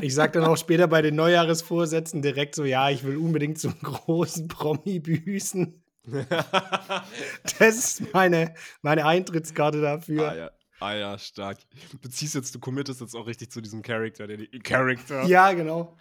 [0.00, 3.68] ich sag dann auch später bei den Neujahresvorsätzen direkt so, ja, ich will unbedingt so
[3.68, 5.82] einen großen Promi büßen.
[7.58, 10.30] das ist meine, meine Eintrittskarte dafür.
[10.30, 10.50] Ah ja.
[10.80, 11.58] ah ja, stark.
[12.00, 15.24] Du ziehst jetzt, du committest jetzt auch richtig zu diesem Charakter, der die Charakter.
[15.24, 15.96] Ja, genau.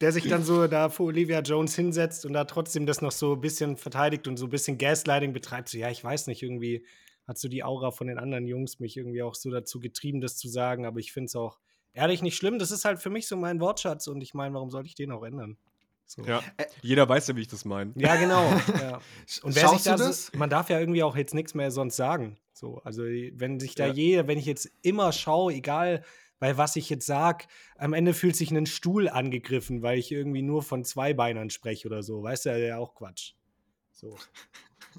[0.00, 3.34] Der sich dann so da vor Olivia Jones hinsetzt und da trotzdem das noch so
[3.34, 5.68] ein bisschen verteidigt und so ein bisschen Gaslighting betreibt.
[5.68, 6.86] So, ja, ich weiß nicht, irgendwie
[7.28, 10.38] hat so die Aura von den anderen Jungs mich irgendwie auch so dazu getrieben, das
[10.38, 10.86] zu sagen.
[10.86, 11.58] Aber ich finde es auch
[11.92, 12.58] ehrlich nicht schlimm.
[12.58, 15.12] Das ist halt für mich so mein Wortschatz und ich meine, warum sollte ich den
[15.12, 15.56] auch ändern?
[16.06, 16.24] So.
[16.24, 16.42] Ja,
[16.82, 17.92] jeder weiß ja, wie ich das meine.
[17.94, 18.42] Ja, genau.
[18.80, 19.00] ja.
[19.42, 20.32] Und wer Schaust sich da, das?
[20.34, 22.36] man darf ja irgendwie auch jetzt nichts mehr sonst sagen.
[22.52, 23.92] So, also wenn sich da ja.
[23.92, 26.02] jeder, wenn ich jetzt immer schaue, egal
[26.40, 27.44] bei was ich jetzt sage,
[27.76, 31.86] am Ende fühlt sich ein Stuhl angegriffen, weil ich irgendwie nur von zwei Beinern spreche
[31.86, 32.22] oder so.
[32.22, 33.34] Weißt du, ja auch Quatsch.
[33.92, 34.16] So.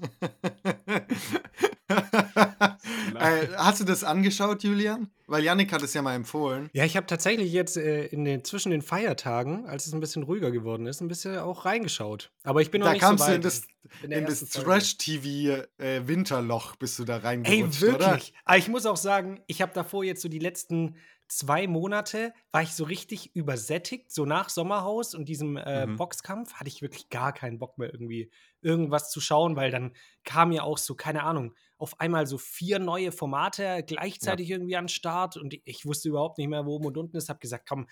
[3.18, 5.10] äh, hast du das angeschaut, Julian?
[5.26, 6.68] Weil Yannick hat es ja mal empfohlen.
[6.72, 10.24] Ja, ich habe tatsächlich jetzt äh, in den, zwischen den Feiertagen, als es ein bisschen
[10.24, 12.32] ruhiger geworden ist, ein bisschen auch reingeschaut.
[12.42, 13.18] Aber ich bin noch da nicht so weit.
[13.18, 13.64] Da kamst
[14.02, 18.06] du in das, das Trash-TV-Winterloch, äh, bist du da reingerutscht, Ey, wirklich?
[18.06, 18.20] Oder?
[18.44, 20.96] Aber ich muss auch sagen, ich habe davor jetzt so die letzten
[21.32, 24.12] zwei Monate war ich so richtig übersättigt.
[24.12, 25.96] So nach Sommerhaus und diesem äh, mhm.
[25.96, 30.52] Boxkampf hatte ich wirklich gar keinen Bock mehr irgendwie irgendwas zu schauen, weil dann kam
[30.52, 34.56] ja auch so, keine Ahnung, auf einmal so vier neue Formate gleichzeitig ja.
[34.56, 37.28] irgendwie an den Start und ich wusste überhaupt nicht mehr, wo oben und unten ist.
[37.28, 37.88] Hab gesagt, komm,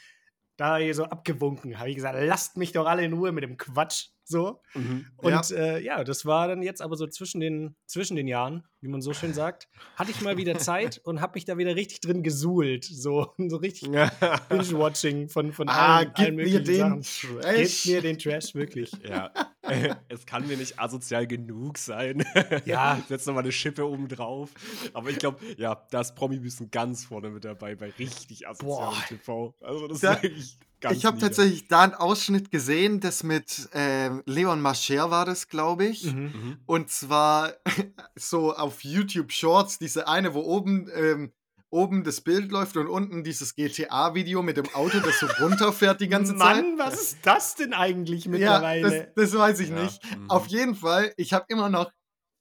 [0.56, 3.56] da hier so abgewunken, habe ich gesagt, lasst mich doch alle in Ruhe mit dem
[3.56, 4.11] Quatsch.
[4.31, 4.61] So.
[4.75, 5.06] Mhm.
[5.17, 5.56] Und ja.
[5.56, 6.05] Äh, ja.
[6.05, 9.34] das war dann jetzt aber so zwischen den, zwischen den Jahren, wie man so schön
[9.34, 12.84] sagt, hatte ich mal wieder Zeit und habe mich da wieder richtig drin gesuhlt.
[12.84, 17.41] So, so richtig Binge-Watching von, von ah, allen, allen möglichen mir den Sachen.
[17.42, 17.83] Trash.
[17.83, 18.92] Gib mir den Trash, wirklich.
[19.08, 19.33] Ja.
[20.08, 22.25] es kann mir nicht asozial genug sein.
[22.64, 23.03] Ja.
[23.08, 24.51] Setz noch mal eine Schippe oben drauf.
[24.92, 29.55] Aber ich glaube, ja, das Promi-Büßen ganz vorne mit dabei bei richtig asozialem TV.
[29.61, 33.69] Also, das da, ist wirklich Ganz ich habe tatsächlich da einen Ausschnitt gesehen, das mit
[33.75, 36.05] äh, Leon Mascher war das, glaube ich.
[36.05, 36.23] Mhm.
[36.23, 36.56] mhm.
[36.64, 37.53] Und zwar
[38.14, 41.33] so auf YouTube Shorts, diese eine, wo oben, ähm,
[41.68, 46.08] oben das Bild läuft und unten dieses GTA-Video mit dem Auto, das so runterfährt die
[46.08, 46.64] ganze Mann, Zeit.
[46.64, 48.97] Mann, was ist das denn eigentlich mittlerweile?
[48.97, 49.83] Ja, das, das weiß ich ja.
[49.83, 50.02] nicht.
[50.17, 50.30] Mhm.
[50.30, 51.92] Auf jeden Fall, ich habe immer noch,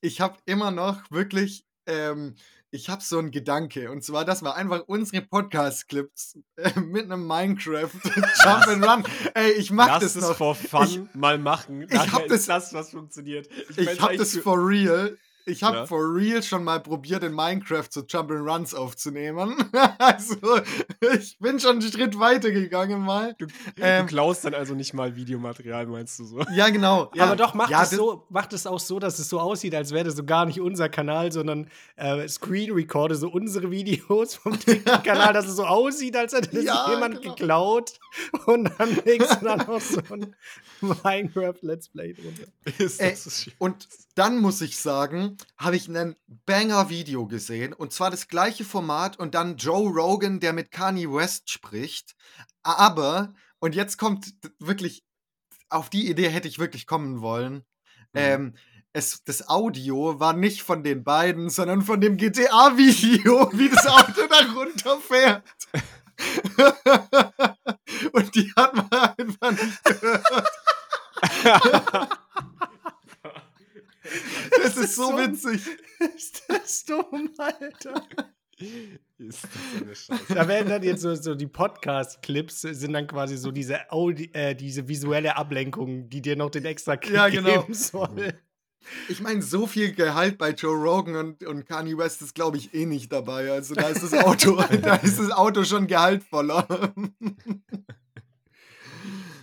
[0.02, 2.36] ich habe immer noch wirklich ähm,
[2.72, 3.92] ich habe so einen Gedanke.
[3.92, 7.90] Und zwar, das war einfach unsere Podcast-Clips äh, mit einem Minecraft
[8.44, 9.04] Jump and Run.
[9.34, 10.38] Ey, ich mach Lass das es noch.
[10.38, 11.88] for fun ich, mal machen.
[11.90, 13.48] ich hab das, das, was funktioniert.
[13.70, 15.18] Ich, ich hab das for real.
[15.50, 15.86] Ich habe ja.
[15.86, 19.56] for real schon mal probiert, in Minecraft so Jump'n'Runs aufzunehmen.
[19.98, 20.36] also,
[21.14, 23.36] ich bin schon einen Schritt weiter gegangen mal.
[23.40, 26.42] Du, ähm, du, klaust dann also nicht mal Videomaterial, meinst du so?
[26.54, 27.12] Ja, genau.
[27.20, 27.26] Ja.
[27.26, 29.92] Aber doch, macht, ja, es so, macht es auch so, dass es so aussieht, als
[29.92, 34.58] wäre das so gar nicht unser Kanal, sondern äh, Screen Recorde, so unsere Videos vom
[35.04, 37.36] kanal dass es so aussieht, als hätte das ja, jemand genau.
[37.36, 38.00] geklaut.
[38.46, 40.36] Und dann legst du dann noch so ein
[40.82, 42.44] Minecraft Let's Play drunter.
[42.78, 43.54] Ist das äh, schön.
[43.58, 47.74] Und dann muss ich sagen, habe ich ein Banger-Video gesehen.
[47.74, 52.16] Und zwar das gleiche Format und dann Joe Rogan, der mit Kanye West spricht.
[52.64, 55.04] Aber, und jetzt kommt wirklich,
[55.70, 57.66] auf die Idee hätte ich wirklich kommen wollen.
[58.14, 58.16] Mhm.
[58.16, 58.54] Ähm,
[58.94, 64.28] es, das Audio war nicht von den beiden, sondern von dem GTA-Video, wie das Auto
[64.28, 65.44] da runterfährt.
[68.12, 70.50] und die hat man einfach nicht gehört.
[74.64, 75.62] Das ist so witzig.
[76.16, 78.08] Ist das dumm, Alter.
[79.18, 80.24] Ist das eine Scheiße.
[80.34, 84.56] Da werden dann jetzt so, so die Podcast-Clips, sind dann quasi so diese, Audi äh,
[84.56, 87.62] diese visuelle Ablenkung, die dir noch den extra Kick ja, genau.
[87.62, 88.34] geben soll.
[89.08, 92.74] Ich meine, so viel Gehalt bei Joe Rogan und, und Kanye West ist, glaube ich,
[92.74, 93.52] eh nicht dabei.
[93.52, 96.68] Also da ist das Auto, da ist das Auto schon gehaltvoller.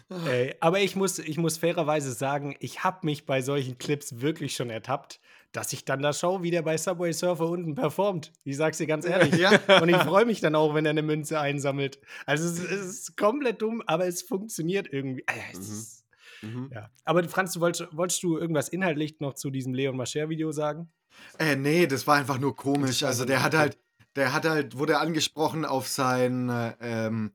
[0.09, 4.55] Ey, aber ich muss, ich muss fairerweise sagen, ich habe mich bei solchen Clips wirklich
[4.55, 8.33] schon ertappt, dass ich dann da schaue, wie der bei Subway Surfer unten performt.
[8.45, 9.35] Ich sag's dir ganz ehrlich.
[9.37, 9.51] Ja.
[9.83, 11.99] Und ich freue mich dann auch, wenn er eine Münze einsammelt.
[12.25, 15.25] Also es, es ist komplett dumm, aber es funktioniert irgendwie.
[15.29, 15.61] Mhm.
[15.61, 16.05] Ist,
[16.43, 16.71] mhm.
[16.73, 16.91] Ja.
[17.05, 20.93] Aber Franz, du wolltest, wolltest du irgendwas inhaltlich noch zu diesem Leon Mascher-Video sagen?
[21.39, 23.03] Äh, nee, das war einfach nur komisch.
[23.03, 23.79] Also der hat halt,
[24.15, 27.33] der hat halt, wurde angesprochen auf sein, äh, ähm,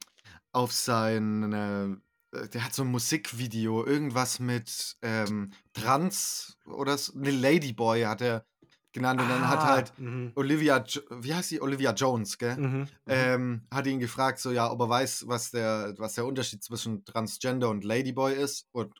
[0.54, 1.98] auf sein äh, äh,
[2.32, 8.46] der hat so ein Musikvideo, irgendwas mit ähm, Trans oder so, ne, Ladyboy hat er
[8.94, 10.32] genannt und dann hat ah, halt mh.
[10.36, 11.62] Olivia, wie heißt sie?
[11.62, 12.58] Olivia Jones, gell?
[12.58, 16.26] Mhm, mhm, ähm, hat ihn gefragt, so ja, ob er weiß, was der, was der
[16.26, 18.68] Unterschied zwischen Transgender und Ladyboy ist.
[18.72, 18.94] Und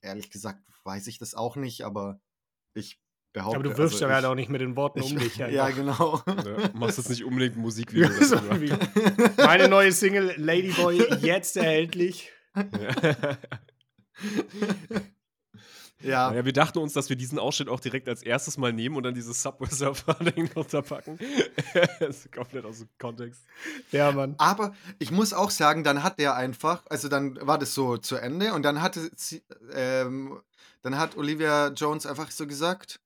[0.00, 2.20] ehrlich gesagt weiß ich das auch nicht, aber
[2.74, 3.00] ich
[3.32, 3.56] behaupte.
[3.56, 5.36] Aber du wirfst also, ja auch nicht mit den Worten um dich.
[5.36, 6.22] Ja, genau.
[6.26, 8.10] Ja, machst jetzt nicht unbedingt ein Musikvideo.
[9.36, 12.30] Meine neue Single Ladyboy jetzt erhältlich.
[12.54, 13.38] Ja.
[16.02, 16.30] Ja.
[16.30, 19.04] Naja, wir dachten uns, dass wir diesen Ausschnitt auch direkt als erstes mal nehmen und
[19.04, 21.18] dann dieses Subway-Surfer-Ding runterpacken.
[22.00, 23.44] das ist komplett aus dem Kontext.
[23.92, 24.34] Ja, Mann.
[24.38, 28.16] Aber ich muss auch sagen, dann hat der einfach, also dann war das so zu
[28.16, 30.40] Ende und dann hatte sie, ähm,
[30.82, 33.00] dann hat Olivia Jones einfach so gesagt,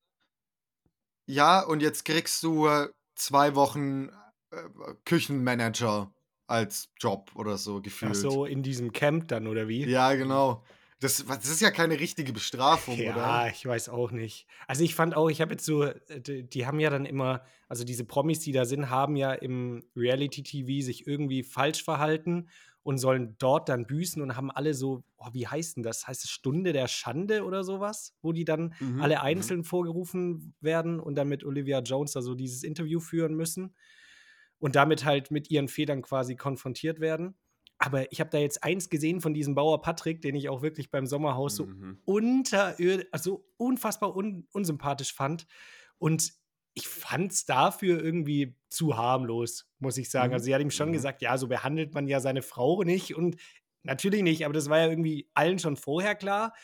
[1.26, 2.68] ja, und jetzt kriegst du
[3.14, 4.08] zwei Wochen
[4.50, 4.62] äh,
[5.04, 6.10] Küchenmanager
[6.46, 8.12] als Job oder so gefühlt.
[8.12, 9.84] Ach so, in diesem Camp dann, oder wie?
[9.84, 10.62] Ja, genau.
[11.00, 13.20] Das, das ist ja keine richtige Bestrafung, ja, oder?
[13.20, 14.46] Ja, ich weiß auch nicht.
[14.66, 17.42] Also ich fand auch, ich habe jetzt so, äh, die, die, haben ja dann immer,
[17.68, 22.48] also diese Promis, die da sind, haben ja im Reality-TV sich irgendwie falsch verhalten
[22.82, 26.06] und sollen dort dann büßen und haben alle so, oh, wie heißt denn das?
[26.06, 28.14] Heißt es Stunde der Schande oder sowas?
[28.22, 29.22] Wo die dann mhm, alle mhm.
[29.22, 29.64] einzeln mhm.
[29.64, 33.74] vorgerufen werden und dann mit Olivia Jones da so dieses Interview führen müssen
[34.58, 37.36] und damit halt mit ihren Federn quasi konfrontiert werden.
[37.78, 40.90] Aber ich habe da jetzt eins gesehen von diesem Bauer Patrick, den ich auch wirklich
[40.90, 41.98] beim Sommerhaus so mhm.
[42.04, 45.46] unterirdisch, also unfassbar un unsympathisch fand.
[45.98, 46.32] Und
[46.72, 50.28] ich fand es dafür irgendwie zu harmlos, muss ich sagen.
[50.28, 50.34] Mhm.
[50.34, 50.94] Also sie hat ihm schon mhm.
[50.94, 53.14] gesagt, ja, so behandelt man ja seine Frau nicht.
[53.14, 53.36] Und
[53.82, 56.54] natürlich nicht, aber das war ja irgendwie allen schon vorher klar.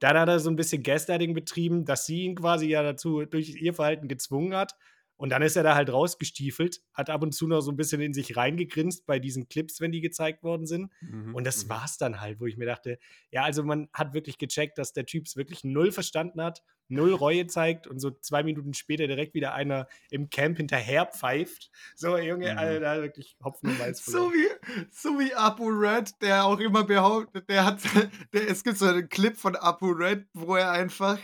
[0.00, 3.60] Dann hat er so ein bisschen Gaslighting betrieben, dass sie ihn quasi ja dazu durch
[3.60, 4.74] ihr Verhalten gezwungen hat.
[5.18, 8.00] Und dann ist er da halt rausgestiefelt, hat ab und zu noch so ein bisschen
[8.00, 10.92] in sich reingegrinst bei diesen Clips, wenn die gezeigt worden sind.
[11.00, 11.70] Mhm, und das mhm.
[11.70, 12.98] war's dann halt, wo ich mir dachte,
[13.32, 17.12] ja, also man hat wirklich gecheckt, dass der Typ es wirklich null verstanden hat, null
[17.12, 21.70] Reue zeigt und so zwei Minuten später direkt wieder einer im Camp hinterher pfeift.
[21.96, 22.58] So, Junge, mhm.
[22.58, 24.48] Alter, da wirklich Hopfen und Malz So wie,
[24.92, 27.80] so wie Apu Red, der auch immer behauptet, der hat,
[28.32, 31.18] der, es gibt so einen Clip von Apu Red, wo er einfach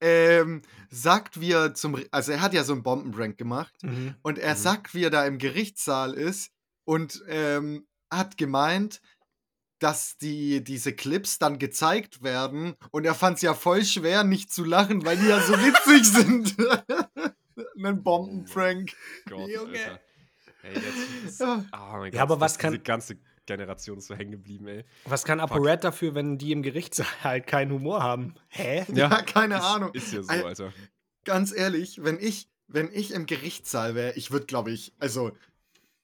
[0.00, 4.14] ähm, sagt, wie er zum, also er hat ja so einen Bombenprank gemacht mhm.
[4.22, 4.58] und er mhm.
[4.58, 6.50] sagt, wie er da im Gerichtssaal ist
[6.84, 9.00] und ähm, hat gemeint,
[9.78, 14.52] dass die, diese Clips dann gezeigt werden und er fand es ja voll schwer, nicht
[14.52, 16.56] zu lachen, weil die ja so witzig sind.
[17.84, 18.92] Ein Bombenprank.
[19.28, 19.78] Gott, Junge.
[19.78, 20.00] Alter.
[20.62, 22.72] Hey, jetzt, oh mein Gott, ja, aber was kann.
[22.72, 23.16] Diese ganze
[23.50, 24.84] Generation ist so hängen geblieben, ey.
[25.04, 28.34] Was kann ApoRed dafür, wenn die im Gerichtssaal halt keinen Humor haben?
[28.48, 28.84] Hä?
[28.94, 29.90] Ja, ja keine ist, Ahnung.
[29.92, 30.72] Ist ja so, Alter.
[31.24, 35.32] Ganz ehrlich, wenn ich, wenn ich im Gerichtssaal wäre, ich würde, glaube ich, also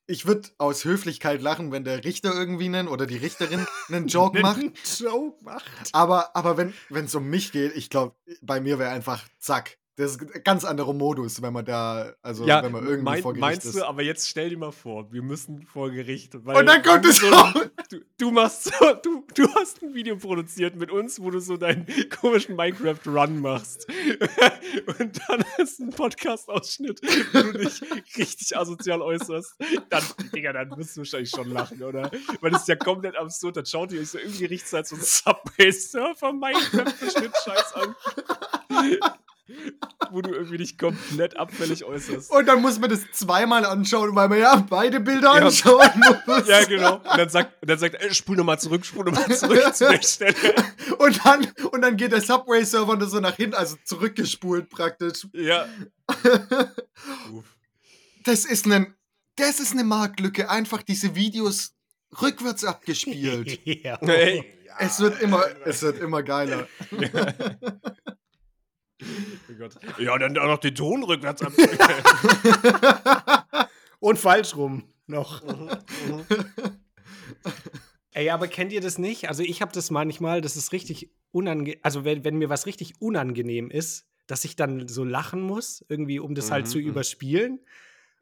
[0.08, 4.40] ich würde aus Höflichkeit lachen, wenn der Richter irgendwie einen oder die Richterin einen Joke
[4.40, 4.60] macht.
[4.98, 5.64] Joke macht.
[5.92, 10.10] Aber, aber wenn es um mich geht, ich glaube, bei mir wäre einfach zack, das
[10.10, 13.32] ist ein ganz anderer Modus, wenn man da, also ja, wenn man irgendwie mein, vor
[13.32, 13.76] Gericht meinst ist.
[13.76, 16.34] du, aber jetzt stell dir mal vor, wir müssen vor Gericht.
[16.34, 17.54] und dann kommt es so, raus.
[17.88, 18.72] Du, du, machst so,
[19.02, 21.86] du, du hast ein Video produziert mit uns, wo du so deinen
[22.20, 23.86] komischen Minecraft-Run machst.
[24.98, 27.00] und dann hast du einen Podcast-Ausschnitt,
[27.32, 27.80] wo du dich
[28.18, 29.54] richtig asozial äußerst.
[29.88, 30.02] Dann,
[30.34, 32.10] Digga, dann wirst du wahrscheinlich schon lachen, oder?
[32.40, 33.56] Weil das ist ja komplett absurd.
[33.56, 37.94] Dann schaut ihr euch so im Gerichtszeit so ein Subway-Surfer-Minecraft-Schnitt-Scheiß an
[40.10, 42.30] wo du irgendwie dich komplett abfällig äußerst.
[42.30, 45.46] Und dann muss man das zweimal anschauen, weil man ja beide Bilder ja.
[45.46, 45.88] anschauen
[46.26, 46.48] muss.
[46.48, 46.96] Ja, genau.
[46.96, 50.02] Und dann sagt, und dann sagt ey, spul nochmal zurück, spul nochmal zurück zu der
[50.02, 50.34] Stelle.
[50.98, 55.26] Und dann, und dann geht der Subway-Server so nach hinten, also zurückgespult praktisch.
[55.32, 55.66] Ja.
[58.24, 58.94] das ist ein,
[59.36, 61.74] das ist eine Marktlücke, einfach diese Videos
[62.20, 63.60] rückwärts abgespielt.
[63.64, 63.98] ja.
[64.00, 64.52] Hey.
[64.78, 66.68] Es wird immer, es wird immer geiler.
[69.00, 69.06] Ja.
[69.48, 69.76] Oh Gott.
[69.98, 71.52] Ja, dann auch noch den Ton rückwärts ab.
[74.00, 75.42] Und falsch rum noch.
[75.44, 75.70] Mhm,
[76.08, 76.24] mhm.
[78.12, 79.28] Ey, aber kennt ihr das nicht?
[79.28, 82.94] Also ich habe das manchmal, das ist richtig unangenehm, also wenn, wenn mir was richtig
[83.00, 86.78] unangenehm ist, dass ich dann so lachen muss, irgendwie, um das halt mhm, halt zu
[86.78, 87.60] überspielen.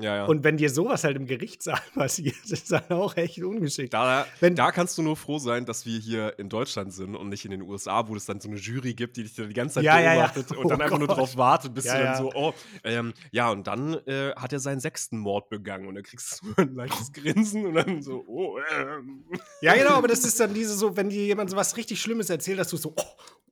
[0.01, 0.25] Ja, ja.
[0.25, 3.95] Und wenn dir sowas halt im Gerichtssaal passiert, ist das auch echt ungeschickt.
[3.95, 7.29] Da, wenn, da kannst du nur froh sein, dass wir hier in Deutschland sind und
[7.29, 9.55] nicht in den USA, wo es dann so eine Jury gibt, die dich dann die
[9.55, 10.63] ganze Zeit ja, beobachtet ja, ja.
[10.63, 11.07] und dann oh einfach Gott.
[11.07, 14.59] nur drauf wartet, bis du dann so, oh, ähm, ja, und dann äh, hat er
[14.59, 18.59] seinen sechsten Mord begangen und dann kriegst du ein leichtes Grinsen und dann so, oh,
[18.77, 19.25] ähm.
[19.61, 22.31] Ja, genau, aber das ist dann diese so, wenn dir jemand so was richtig Schlimmes
[22.31, 23.03] erzählt, dass du so, oh,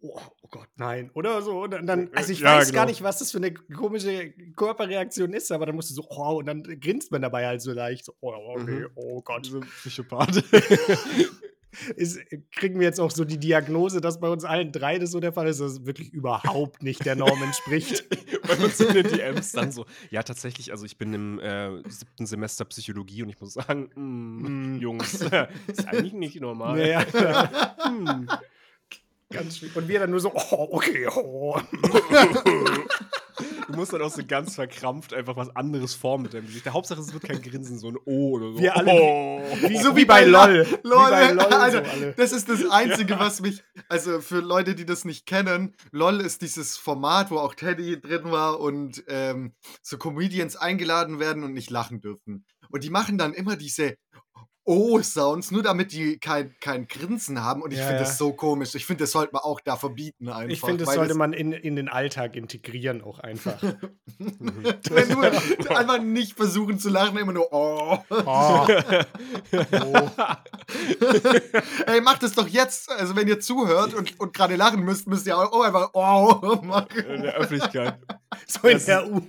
[0.02, 1.62] oh, oh Gott, nein, oder so.
[1.62, 2.80] Und dann, also ich weiß genau.
[2.80, 6.38] gar nicht, was das für eine komische Körperreaktion ist, aber dann musst du so, oh,
[6.38, 8.04] und dann grinst man dabei halt so leicht.
[8.04, 8.90] So, oh, okay, mhm.
[8.94, 9.47] oh Gott.
[9.47, 10.42] So Psychopath.
[11.97, 12.21] ist,
[12.54, 15.32] kriegen wir jetzt auch so die Diagnose, dass bei uns allen drei das so der
[15.32, 18.04] Fall ist, dass es wirklich überhaupt nicht der Norm entspricht.
[18.47, 22.26] bei uns in den DMs dann so, ja, tatsächlich, also ich bin im äh, siebten
[22.26, 24.80] Semester Psychologie und ich muss sagen, mm, mm.
[24.80, 25.14] Jungs,
[25.66, 26.78] ist eigentlich nicht normal.
[26.78, 27.76] Ja, ja.
[27.87, 28.28] hm.
[29.32, 29.76] Ganz schwierig.
[29.76, 31.58] Und wir dann nur so, oh, okay, oh.
[33.68, 36.66] du musst dann auch so ganz verkrampft einfach was anderes formen mit deinem Gesicht.
[36.66, 38.58] Der Hauptsache, es wird kein Grinsen, so ein O oder so.
[38.58, 39.42] Wir alle oh.
[39.68, 40.66] wie, so wie bei LOL.
[40.82, 42.12] LOL, Wie bei LOL Alter, so alle.
[42.16, 46.42] das ist das Einzige, was mich, also für Leute, die das nicht kennen, LOL ist
[46.42, 51.70] dieses Format, wo auch Teddy drin war und ähm, so Comedians eingeladen werden und nicht
[51.70, 52.44] lachen dürfen.
[52.70, 53.96] Und die machen dann immer diese
[54.64, 57.62] O-Sounds, nur damit die kein, kein Grinsen haben.
[57.62, 58.07] Und ich Ja, finde ja.
[58.07, 58.75] das so komisch.
[58.75, 60.52] Ich finde, das sollte man auch da verbieten einfach.
[60.52, 63.61] Ich finde, das sollte man in, in den Alltag integrieren auch einfach.
[64.19, 65.25] Wenn nur
[65.76, 67.99] einfach nicht versuchen zu lachen, immer nur oh.
[68.11, 68.66] Oh.
[69.85, 70.09] Oh.
[71.87, 72.90] Ey, macht es doch jetzt.
[72.90, 76.99] Also wenn ihr zuhört und, und gerade lachen müsst, müsst ihr auch einfach oh machen.
[77.09, 77.99] In der Öffentlichkeit.
[78.47, 79.21] So in Das- der U.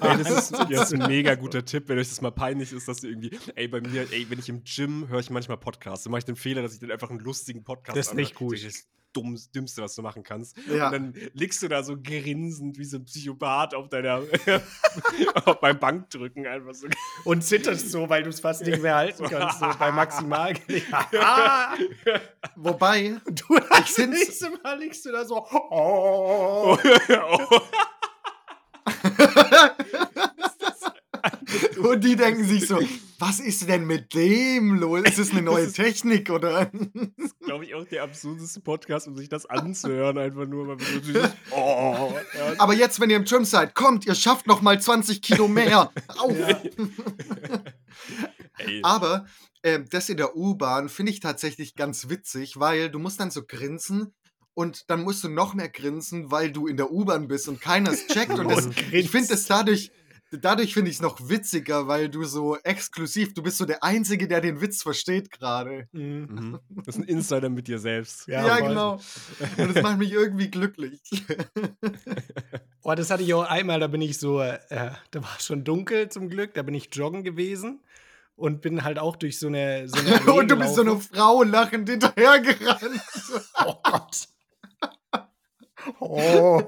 [0.00, 2.98] Ey, das ist jetzt ein mega guter Tipp, wenn euch das mal peinlich ist, dass
[2.98, 6.12] du irgendwie, ey, bei mir, ey, wenn ich im Gym höre ich manchmal Podcasts, dann
[6.12, 8.54] mache ich den Fehler, dass ich dann einfach einen lustigen Podcast Das ist nicht gut.
[8.54, 10.56] Das ist das Dumm, Dümmste, was du machen kannst.
[10.68, 10.86] Ja.
[10.86, 14.22] Und dann liegst du da so grinsend wie so ein Psychopath auf deiner,
[15.44, 16.88] auf beim Bankdrücken einfach so.
[17.24, 19.60] Und zitterst so, weil du es fast nicht mehr halten kannst.
[19.60, 20.54] So bei maximal.
[21.20, 21.74] Ah,
[22.56, 25.46] Wobei, du das nächste Mal liegst du da so.
[25.70, 26.76] Oh.
[31.82, 32.78] und die denken sich so,
[33.18, 35.02] was ist denn mit dem los?
[35.04, 36.70] Ist das eine neue ist- Technik oder?
[37.44, 42.12] glaube ich, auch der absurdeste Podcast, um sich das anzuhören, einfach nur, weil dieses, oh,
[42.36, 45.48] ja, Aber jetzt, wenn ihr im Gym seid, kommt, ihr schafft noch mal 20 Kilo
[45.48, 45.90] mehr.
[46.18, 46.36] Auf.
[48.58, 49.26] ey, Aber
[49.62, 53.42] ähm, das in der U-Bahn finde ich tatsächlich ganz witzig, weil du musst dann so
[53.44, 54.14] grinsen
[54.54, 57.90] und dann musst du noch mehr grinsen, weil du in der U-Bahn bist und keiner
[57.92, 58.38] es checkt.
[58.38, 59.90] Und das, Und ich finde es dadurch,
[60.30, 64.28] dadurch finde ich es noch witziger, weil du so exklusiv, du bist so der Einzige,
[64.28, 65.88] der den Witz versteht gerade.
[65.92, 66.28] Mhm.
[66.30, 66.58] Mhm.
[66.84, 68.26] Das ist ein Insider mit dir selbst.
[68.28, 69.00] Ja, Ja, genau.
[69.56, 71.00] Und das macht mich irgendwie glücklich.
[72.84, 76.08] Oh, das hatte ich auch einmal, da bin ich so, äh, da war schon dunkel
[76.08, 77.80] zum Glück, da bin ich joggen gewesen
[78.34, 80.98] und bin halt auch durch so eine, so eine und du bist so eine.
[80.98, 83.02] Frau lachend hinterhergerannt.
[83.66, 84.28] Oh Gott.
[86.00, 86.62] Oh.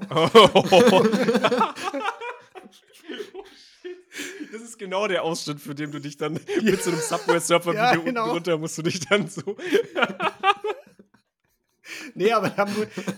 [4.51, 7.95] Das ist genau der Ausschnitt, für den du dich dann mit so einem Subway-Surfer-Video Ja,
[7.95, 8.23] genau.
[8.23, 9.41] unten runter musst du dich dann so.
[12.15, 12.65] Nee, aber da,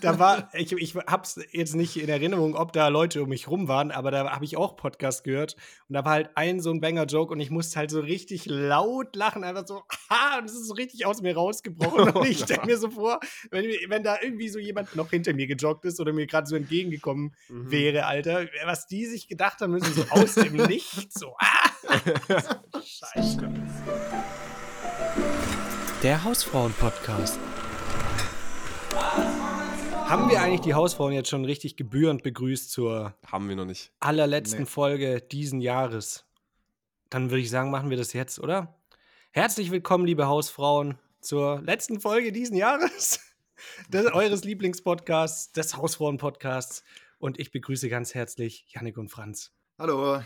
[0.01, 3.67] da war, ich, ich hab's jetzt nicht in Erinnerung, ob da Leute um mich rum
[3.67, 5.55] waren, aber da habe ich auch Podcast gehört
[5.89, 9.15] und da war halt ein so ein Banger-Joke und ich musste halt so richtig laut
[9.15, 12.65] lachen, einfach so, ha, und es ist so richtig aus mir rausgebrochen und ich stelle
[12.65, 13.19] mir so vor,
[13.51, 16.55] wenn, wenn da irgendwie so jemand noch hinter mir gejoggt ist oder mir gerade so
[16.55, 17.71] entgegengekommen Mhm.
[17.71, 21.69] wäre, Alter, was die sich gedacht haben müssen, so aus dem Nichts, so, ah,
[22.83, 23.49] Scheiße.
[26.01, 27.39] Der Hausfrauen-Podcast.
[30.05, 33.91] Haben wir eigentlich die Hausfrauen jetzt schon richtig gebührend begrüßt zur Haben wir noch nicht.
[33.99, 34.65] allerletzten Nee.
[34.65, 36.25] Folge diesen Jahres?
[37.09, 38.75] Dann würde ich sagen, machen wir das jetzt, oder?
[39.31, 43.19] Herzlich willkommen, liebe Hausfrauen, zur letzten Folge diesen Jahres
[43.89, 46.83] des, eures Lieblingspodcasts, des Hausfrauen-Podcasts.
[47.17, 49.51] Und ich begrüße ganz herzlich Yannick und Franz.
[49.79, 50.21] Hallo.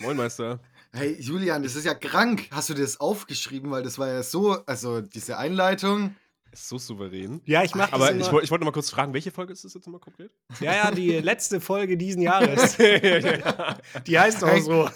[0.00, 0.60] Moin, Meister.
[0.92, 2.48] Hey, Julian, das ist ja krank.
[2.50, 3.70] Hast du das aufgeschrieben?
[3.70, 6.16] Weil das war ja so, also diese Einleitung.
[6.52, 7.40] Ist so souverän.
[7.44, 9.74] Ja, ich mache Aber das ich, wollte noch mal kurz fragen, welche Folge ist das
[9.74, 10.30] jetzt nochmal konkret?
[10.60, 12.76] Ja, ja, die letzte Folge diesen Jahres.
[12.78, 13.78] ja.
[14.06, 14.90] Die heißt auch so.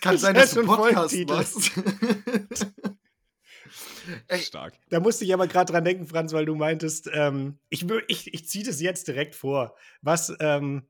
[0.00, 1.72] Kann Das sein, dass du schon Podcast machst.
[4.28, 4.74] Ey, Stark.
[4.88, 8.48] Da musste ich aber gerade dran denken, Franz, weil du meintest, ähm, ich, ich, ich
[8.48, 10.86] ziehe das jetzt direkt vor, was, ähm,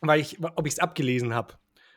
[0.00, 1.54] weil ich, ob ich es abgelesen habe.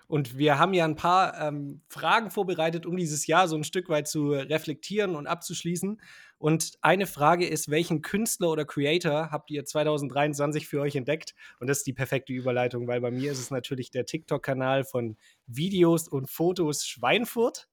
[0.07, 3.89] Und wir haben ja ein paar ähm, Fragen vorbereitet, um dieses Jahr so ein Stück
[3.89, 5.99] weit zu reflektieren und abzuschließen.
[6.37, 11.33] Und eine Frage ist, welchen Künstler oder Creator habt ihr 2023 für euch entdeckt?
[11.59, 15.17] Und das ist die perfekte Überleitung, weil bei mir ist es natürlich der TikTok-Kanal von
[15.47, 17.67] Videos und Fotos Schweinfurt.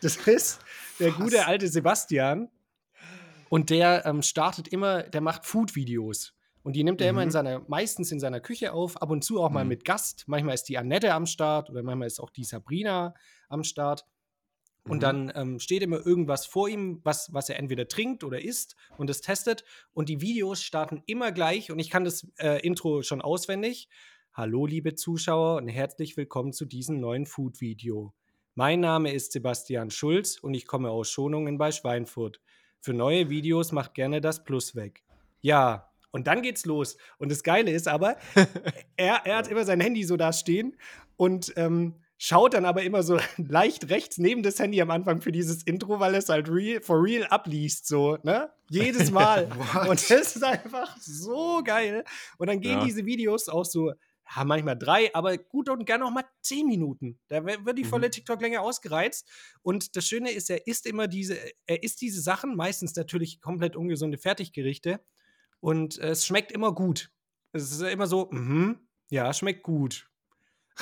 [0.00, 0.60] Das ist
[1.00, 2.48] der gute alte Sebastian.
[3.48, 6.32] Und der ähm, startet immer, der macht Food-Videos.
[6.62, 7.32] Und die nimmt er immer in Mhm.
[7.32, 9.68] seiner, meistens in seiner Küche auf, ab und zu auch mal Mhm.
[9.68, 10.24] mit Gast.
[10.26, 13.14] Manchmal ist die Annette am Start oder manchmal ist auch die Sabrina
[13.48, 14.06] am Start.
[14.88, 15.00] Und Mhm.
[15.00, 19.08] dann ähm, steht immer irgendwas vor ihm, was, was er entweder trinkt oder isst und
[19.08, 19.64] das testet.
[19.92, 23.88] Und die Videos starten immer gleich und ich kann das äh, Intro schon auswendig.
[24.32, 28.12] Hallo, liebe Zuschauer und herzlich willkommen zu diesem neuen Food-Video.
[28.54, 32.40] Mein Name ist Sebastian Schulz und ich komme aus Schonungen bei Schweinfurt.
[32.80, 35.04] Für neue Videos macht gerne das Plus weg.
[35.42, 36.96] Ja, und dann geht's los.
[37.18, 38.16] Und das Geile ist aber,
[38.96, 40.76] er, er hat immer sein Handy so da stehen
[41.16, 45.32] und ähm, schaut dann aber immer so leicht rechts neben das Handy am Anfang für
[45.32, 48.48] dieses Intro, weil es halt real, for real abliest, so, ne?
[48.70, 49.50] Jedes Mal.
[49.88, 52.04] Und das ist einfach so geil.
[52.38, 52.84] Und dann gehen Ja.
[52.84, 53.92] diese Videos auch so
[54.34, 57.18] ja, manchmal drei, aber gut und gerne auch mal zehn Minuten.
[57.26, 58.12] Da wird die volle mhm.
[58.12, 59.28] TikTok-Länge ausgereizt.
[59.62, 61.36] Und das Schöne ist, er isst immer diese,
[61.66, 65.00] er isst diese Sachen, meistens natürlich komplett ungesunde Fertiggerichte.
[65.58, 67.10] Und es schmeckt immer gut.
[67.50, 68.78] Es ist immer so, mhm,
[69.10, 70.08] ja, schmeckt gut.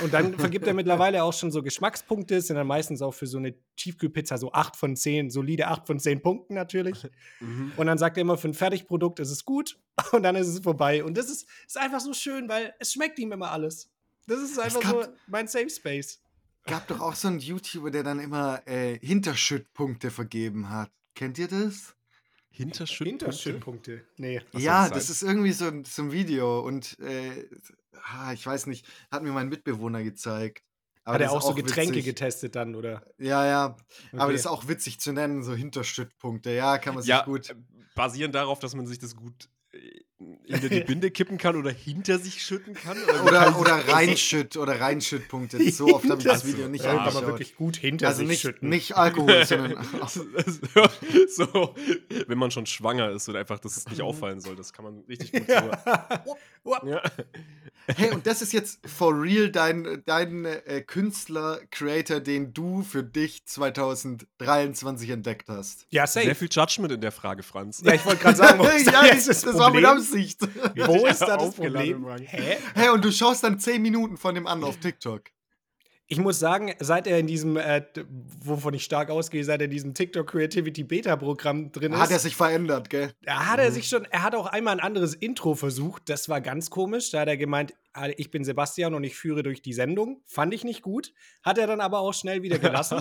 [0.03, 3.39] Und dann vergibt er mittlerweile auch schon so Geschmackspunkte, sind dann meistens auch für so
[3.39, 7.07] eine Tiefkühlpizza so 8 von 10, solide 8 von 10 Punkten natürlich.
[7.41, 7.73] Mhm.
[7.77, 9.79] Und dann sagt er immer, für ein Fertigprodukt ist es gut
[10.13, 11.03] und dann ist es vorbei.
[11.03, 13.91] Und das ist, ist einfach so schön, weil es schmeckt ihm immer alles.
[14.27, 16.21] Das ist einfach so mein Safe Space.
[16.67, 20.91] Gab doch auch so einen YouTuber, der dann immer äh, Hinterschüttpunkte vergeben hat.
[21.15, 21.95] Kennt ihr das?
[22.51, 23.27] Hinterschüttpunkte?
[23.27, 24.05] Hinterschüttpunkte.
[24.17, 24.41] Nee.
[24.53, 27.49] ja, das, das ist irgendwie so, so ein Video und äh,
[28.13, 30.65] ah, ich weiß nicht, hat mir mein Mitbewohner gezeigt.
[31.05, 32.05] Aber hat er auch so Getränke witzig.
[32.05, 33.03] getestet dann, oder?
[33.19, 33.67] Ja, ja.
[33.67, 34.19] Okay.
[34.19, 36.51] Aber das ist auch witzig zu nennen, so Hinterschüttpunkte.
[36.51, 37.51] Ja, kann man sich ja, gut.
[37.51, 37.55] Äh,
[37.95, 39.49] basierend darauf, dass man sich das gut
[40.45, 42.97] hinter die Binde kippen kann oder hinter sich schütten kann?
[43.05, 45.71] Oder, oder, oder reinschütt oder reinschüttpunkte.
[45.73, 47.23] So oft habe ich das Video nicht ja, angeschaut.
[47.23, 48.69] Aber wirklich gut hinter also sich nicht, schütten.
[48.69, 49.83] Nicht Alkohol, sondern
[51.29, 51.75] so,
[52.27, 55.01] wenn man schon schwanger ist und einfach, dass es nicht auffallen soll, das kann man
[55.09, 55.81] richtig gut ja.
[56.85, 57.03] ja.
[57.97, 63.03] Hey, und das ist jetzt for real dein, dein äh, Künstler, Creator, den du für
[63.03, 65.87] dich 2023 entdeckt hast.
[65.91, 66.27] Ja, safe.
[66.27, 67.83] Sehr viel Judgment in der Frage, Franz.
[67.85, 70.10] Ja, ich wollte gerade sagen, ja, das, das, das war mit Absicht.
[70.87, 72.07] Wo ist da das Problem?
[72.19, 72.57] Hä?
[72.75, 75.23] Hä, und du schaust dann 10 Minuten von dem an auf TikTok
[76.13, 77.85] ich muss sagen, seit er in diesem, äh,
[78.43, 82.01] wovon ich stark ausgehe, seit er in diesem TikTok Creativity Beta Programm drin ist.
[82.01, 83.13] Hat er sich verändert, gell?
[83.23, 83.75] Da hat er mhm.
[83.75, 86.09] sich schon, er hat auch einmal ein anderes Intro versucht.
[86.09, 87.13] Das war ganz komisch.
[87.13, 90.21] Da hat er gemeint, ah, ich bin Sebastian und ich führe durch die Sendung.
[90.27, 91.13] Fand ich nicht gut.
[91.45, 93.01] Hat er dann aber auch schnell wieder gelassen.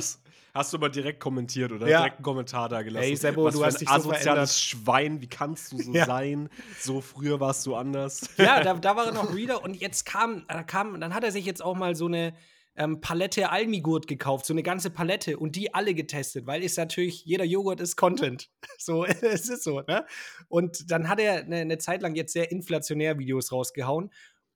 [0.53, 2.01] hast du mal direkt kommentiert oder ja.
[2.01, 3.05] direkt einen Kommentar da gelassen?
[3.05, 6.05] Ey, Sebo, Was du hast dich so asoziales Schwein, wie kannst du so ja.
[6.05, 6.47] sein?
[6.79, 8.29] So früher warst du anders.
[8.37, 11.31] Ja, da, da war er noch Reader und jetzt kam, da kam, dann hat er
[11.31, 12.35] sich jetzt auch mal so eine
[12.79, 17.25] ähm, Palette Almigurt gekauft, so eine ganze Palette und die alle getestet, weil ist natürlich,
[17.25, 18.49] jeder Joghurt ist Content.
[18.77, 20.05] So, es ist so, ne?
[20.47, 24.11] Und dann hat er eine, eine Zeit lang jetzt sehr inflationär Videos rausgehauen.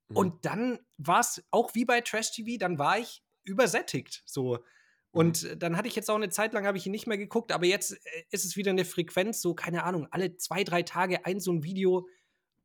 [0.08, 0.18] Mhm.
[0.18, 4.24] Und dann war es auch wie bei Trash TV, dann war ich übersättigt.
[4.26, 4.60] So.
[5.12, 5.60] Und mhm.
[5.60, 7.66] dann hatte ich jetzt auch eine Zeit lang, habe ich ihn nicht mehr geguckt, aber
[7.66, 11.42] jetzt äh, ist es wieder eine Frequenz, so, keine Ahnung, alle zwei, drei Tage ein
[11.42, 12.08] so ein Video.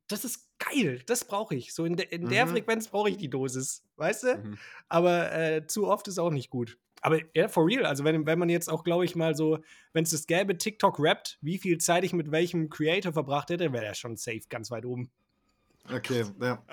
[0.08, 1.74] Das ist geil, das brauche ich.
[1.74, 2.28] So in, de, in mhm.
[2.30, 4.36] der Frequenz brauche ich die Dosis, weißt du?
[4.36, 4.58] Mhm.
[4.88, 6.78] Aber äh, zu oft ist auch nicht gut.
[7.00, 7.86] Aber ja, for real.
[7.86, 9.58] Also, wenn, wenn man jetzt auch, glaube ich, mal so,
[9.92, 13.72] wenn es das gäbe, TikTok rappt, wie viel Zeit ich mit welchem Creator verbracht hätte,
[13.72, 15.10] wäre er schon safe ganz weit oben.
[15.90, 16.62] Okay, ja.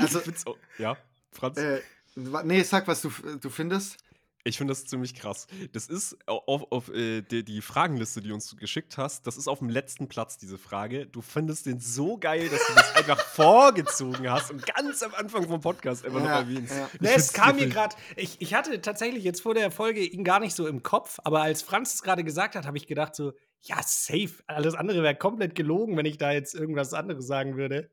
[0.00, 0.96] Also, also ja,
[1.32, 1.58] Franz?
[1.58, 1.80] Äh,
[2.16, 3.98] nee, sag, was du, du findest.
[4.46, 5.46] Ich finde das ziemlich krass.
[5.72, 9.48] Das ist auf, auf äh, die, die, Fragenliste, die du uns geschickt hast, das ist
[9.48, 11.06] auf dem letzten Platz, diese Frage.
[11.06, 15.48] Du findest den so geil, dass du das einfach vorgezogen hast und ganz am Anfang
[15.48, 16.74] vom Podcast immer ja, noch erwähnst.
[16.74, 16.90] Ja.
[17.00, 20.40] Nee, es kam mir gerade, ich, ich hatte tatsächlich jetzt vor der Folge ihn gar
[20.40, 23.32] nicht so im Kopf, aber als Franz es gerade gesagt hat, habe ich gedacht so,
[23.62, 24.42] ja, safe.
[24.46, 27.90] Alles andere wäre komplett gelogen, wenn ich da jetzt irgendwas anderes sagen würde.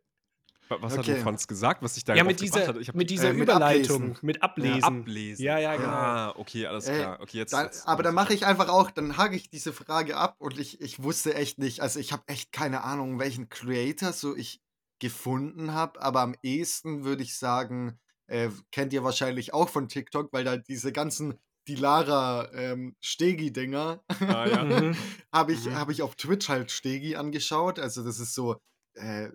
[0.79, 1.11] Was okay.
[1.11, 4.17] hat du Franz gesagt, was ich da Ja, mit dieser, hab, mit dieser äh, Überleitung,
[4.21, 4.75] mit Ablesen.
[4.75, 5.43] Mit Ablesen.
[5.43, 5.89] Ja, ja, genau.
[5.89, 7.19] Ah, okay, alles klar.
[7.21, 10.15] Okay, jetzt, dann, jetzt, aber dann mache ich einfach auch, dann hake ich diese Frage
[10.15, 14.13] ab und ich, ich wusste echt nicht, also ich habe echt keine Ahnung, welchen Creator
[14.13, 14.61] so ich
[14.99, 20.31] gefunden habe, aber am ehesten würde ich sagen, äh, kennt ihr wahrscheinlich auch von TikTok,
[20.31, 24.63] weil da diese ganzen Dilara ähm, Stegi-Dinger ah, ja.
[24.81, 24.95] Mhm.
[25.31, 25.75] habe ich, mhm.
[25.75, 27.79] hab ich auf Twitch halt Stegi angeschaut.
[27.79, 28.57] Also das ist so
[28.95, 29.29] äh,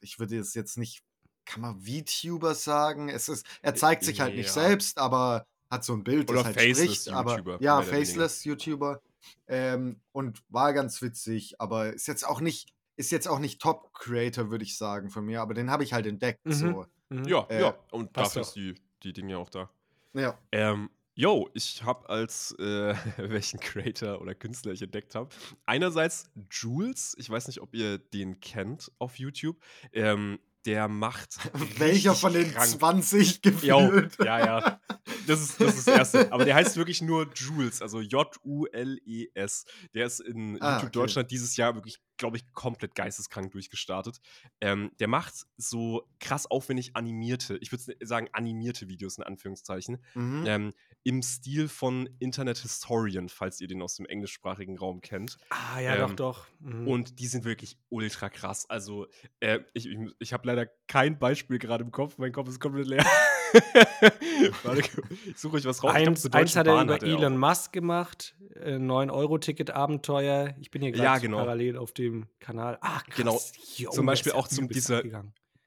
[0.00, 1.02] ich würde es jetzt nicht,
[1.44, 3.08] kann man VTuber sagen?
[3.08, 6.46] Es ist, er zeigt sich halt nicht selbst, aber hat so ein Bild, Oder das
[6.46, 7.06] halt faceless spricht.
[7.06, 9.02] YouTuber, aber, ja, faceless YouTuber.
[9.46, 14.50] Ähm, und war ganz witzig, aber ist jetzt auch nicht, ist jetzt auch nicht Top-Creator,
[14.50, 16.44] würde ich sagen, von mir, aber den habe ich halt entdeckt.
[16.44, 16.52] Mhm.
[16.52, 16.86] So.
[17.10, 17.24] Mhm.
[17.24, 19.70] Ja, äh, ja, und dafür ist die, die Dinge auch da.
[20.14, 20.38] Ja.
[20.52, 25.30] Ähm, Yo, ich habe als äh, welchen Creator oder Künstler ich entdeckt habe.
[25.66, 29.56] Einerseits Jules, ich weiß nicht, ob ihr den kennt auf YouTube.
[29.92, 31.38] Ähm, der macht.
[31.78, 32.68] Welcher von den krank.
[32.68, 34.16] 20 gefühlt?
[34.16, 34.80] Yo, ja, ja.
[35.26, 36.32] Das ist, das ist das Erste.
[36.32, 39.64] Aber der heißt wirklich nur Jules, also J-U-L-E-S.
[39.94, 40.92] Der ist in ah, YouTube okay.
[40.92, 44.20] Deutschland dieses Jahr wirklich glaube ich, komplett geisteskrank durchgestartet.
[44.60, 50.44] Ähm, der macht so krass aufwendig animierte, ich würde sagen animierte Videos in Anführungszeichen, mhm.
[50.46, 50.72] ähm,
[51.04, 55.38] im Stil von Internet Historian, falls ihr den aus dem englischsprachigen Raum kennt.
[55.48, 56.46] Ah, ja, ähm, doch, doch.
[56.60, 56.88] Mhm.
[56.88, 58.68] Und die sind wirklich ultra krass.
[58.68, 59.06] Also,
[59.40, 62.88] äh, ich, ich, ich habe leider kein Beispiel gerade im Kopf, mein Kopf ist komplett
[62.88, 63.04] leer.
[64.62, 65.94] Warte, ich suche euch was raus.
[65.94, 67.48] Eins, glaub, eins hat er über hat er Elon auch.
[67.48, 70.54] Musk gemacht, äh, 9-Euro-Ticket-Abenteuer.
[70.60, 71.38] Ich bin hier gerade ja, genau.
[71.38, 72.07] parallel auf dem
[72.40, 72.78] Kanal.
[72.80, 73.16] Ach, krass.
[73.16, 73.40] Genau.
[73.76, 75.02] Jo, zum Beispiel auch zum dieser,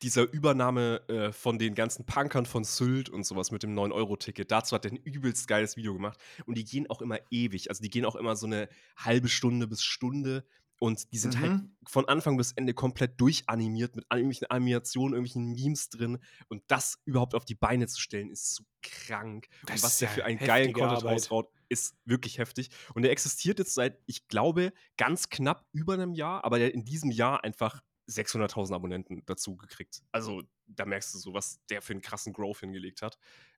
[0.02, 4.52] dieser Übernahme äh, von den ganzen Punkern von Sylt und sowas mit dem 9-Euro-Ticket.
[4.52, 6.20] Dazu hat er ein übelst geiles Video gemacht.
[6.46, 7.70] Und die gehen auch immer ewig.
[7.70, 10.46] Also die gehen auch immer so eine halbe Stunde bis Stunde.
[10.80, 11.56] Und die sind halt mhm.
[11.58, 16.18] halt von Anfang bis Ende komplett durchanimiert mit irgendwelchen Animationen, irgendwelchen Memes drin.
[16.48, 19.48] Und das überhaupt auf die Beine zu stellen, ist so krank.
[19.68, 21.14] Das und was der für einen geilen Content Arbeit.
[21.14, 22.70] raushaut, ist wirklich heftig.
[22.94, 27.12] Und er existiert jetzt seit, ich glaube, ganz knapp über einem Jahr, aber in diesem
[27.12, 30.04] Jahr einfach 600.000 Abonnenten dazu gekriegt.
[30.12, 33.18] Also da merkst du so, was der für einen krassen Growth hingelegt hat.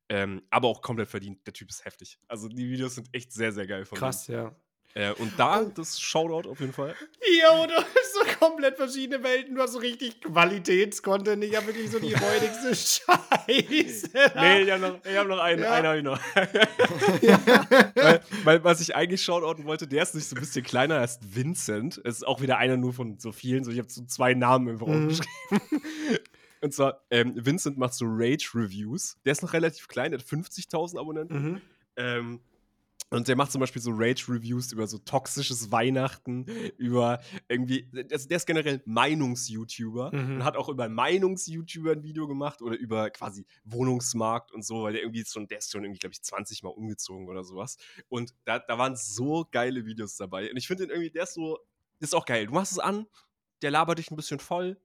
[0.09, 1.45] Ähm, aber auch komplett verdient.
[1.47, 2.19] Der Typ ist heftig.
[2.27, 4.35] Also die Videos sind echt sehr, sehr geil von Krass, ihm.
[4.35, 4.55] ja.
[4.95, 6.93] Äh, und da das Shoutout auf jeden Fall.
[7.41, 9.55] Ja, du hast so komplett verschiedene Welten.
[9.55, 11.43] Du hast so richtig Qualitätscontent.
[11.43, 14.09] Ich habe wirklich so die räudigste Scheiße.
[14.35, 15.63] nee, ich habe noch, hab noch einen.
[15.63, 15.71] Ja.
[15.71, 16.19] Einen habe ich noch.
[17.21, 17.39] ja.
[17.95, 21.05] weil, weil, was ich eigentlich shoutouten wollte, der ist nicht so ein bisschen kleiner, er
[21.05, 21.99] ist Vincent.
[22.03, 23.63] Es ist auch wieder einer nur von so vielen.
[23.63, 25.07] So, ich habe so zwei Namen einfach mhm.
[25.07, 25.29] aufgeschrieben.
[26.61, 29.17] Und zwar, ähm, Vincent macht so Rage-Reviews.
[29.25, 31.51] Der ist noch relativ klein, der hat 50.000 Abonnenten.
[31.51, 31.61] Mhm.
[31.97, 32.39] Ähm,
[33.13, 36.45] und der macht zum Beispiel so Rage-Reviews über so toxisches Weihnachten,
[36.77, 40.35] über irgendwie, also der ist generell Meinungs-YouTuber mhm.
[40.35, 44.93] und hat auch über Meinungs-YouTuber ein Video gemacht oder über quasi Wohnungsmarkt und so, weil
[44.93, 47.77] der irgendwie schon, der ist schon irgendwie, glaube ich, 20 Mal umgezogen oder sowas.
[48.09, 50.49] Und da, da waren so geile Videos dabei.
[50.49, 51.59] Und ich finde den irgendwie, der ist so,
[51.99, 52.47] ist auch geil.
[52.47, 53.05] Du machst es an,
[53.61, 54.77] der labert dich ein bisschen voll,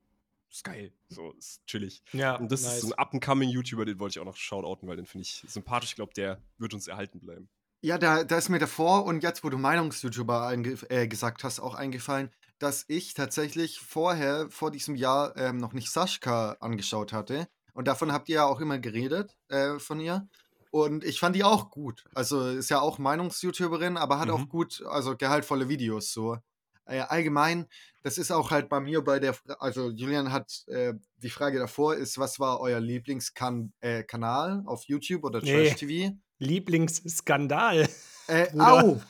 [0.50, 0.92] ist geil.
[1.08, 2.02] So, ist chillig.
[2.12, 2.36] Ja.
[2.36, 2.74] Und das nice.
[2.74, 5.90] ist so ein up-and-coming-YouTuber, den wollte ich auch noch shoutouten, weil den finde ich sympathisch.
[5.90, 7.48] Ich glaube, der wird uns erhalten bleiben.
[7.80, 10.52] Ja, da, da ist mir davor und jetzt, wo du Meinungs-YouTuber
[10.88, 15.90] äh, gesagt hast, auch eingefallen, dass ich tatsächlich vorher, vor diesem Jahr, ähm, noch nicht
[15.90, 17.46] Sascha angeschaut hatte.
[17.74, 20.28] Und davon habt ihr ja auch immer geredet, äh, von ihr.
[20.72, 22.04] Und ich fand die auch gut.
[22.14, 24.34] Also ist ja auch Meinungs-YouTuberin, aber hat mhm.
[24.34, 26.36] auch gut, also gehaltvolle Videos so.
[26.84, 27.66] Äh, allgemein,
[28.02, 31.94] das ist auch halt bei mir bei der, also Julian hat äh, die Frage davor,
[31.94, 36.16] ist, was war euer Lieblingskanal äh, auf YouTube oder Trash TV?
[36.38, 37.88] Lieblingsskandal.
[38.26, 39.00] Äh, au!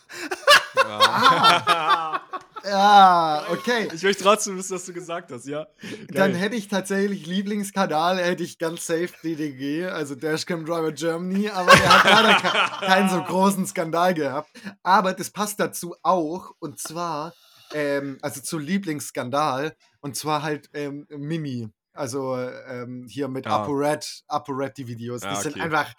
[0.77, 2.23] Ja.
[2.65, 3.89] ja, okay.
[3.93, 5.67] Ich möchte trotzdem wissen, was du gesagt hast, ja.
[5.81, 6.07] Geil.
[6.09, 11.73] Dann hätte ich tatsächlich Lieblingskanal, hätte ich ganz safe DDG, also Dashcam Driver Germany, aber
[11.73, 14.51] der hat leider keinen so großen Skandal gehabt.
[14.83, 17.35] Aber das passt dazu auch, und zwar,
[17.73, 21.69] ähm, also zu Lieblingsskandal, und zwar halt ähm, Mimi.
[21.93, 23.57] Also ähm, hier mit ja.
[23.57, 25.23] ApoRed, ApoRed die Videos.
[25.23, 25.43] Die ja, okay.
[25.43, 25.93] sind einfach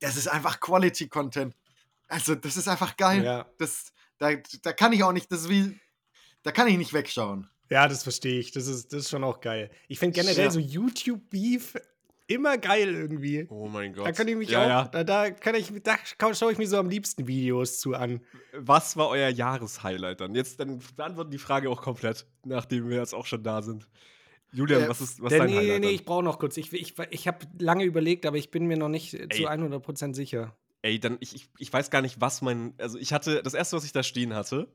[0.00, 1.54] das ist einfach Quality Content.
[2.08, 3.24] Also, das ist einfach geil.
[3.24, 3.46] Ja.
[3.58, 4.30] Das, da,
[4.62, 5.78] da kann ich auch nicht, das wie,
[6.42, 7.48] da kann ich nicht wegschauen.
[7.70, 8.50] Ja, das verstehe ich.
[8.50, 9.70] Das ist, das ist schon auch geil.
[9.86, 10.50] Ich finde generell ja.
[10.50, 11.76] so YouTube-Beef
[12.26, 13.46] immer geil irgendwie.
[13.48, 14.06] Oh mein Gott.
[14.06, 14.84] Da kann ich mich ja, auch, ja.
[14.86, 15.96] Da, da, kann ich, da
[16.34, 18.20] schaue ich mir so am liebsten Videos zu an.
[18.52, 20.34] Was war euer Jahreshighlight dann?
[20.34, 23.88] Jetzt dann beantworten die Frage auch komplett, nachdem wir jetzt auch schon da sind.
[24.52, 26.56] Julian, äh, was ist was der, dein Nee, Highlight nee, nee, ich brauche noch kurz.
[26.56, 29.28] Ich, ich, ich habe lange überlegt, aber ich bin mir noch nicht Ey.
[29.28, 30.56] zu 100% sicher.
[30.82, 32.74] Ey, dann, ich, ich, ich weiß gar nicht, was mein.
[32.78, 34.68] Also, ich hatte, das erste, was ich da stehen hatte,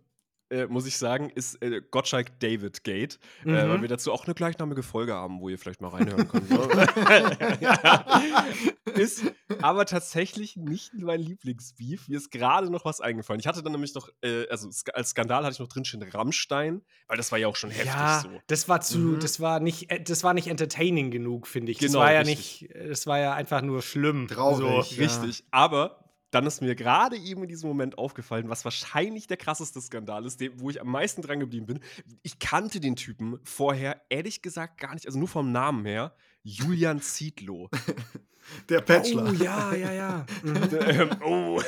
[0.50, 3.56] äh, muss ich sagen, ist äh, Gottschalk David Gate, äh, mhm.
[3.56, 6.50] äh, weil wir dazu auch eine gleichnamige Folge haben, wo ihr vielleicht mal reinhören könnt.
[8.98, 9.24] ist
[9.62, 12.08] aber tatsächlich nicht mein Lieblingsbeef.
[12.08, 13.40] Mir ist gerade noch was eingefallen.
[13.40, 16.82] Ich hatte dann nämlich noch, äh, also als Skandal hatte ich noch drin stehen Rammstein,
[17.08, 18.30] weil das war ja auch schon heftig ja, so.
[18.48, 19.20] Das war zu, mhm.
[19.20, 21.80] das war nicht, äh, das war nicht entertaining genug, finde ich.
[21.80, 22.70] Genau, das war ja richtig.
[22.70, 24.28] nicht, das war ja einfach nur schlimm.
[24.28, 24.86] Traurig.
[24.86, 25.02] So.
[25.02, 25.44] Richtig.
[25.52, 26.05] Aber
[26.36, 30.42] dann ist mir gerade eben in diesem Moment aufgefallen, was wahrscheinlich der krasseste Skandal ist,
[30.58, 31.80] wo ich am meisten dran geblieben bin.
[32.24, 36.14] Ich kannte den Typen vorher ehrlich gesagt gar nicht, also nur vom Namen her.
[36.44, 37.70] Julian Zietlow.
[38.70, 39.28] Der Bachelor.
[39.28, 40.26] Oh, ja, ja, ja.
[40.44, 41.10] Mhm.
[41.24, 41.60] oh.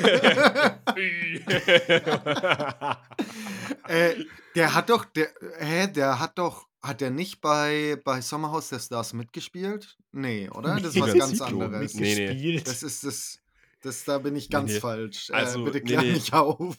[3.88, 4.14] äh,
[4.54, 8.78] der hat doch, der, hä, der hat doch, hat der nicht bei, bei Sommerhaus der
[8.78, 9.98] Stars mitgespielt?
[10.12, 10.76] Nee, oder?
[10.80, 11.96] Das ist was ganz anderes.
[11.96, 12.62] Nee, nee.
[12.62, 13.40] Das ist das.
[13.88, 14.80] Das, da bin ich ganz nee.
[14.82, 15.30] falsch.
[15.30, 16.58] Äh, also, äh, bitte klär nee, mich auf.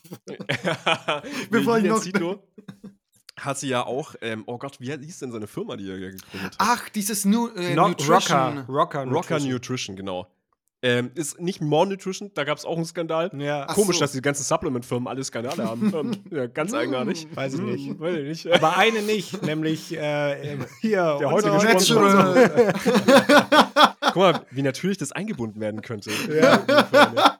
[1.49, 2.01] Bevor ich noch.
[2.01, 2.43] Zito
[3.35, 6.43] hat sie ja auch, ähm, oh Gott, wie hieß denn seine Firma, die er gegründet
[6.43, 6.55] hat?
[6.59, 8.59] Ach, dieses nu äh, Nutrition.
[8.59, 9.13] Rocker, Rocker, Nutrition.
[9.15, 10.27] Rocker Nutrition, genau.
[10.83, 13.31] Ähm, ist nicht More Nutrition, da gab es auch einen Skandal.
[13.35, 13.65] Ja.
[13.65, 14.01] Komisch, so.
[14.01, 15.91] dass die ganzen Supplement-Firmen alle Skandale haben.
[15.95, 17.27] ähm, ja, ganz eigenartig.
[17.33, 17.87] Weiß ich nicht.
[17.87, 18.53] Hm, weiß ich nicht.
[18.53, 21.17] Aber eine nicht, nämlich äh, hier.
[21.19, 22.35] Der heutige Sponsor.
[24.13, 26.11] Guck mal, wie natürlich das eingebunden werden könnte.
[26.29, 27.37] Ja.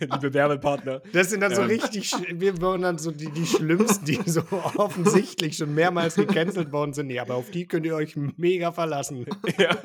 [0.00, 1.02] Liebe Werbepartner.
[1.12, 4.42] Das sind dann so richtig, wir waren dann so die, die Schlimmsten, die so
[4.76, 7.08] offensichtlich schon mehrmals gecancelt worden sind.
[7.08, 9.26] Nee, aber auf die könnt ihr euch mega verlassen.
[9.58, 9.76] Ja.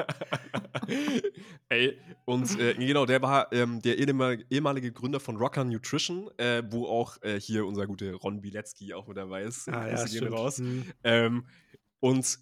[1.68, 6.88] Ey, und äh, genau, der war ähm, der ehemalige Gründer von Rocker Nutrition, äh, wo
[6.88, 9.68] auch äh, hier unser guter Ron Bilecki auch mit dabei ist.
[9.68, 10.60] Ah, ja, raus.
[10.60, 10.86] Mhm.
[11.04, 11.46] Ähm,
[12.00, 12.40] und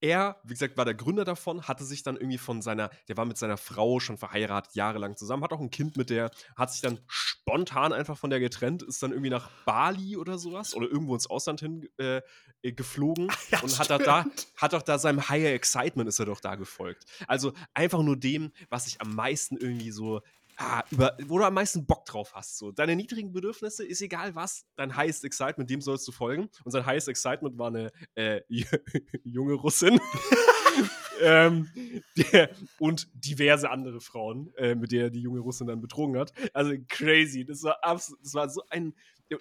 [0.00, 3.24] er, wie gesagt, war der Gründer davon, hatte sich dann irgendwie von seiner, der war
[3.24, 6.82] mit seiner Frau schon verheiratet, jahrelang zusammen, hat auch ein Kind mit der, hat sich
[6.82, 11.14] dann spontan einfach von der getrennt, ist dann irgendwie nach Bali oder sowas oder irgendwo
[11.14, 12.20] ins Ausland hin äh,
[12.62, 16.56] geflogen ja, und hat da, hat doch da seinem Higher Excitement ist er doch da
[16.56, 17.04] gefolgt.
[17.26, 20.20] Also einfach nur dem, was ich am meisten irgendwie so
[20.56, 22.58] ah, über, wo du am meisten Bock drauf hast.
[22.58, 22.72] So.
[22.72, 26.48] Deine niedrigen Bedürfnisse, ist egal was, dein highest excitement, dem sollst du folgen.
[26.64, 28.40] Und sein highest excitement war eine äh,
[29.24, 29.98] junge Russin.
[31.20, 31.70] ähm,
[32.16, 36.32] der, und diverse andere Frauen, äh, mit der die junge Russin dann betrogen hat.
[36.52, 37.44] Also crazy.
[37.44, 38.94] Das war absolut, das war so ein,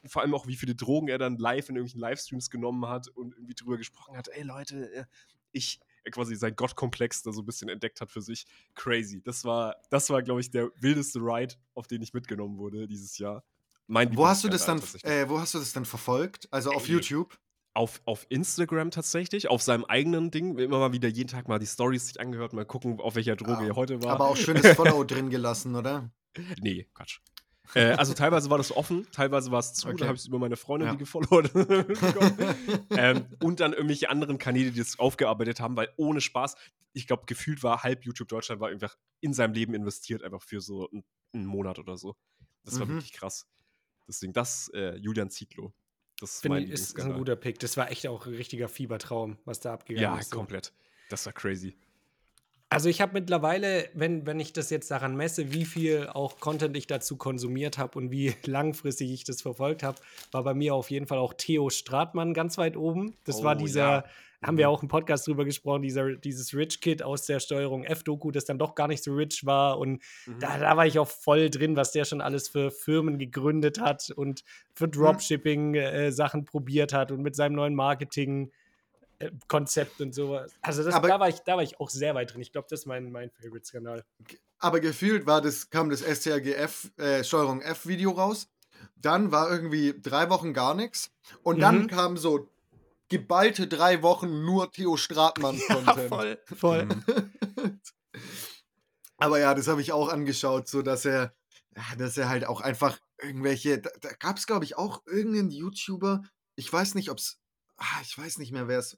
[0.06, 3.34] vor allem auch wie viele Drogen er dann live in irgendwelchen Livestreams genommen hat und
[3.34, 4.28] irgendwie drüber gesprochen hat.
[4.30, 5.06] Ey Leute, äh,
[5.52, 5.80] ich,
[6.12, 8.46] quasi sein Gottkomplex da so ein bisschen entdeckt hat für sich.
[8.74, 9.22] Crazy.
[9.22, 13.18] Das war, das war, glaube ich, der wildeste Ride, auf den ich mitgenommen wurde dieses
[13.18, 13.44] Jahr.
[13.88, 16.48] Mein wo hast du das dann, äh, wo hast du das dann verfolgt?
[16.52, 16.94] Also auf Ey.
[16.94, 17.38] YouTube?
[17.74, 21.68] Auf, auf Instagram tatsächlich, auf seinem eigenen Ding, immer mal wieder jeden Tag mal die
[21.68, 24.14] Stories sich angehört, mal gucken, auf welcher Droge ah, er heute war.
[24.14, 26.10] Aber auch schönes Follow drin gelassen, oder?
[26.62, 27.20] Nee, Quatsch.
[27.74, 29.98] Äh, also teilweise war das offen, teilweise war es zu, okay.
[29.98, 30.94] da habe ich es über meine Freundin, ja.
[30.94, 31.52] die gefollowt.
[32.92, 36.56] ähm, und dann irgendwelche anderen Kanäle, die das aufgearbeitet haben, weil ohne Spaß,
[36.94, 40.62] ich glaube, gefühlt war halb YouTube Deutschland war einfach in seinem Leben investiert, einfach für
[40.62, 42.16] so einen, einen Monat oder so.
[42.64, 42.94] Das war mhm.
[42.94, 43.48] wirklich krass.
[44.08, 45.74] Deswegen, das, äh, Julian Zietlow.
[46.20, 47.60] Das ist, mein ist, ist ein guter Pick.
[47.60, 50.32] Das war echt auch ein richtiger Fiebertraum, was da abgegangen ja, ist.
[50.32, 50.74] Ja, komplett.
[51.10, 51.76] Das war crazy.
[52.76, 56.76] Also ich habe mittlerweile, wenn, wenn ich das jetzt daran messe, wie viel auch Content
[56.76, 59.98] ich dazu konsumiert habe und wie langfristig ich das verfolgt habe,
[60.34, 63.16] war bei mir auf jeden Fall auch Theo Stratmann ganz weit oben.
[63.24, 64.04] Das oh, war dieser, ja.
[64.46, 64.74] haben wir mhm.
[64.74, 68.60] auch im Podcast drüber gesprochen, dieser, dieses Rich Kid aus der Steuerung F-Doku, das dann
[68.60, 69.80] doch gar nicht so rich war.
[69.80, 70.40] Und mhm.
[70.42, 74.12] da, da war ich auch voll drin, was der schon alles für Firmen gegründet hat
[74.14, 74.92] und für mhm.
[74.92, 78.52] Dropshipping-Sachen äh, probiert hat und mit seinem neuen Marketing.
[79.48, 80.52] Konzept und sowas.
[80.62, 82.42] Also das, aber, da, war ich, da war ich auch sehr weit drin.
[82.42, 84.04] Ich glaube, das ist mein, mein Favorite-Skandal.
[84.60, 88.48] Aber gefühlt war das, kam das STRGF äh, Steuerung F Video raus.
[88.96, 91.12] Dann war irgendwie drei Wochen gar nichts.
[91.44, 91.88] Und dann mhm.
[91.88, 92.50] kam so
[93.10, 95.88] geballte drei Wochen nur Theo Stratmann-Content.
[95.88, 96.86] Ja, voll, voll.
[96.86, 97.80] Mhm.
[99.18, 101.34] aber ja, das habe ich auch angeschaut, so dass er,
[101.98, 106.24] dass er halt auch einfach irgendwelche, da, da gab es glaube ich auch irgendeinen YouTuber,
[106.56, 107.40] ich weiß nicht, ob es
[107.78, 108.98] ah, ich weiß nicht mehr, wer es,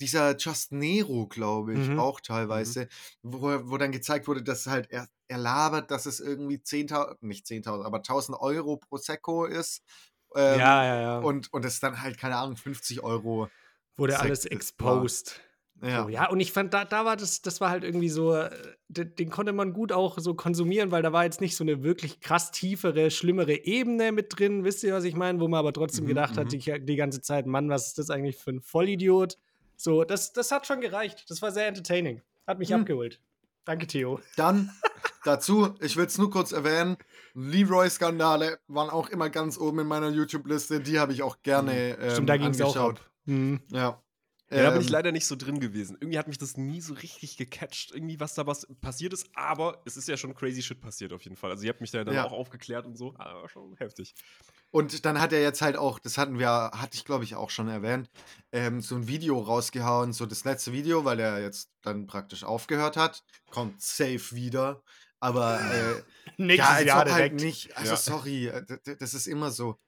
[0.00, 1.98] dieser Just Nero, glaube ich, mhm.
[1.98, 2.24] auch mhm.
[2.24, 2.88] teilweise,
[3.22, 3.32] mhm.
[3.32, 7.46] wo, wo dann gezeigt wurde, dass halt er, er labert, dass es irgendwie 10.000, nicht
[7.46, 9.82] 10.000, aber 1.000 Euro Prosecco ist.
[10.34, 11.18] Ähm, ja, ja, ja.
[11.18, 13.48] Und, und es dann halt, keine Ahnung, 50 Euro.
[13.96, 15.40] Wurde alles exposed.
[15.82, 16.02] Ja.
[16.02, 18.50] So, ja, und ich fand, da, da war das, das war halt irgendwie so, äh,
[18.88, 21.82] den, den, konnte man gut auch so konsumieren, weil da war jetzt nicht so eine
[21.82, 25.40] wirklich krass tiefere, schlimmere Ebene mit drin, wisst ihr, was ich meine?
[25.40, 26.58] Wo man aber trotzdem mhm, gedacht hat, mhm.
[26.58, 29.38] die, die ganze Zeit, Mann, was ist das eigentlich für ein Vollidiot?
[29.76, 31.30] So, das, das hat schon gereicht.
[31.30, 32.22] Das war sehr entertaining.
[32.46, 32.80] Hat mich mhm.
[32.80, 33.20] abgeholt.
[33.64, 34.18] Danke, Theo.
[34.36, 34.72] Dann
[35.24, 36.96] dazu, ich will es nur kurz erwähnen,
[37.34, 40.80] Leroy-Skandale waren auch immer ganz oben in meiner YouTube-Liste.
[40.80, 42.76] Die habe ich auch gerne ähm, Stimmt, da ähm, angeschaut.
[42.76, 43.10] Auch ab.
[43.26, 43.60] Mhm.
[43.70, 44.02] Ja.
[44.50, 44.92] Ja, da bin ich ähm.
[44.92, 45.96] leider nicht so drin gewesen.
[46.00, 49.82] Irgendwie hat mich das nie so richtig gecatcht, irgendwie was da was passiert ist, aber
[49.84, 51.50] es ist ja schon crazy shit passiert auf jeden Fall.
[51.50, 52.24] Also ihr habt mich da dann ja.
[52.24, 54.14] auch aufgeklärt und so, aber schon heftig.
[54.70, 57.50] Und dann hat er jetzt halt auch, das hatten wir, hatte ich glaube ich auch
[57.50, 58.08] schon erwähnt,
[58.52, 62.96] ähm, so ein Video rausgehauen, so das letzte Video, weil er jetzt dann praktisch aufgehört
[62.96, 64.82] hat, kommt safe wieder,
[65.20, 66.02] aber äh,
[66.38, 67.20] Nächstes ja, Jahr halt direkt.
[67.20, 67.96] Halt nicht, also ja.
[67.96, 69.78] sorry, äh, das ist immer so.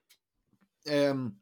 [0.85, 1.40] Ähm,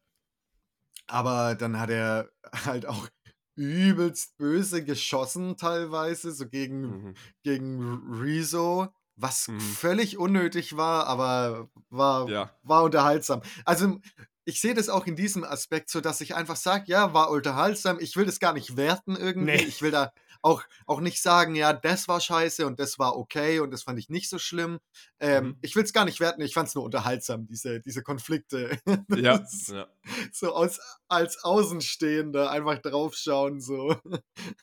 [1.09, 2.29] aber dann hat er
[2.65, 3.07] halt auch
[3.55, 7.13] übelst böse geschossen teilweise, so gegen, mhm.
[7.43, 9.59] gegen Rezo, was mhm.
[9.59, 12.51] völlig unnötig war, aber war, ja.
[12.63, 13.41] war unterhaltsam.
[13.65, 13.99] Also
[14.45, 17.99] ich sehe das auch in diesem Aspekt so, dass ich einfach sage, ja, war unterhaltsam.
[17.99, 19.57] Ich will das gar nicht werten irgendwie.
[19.57, 19.63] Nee.
[19.63, 20.11] Ich will da
[20.41, 23.99] auch, auch nicht sagen, ja, das war scheiße und das war okay und das fand
[23.99, 24.79] ich nicht so schlimm.
[25.19, 25.57] Ähm, mhm.
[25.61, 28.79] Ich will es gar nicht werten, ich fand es nur unterhaltsam, diese, diese Konflikte.
[29.09, 29.87] Ja, ja.
[30.31, 33.95] So aus, als Außenstehender einfach draufschauen, so.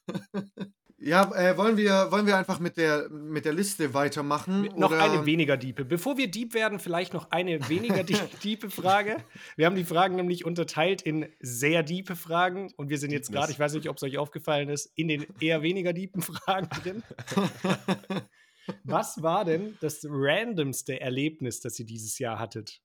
[0.99, 4.71] Ja, äh, wollen, wir, wollen wir einfach mit der, mit der Liste weitermachen?
[4.77, 5.03] Noch oder?
[5.03, 5.85] eine weniger Diepe.
[5.85, 8.03] Bevor wir Dieb werden, vielleicht noch eine weniger
[8.43, 9.19] diepe Frage.
[9.57, 13.53] Wir haben die Fragen nämlich unterteilt in sehr diepe Fragen und wir sind jetzt gerade,
[13.53, 17.03] ich weiß nicht, ob es euch aufgefallen ist, in den eher weniger diepen Fragen drin.
[18.85, 22.81] Was war denn das randomste Erlebnis, das ihr dieses Jahr hattet?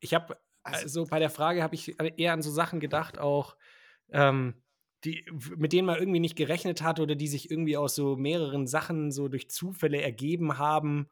[0.00, 3.56] Ich habe, also, also bei der Frage habe ich eher an so Sachen gedacht, auch.
[4.10, 4.54] Ähm,
[5.04, 5.24] die,
[5.56, 9.10] mit denen man irgendwie nicht gerechnet hat oder die sich irgendwie aus so mehreren Sachen
[9.10, 11.08] so durch Zufälle ergeben haben,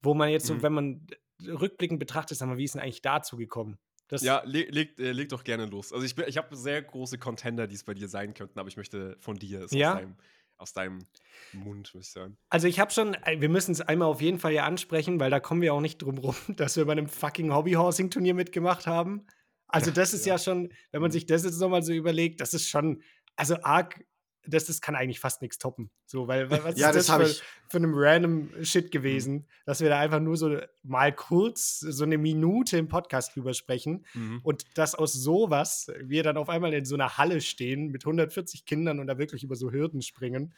[0.00, 0.62] wo man jetzt so, mhm.
[0.62, 1.06] wenn man
[1.46, 3.78] rückblickend betrachtet, sag mal, wie ist denn eigentlich dazu gekommen?
[4.08, 5.92] Das Ja, leg, leg, äh, leg doch gerne los.
[5.92, 8.76] Also ich, ich habe sehr große Contender, die es bei dir sein könnten, aber ich
[8.76, 9.92] möchte von dir es Ja?
[9.92, 10.16] aus, deinem,
[10.58, 10.98] aus deinem
[11.52, 12.36] Mund, muss ich sagen.
[12.50, 15.30] Also ich habe schon, äh, wir müssen es einmal auf jeden Fall ja ansprechen, weil
[15.30, 19.26] da kommen wir auch nicht drum rum, dass wir bei einem fucking Hobbyhorsing-Turnier mitgemacht haben.
[19.66, 20.36] Also das ist ja.
[20.36, 23.02] schon, wenn man sich das jetzt nochmal so überlegt, das ist schon,
[23.36, 24.04] also arg,
[24.44, 25.90] das, das kann eigentlich fast nichts toppen.
[26.04, 29.80] So, weil, was Ja, ist das das für, ich- für einem random Shit gewesen, dass
[29.80, 34.40] wir da einfach nur so mal kurz so eine Minute im Podcast drüber sprechen Mhm.
[34.42, 38.64] und dass aus sowas wir dann auf einmal in so einer Halle stehen mit 140
[38.64, 40.54] Kindern und da wirklich über so Hürden springen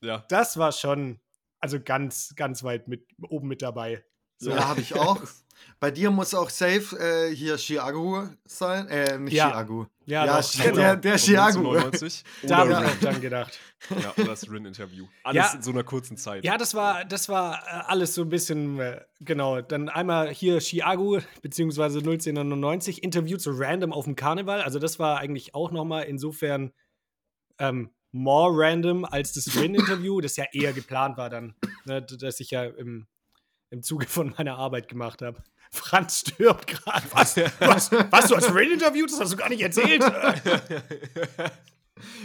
[0.00, 0.24] Ja.
[0.28, 1.20] das war schon,
[1.60, 4.04] also ganz, ganz weit mit oben mit dabei.
[4.38, 4.50] So.
[4.50, 5.20] Ja, habe ich auch.
[5.80, 8.88] Bei dir muss auch safe äh, hier Chiago sein.
[8.88, 9.50] Äh, nicht Ja.
[9.50, 9.86] Chiago.
[10.06, 11.70] Ja, Ja, doch, der- der Von Chiago.
[11.70, 13.58] 1999 Da habe ich auch dran gedacht.
[14.02, 15.06] ja, oder das Rin-Interview.
[15.22, 15.56] Alles Ja.
[15.56, 16.44] in so einer kurzen Zeit.
[16.44, 19.60] Ja, das war, das war äh, alles so ein bisschen, äh, genau.
[19.60, 24.62] Dann einmal hier Chiago, beziehungsweise 1999, Interview zu Random auf dem Karneval.
[24.62, 26.72] Also, das war eigentlich auch nochmal insofern
[27.60, 32.40] ähm, more random als das Rin-Interview, das ja eher geplant war dann, ne, d- das
[32.40, 33.06] ich ja im,
[33.70, 35.42] im Zuge von meiner Arbeit gemacht habe.
[35.70, 37.06] Franz stirbt gerade.
[37.12, 37.36] Was?
[37.36, 37.92] Was?
[37.92, 38.28] Was?
[38.28, 39.10] Du hast Rin interviewt?
[39.12, 40.02] Das hast du gar nicht erzählt.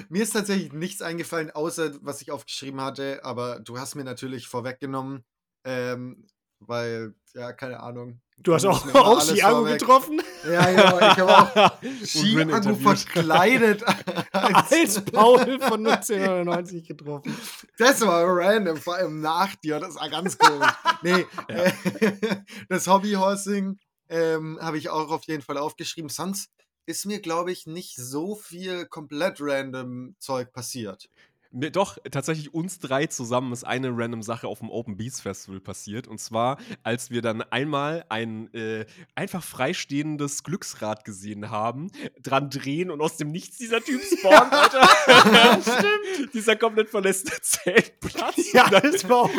[0.10, 4.48] Mir ist tatsächlich nichts eingefallen, außer was ich aufgeschrieben hatte, aber du hast mir natürlich
[4.48, 5.26] vorweggenommen,
[5.66, 6.28] ähm,
[6.60, 8.22] weil, ja, keine Ahnung.
[8.38, 9.80] Du hast auch, auch vorweg.
[9.80, 10.22] getroffen?
[10.50, 10.98] Ja, genau.
[10.98, 13.04] Ich habe auch Rin-Interviews.
[13.04, 13.84] verkleidet.
[14.32, 17.38] Als Paul von 1999 getroffen.
[17.78, 19.80] Das war random, vor allem nach dir.
[19.80, 20.68] Das war ganz komisch.
[21.04, 21.72] nee, äh,
[22.70, 26.10] das Hobbyhorsing ähm, habe ich auch auf jeden Fall aufgeschrieben.
[26.10, 26.52] Sonst
[26.86, 31.10] ist mir, glaube ich, nicht so viel komplett random Zeug passiert.
[31.56, 35.60] Nee, doch, tatsächlich uns drei zusammen ist eine random Sache auf dem Open Beats Festival
[35.60, 36.08] passiert.
[36.08, 41.92] Und zwar, als wir dann einmal ein äh, einfach freistehendes Glücksrad gesehen haben,
[42.24, 45.62] dran drehen und aus dem Nichts dieser Typ spawnt, Alter.
[45.62, 46.34] Stimmt.
[46.34, 48.34] Dieser komplett verlässene Zeltplatz.
[48.54, 49.32] Ja, das war auch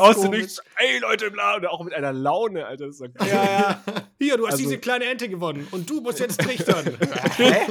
[0.00, 0.30] Aus dem.
[0.32, 2.86] Nichts, ey Leute, bla, und auch mit einer Laune, Alter.
[2.86, 3.82] Das war Ja, ja.
[4.18, 6.96] Hier, du hast Also- diese kleine Ente gewonnen und du musst jetzt trichtern.
[7.36, 7.62] Hä?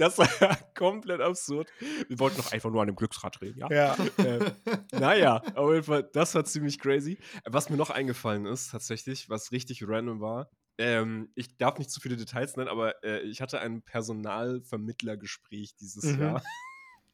[0.00, 0.28] Das war
[0.74, 1.68] komplett absurd.
[2.08, 3.68] Wir wollten doch einfach nur an dem Glücksrad drehen, ja?
[3.70, 3.96] Ja.
[4.24, 4.50] äh,
[4.92, 7.18] naja, auf jeden Fall, das war ziemlich crazy.
[7.44, 12.00] Was mir noch eingefallen ist, tatsächlich, was richtig random war, ähm, ich darf nicht zu
[12.00, 16.20] viele Details nennen, aber äh, ich hatte ein Personalvermittlergespräch dieses Mhm.
[16.20, 16.42] Jahr,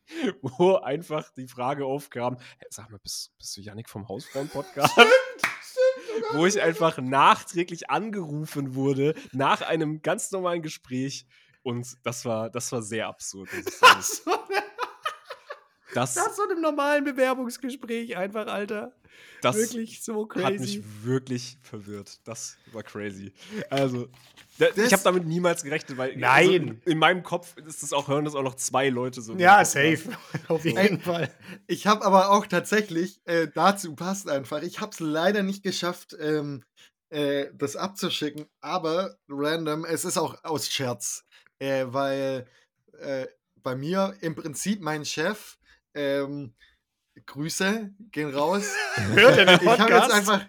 [0.43, 4.97] wo einfach die Frage aufkam: hey, Sag mal, bist, bist du Yannick vom Hausfrauen-Podcast?
[6.33, 11.27] wo ich einfach nachträglich angerufen wurde nach einem ganz normalen Gespräch.
[11.67, 13.49] Und das war, das war sehr absurd.
[13.81, 14.01] Sagen.
[14.03, 14.31] So,
[15.95, 18.93] Das, nach so einem normalen Bewerbungsgespräch einfach, Alter.
[19.43, 20.79] das Wirklich so hat crazy.
[20.79, 22.21] mich wirklich verwirrt.
[22.25, 23.33] Das war crazy.
[23.71, 24.09] Also,
[24.59, 26.69] da, Das- ich habe damit niemals gerechnet, weil Nein.
[26.69, 29.35] Also in meinem Kopf ist das auch, hören das auch noch zwei Leute so.
[29.35, 30.11] ja, safe.
[30.49, 31.01] Auf jeden.
[31.01, 31.33] Fall.
[31.67, 36.15] Ich habe aber auch tatsächlich, äh, dazu passt einfach, ich habe es leider nicht geschafft,
[36.21, 36.63] ähm,
[37.09, 41.25] äh, das abzuschicken, aber random, es ist auch aus Scherz,
[41.59, 42.47] äh, weil
[43.01, 43.27] äh,
[43.63, 45.59] bei mir im Prinzip mein Chef,
[45.95, 46.55] ähm,
[47.27, 48.65] Grüße gehen raus.
[49.15, 50.13] Hört er den Ich habe jetzt Podcast?
[50.13, 50.45] einfach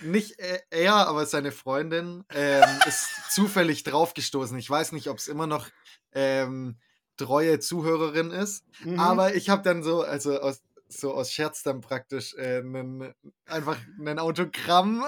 [0.00, 4.58] nicht äh, er, aber seine Freundin ähm, ist zufällig draufgestoßen.
[4.58, 5.68] Ich weiß nicht, ob es immer noch
[6.12, 6.76] ähm,
[7.16, 8.98] treue Zuhörerin ist, Mhm.
[9.00, 13.14] aber ich habe dann so, also aus, so aus Scherz dann praktisch äh, nen,
[13.46, 15.04] einfach ein Autogramm.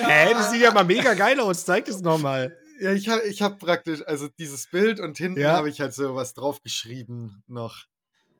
[0.00, 1.64] Hä, das sieht ja mal mega geil aus.
[1.64, 2.56] Zeig das nochmal.
[2.80, 5.52] Ja, ich habe ich hab praktisch, also dieses Bild und hinten Ja.
[5.56, 7.84] habe ich halt so was draufgeschrieben noch.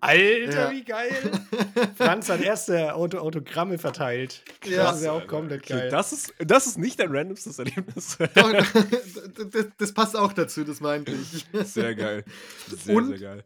[0.02, 0.70] Alter, Ja.
[0.70, 1.12] wie geil.
[1.96, 4.42] Franz hat erste Auto Autogramme verteilt.
[4.64, 4.84] Ja.
[4.84, 5.90] das ist ja auch komplett Okay, geil.
[5.90, 8.16] Das ist, das ist nicht dein randomstes Erlebnis.
[8.34, 8.50] Doch,
[9.50, 11.44] das, das passt auch dazu, das meinte ich.
[11.66, 12.24] Sehr geil.
[12.68, 13.44] Sehr, Und- sehr geil.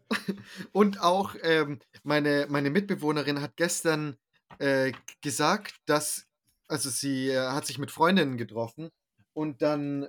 [0.71, 4.15] Und auch ähm, meine, meine Mitbewohnerin hat gestern
[4.59, 6.25] äh, gesagt, dass,
[6.69, 8.91] also sie äh, hat sich mit Freundinnen getroffen
[9.33, 10.07] und dann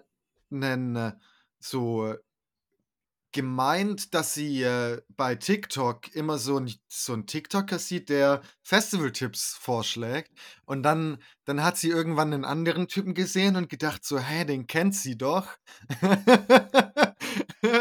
[0.51, 1.13] einen, äh,
[1.59, 2.15] so
[3.37, 9.59] gemeint, dass sie äh, bei TikTok immer so ein, so ein TikToker sieht, der Festivaltipps
[9.61, 10.33] vorschlägt.
[10.65, 14.67] Und dann, dann hat sie irgendwann einen anderen Typen gesehen und gedacht so, hä, den
[14.67, 15.49] kennt sie doch.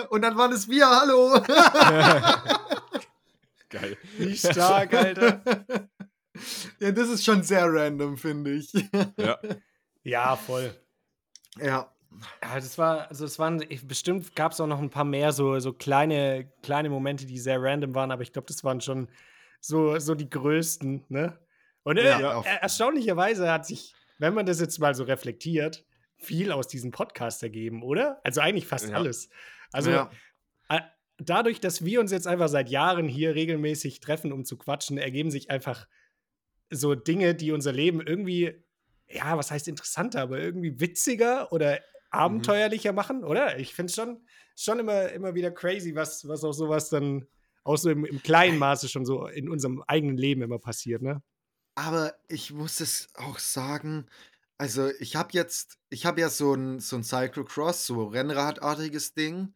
[0.10, 1.42] und dann war das wir, hallo.
[3.70, 3.98] Geil.
[4.18, 5.42] Wie stark, Alter.
[6.82, 8.74] Ja, das ist schon sehr random, finde ich.
[9.18, 9.40] Ja.
[10.04, 10.76] Ja, voll.
[11.58, 11.95] Ja.
[12.42, 15.32] Ja, das war, also es waren, ich, bestimmt gab es auch noch ein paar mehr
[15.32, 19.10] so, so kleine, kleine Momente, die sehr random waren, aber ich glaube, das waren schon
[19.60, 21.40] so, so die größten, ne?
[21.84, 25.86] Und äh, Ja, er, erstaunlicherweise hat sich, wenn man das jetzt mal so reflektiert,
[26.18, 28.22] viel aus diesem Podcast ergeben, oder?
[28.24, 28.96] Also eigentlich fast Ja.
[28.96, 29.30] alles.
[29.72, 30.12] Also Ja.
[30.70, 30.82] äh,
[31.18, 35.32] dadurch, dass wir uns jetzt einfach seit Jahren hier regelmäßig treffen, um zu quatschen, ergeben
[35.32, 35.88] sich einfach
[36.70, 38.64] so Dinge, die unser Leben irgendwie,
[39.08, 41.80] ja, was heißt interessanter, aber irgendwie witziger oder
[42.16, 43.60] abenteuerlicher machen, oder?
[43.60, 47.28] Ich finde es schon, schon immer, immer wieder crazy, was, was auch sowas dann
[47.64, 51.22] auch so im, im kleinen Maße schon so in unserem eigenen Leben immer passiert, ne?
[51.76, 54.06] Aber ich muss es auch sagen,
[54.58, 59.54] also ich habe jetzt, ich habe ja so ein, so ein Cyclocross, so Rennradartiges Ding.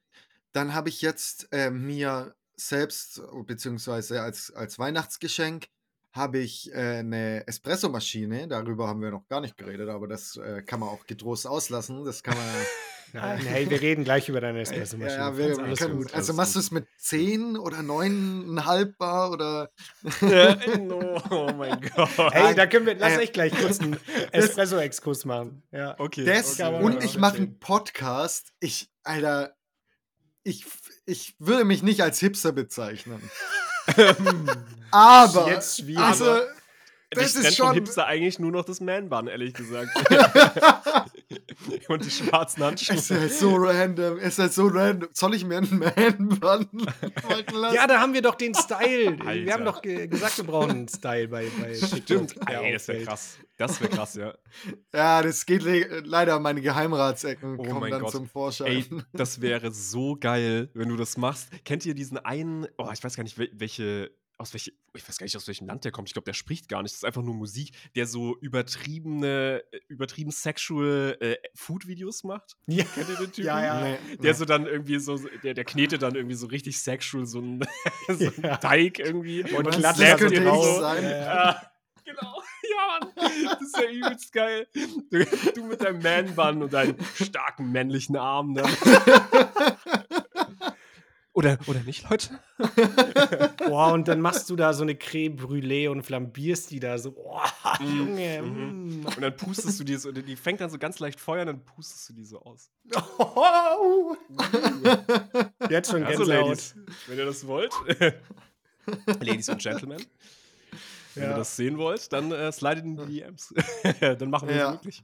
[0.52, 5.68] Dann habe ich jetzt äh, mir selbst, beziehungsweise als, als Weihnachtsgeschenk,
[6.12, 8.48] habe ich äh, eine Espressomaschine.
[8.48, 12.04] Darüber haben wir noch gar nicht geredet, aber das äh, kann man auch getrost auslassen.
[12.06, 12.46] Das kann man
[13.14, 15.20] Nein, hey, wir reden gleich über deine ja, Espressomaschine.
[15.20, 16.14] ja, wir, wir können, gut.
[16.14, 19.72] also machst du es mit 10 oder 9,5 Bar oder
[20.80, 22.10] no, oh mein Gott.
[22.34, 23.98] Hey, da können wir, lass Äh, echt gleich kurz einen
[24.32, 25.64] Espresso-Exkurs machen.
[25.72, 25.96] Ja.
[26.00, 26.26] okay.
[26.26, 28.54] Das man und ich mache einen Podcast.
[28.60, 29.56] Ich, Alter,
[30.44, 30.66] ich,
[31.06, 33.22] ich würde mich nicht als Hipster bezeichnen.
[34.92, 36.04] Aber, Jetzt schwierig.
[36.04, 36.40] also,
[37.12, 37.74] Das trennt ist schon.
[37.74, 39.90] Hipster eigentlich nur noch das Man-Bun, ehrlich gesagt.
[41.88, 42.96] Und die schwarzen Handschuhe.
[42.96, 44.18] Es ist halt so random.
[44.18, 45.10] Es ist halt so random.
[45.14, 45.80] Soll ich mir einen
[46.42, 46.88] machen
[47.62, 47.74] lassen?
[47.76, 49.18] Ja, da haben wir doch den Style.
[49.20, 49.54] Wir Alter.
[49.54, 52.36] haben doch ge gesagt, wir brauchen einen Style bei, bei Stimmt.
[52.48, 53.38] Ey, das wäre krass.
[53.58, 54.34] Das wäre krass, ja.
[54.94, 56.40] Ja, das geht le leider.
[56.40, 58.12] Meine Geheimratsecken Oh kommen mein dann Gott.
[58.12, 58.68] zum Vorschein.
[58.68, 61.50] Ey, das wäre so geil, wenn du das machst.
[61.66, 65.18] Kennt ihr diesen einen, oh, ich weiß gar nicht, wel- welche, aus welche, ich weiß
[65.18, 66.08] gar nicht, aus welchem Land der kommt.
[66.10, 66.94] Ich glaube, der spricht gar nicht.
[66.94, 72.56] Das ist einfach nur Musik, der so übertriebene, äh, übertrieben sexual äh, Food-Videos macht.
[72.68, 72.86] Ja.
[72.86, 73.46] Kennt ihr den Typen?
[73.48, 73.82] Ja, ja.
[73.82, 74.34] Nee, Der nee.
[74.34, 77.66] so dann irgendwie so, der, der knetet dann irgendwie so richtig sexual so einen,
[78.08, 78.58] so Ja.
[78.58, 79.44] Teig irgendwie.
[79.44, 81.04] Und meinst, klatscht das könnte ich sein?
[81.04, 81.62] Ja,
[82.06, 82.42] genau.
[82.70, 83.12] Ja, Mann.
[83.16, 84.68] Das ist ja übelst geil.
[85.12, 85.26] Du,
[85.56, 88.54] du mit deinem Man-Bun und deinen starken männlichen Armen.
[88.54, 88.64] Ne?
[91.40, 92.38] Oder, oder nicht, Leute?
[93.70, 97.14] Boah, und dann machst du da so eine Creme Brûlée und flambierst die da so.
[97.14, 97.46] Boah,
[97.80, 98.42] Mm, Junge.
[98.42, 99.02] mhm.
[99.02, 99.06] mm.
[99.06, 101.64] Und dann pustest du die so, die fängt dann so ganz leicht Feuer und dann
[101.64, 102.70] pustest du die so aus.
[103.20, 104.16] Oh.
[105.70, 106.48] Jetzt schon Also, Gänsehaut.
[106.48, 106.76] Ladies,
[107.08, 107.72] wenn ihr das wollt,
[109.22, 110.04] Ladies und Gentlemen,
[111.16, 111.38] wenn ihr Ja.
[111.38, 113.54] das sehen wollt, dann äh, slidet in die DMs.
[114.02, 114.66] dann machen wir Ja.
[114.72, 115.04] das wirklich.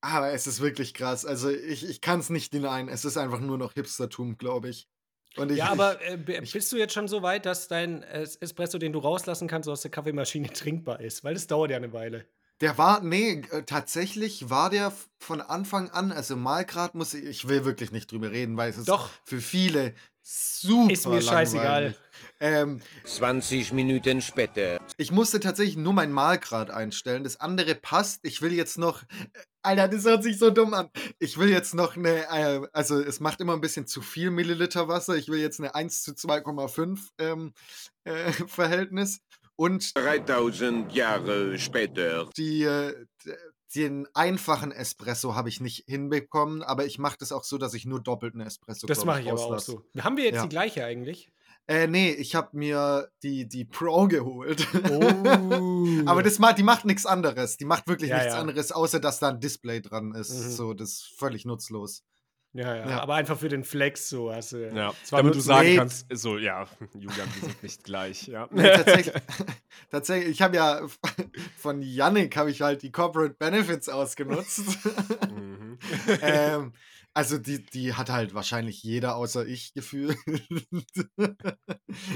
[0.00, 1.24] Aber es ist wirklich krass.
[1.26, 2.88] Also ich, ich kann es nicht denyen.
[2.88, 4.86] Es ist einfach nur noch Hipstertum, glaube ich.
[5.36, 8.78] Und ich, Ja, aber äh, bist du jetzt schon so weit, dass dein Es- Espresso,
[8.78, 11.24] den du rauslassen kannst, aus der Kaffeemaschine trinkbar ist?
[11.24, 12.24] Weil das dauert ja eine Weile.
[12.60, 17.48] Der war, nee, äh, tatsächlich war der von Anfang an, also Malgrad muss ich, ich
[17.48, 19.10] will wirklich nicht drüber reden, weil es ist Doch.
[19.24, 21.64] für viele super Ist mir scheißegal.
[21.82, 21.96] langweilig.
[22.40, 24.80] Ähm, 20 Minuten später.
[24.96, 27.24] ich musste tatsächlich nur mein Malgrad einstellen.
[27.24, 28.20] Das andere passt.
[28.22, 29.02] Ich will jetzt noch.
[29.64, 30.90] Alter, das hört sich so dumm an.
[31.18, 32.28] Ich will jetzt noch eine.
[32.28, 35.16] Äh, also, es macht immer ein bisschen zu viel Milliliter Wasser.
[35.16, 37.52] Ich will jetzt eine 1 zu 2,5 ähm,
[38.04, 38.12] äh,
[38.46, 39.20] Verhältnis.
[39.56, 42.28] Und 3000 Jahre später.
[42.36, 43.06] die, äh,
[43.74, 47.86] den einfachen Espresso habe ich nicht hinbekommen, aber ich mache das auch so, dass ich
[47.86, 49.84] nur doppelten Espresso Das mache ich aber auch so.
[49.98, 50.42] Haben wir jetzt Ja.
[50.42, 51.30] die gleiche eigentlich?
[51.66, 54.66] Äh, nee, ich habe mir die, die Pro geholt.
[54.90, 56.02] Oh.
[56.06, 57.56] Aber das macht, die macht nichts anderes.
[57.56, 58.40] Die macht wirklich Ja, nichts ja.
[58.40, 60.30] anderes, außer dass da ein Display dran ist.
[60.30, 60.50] Mhm.
[60.50, 62.02] So, das ist völlig nutzlos.
[62.56, 63.00] Ja, ja, Ja.
[63.02, 64.76] aber einfach für den Flex so du.
[64.76, 65.76] Ja, Zwar damit du sagen nee.
[65.76, 68.46] kannst, so, ja, Julian, wir sind nicht gleich, ja.
[68.52, 69.14] Nee, tatsächlich,
[69.90, 70.82] tatsächlich, ich habe ja
[71.56, 74.62] von Yannick habe ich halt die Corporate Benefits ausgenutzt.
[75.34, 75.78] Mhm.
[76.22, 76.72] ähm,
[77.14, 80.18] also die, die hat halt wahrscheinlich jeder außer ich gefühlt.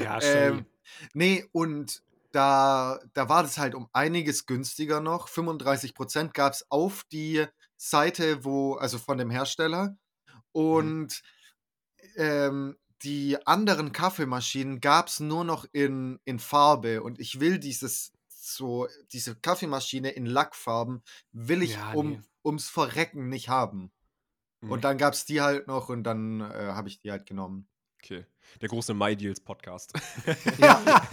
[0.00, 0.66] Ja, ähm,
[1.14, 5.28] nee, und da, da war das halt um einiges günstiger noch.
[5.28, 7.46] 35% gab es auf die
[7.76, 9.96] Seite, wo, also von dem Hersteller.
[10.52, 11.22] Und
[12.16, 17.02] ähm, die anderen Kaffeemaschinen gab es nur noch in, in Farbe.
[17.02, 22.20] Und ich will dieses so, diese Kaffeemaschine in Lackfarben, will ich Ja, um, nee.
[22.44, 23.92] ums Verrecken nicht haben.
[24.60, 24.70] Mhm.
[24.70, 27.68] Und dann gab es die halt noch und dann äh, habe ich die halt genommen.
[28.00, 28.24] Okay.
[28.60, 29.92] Der große MyDeals-Podcast.
[30.58, 30.80] Ja.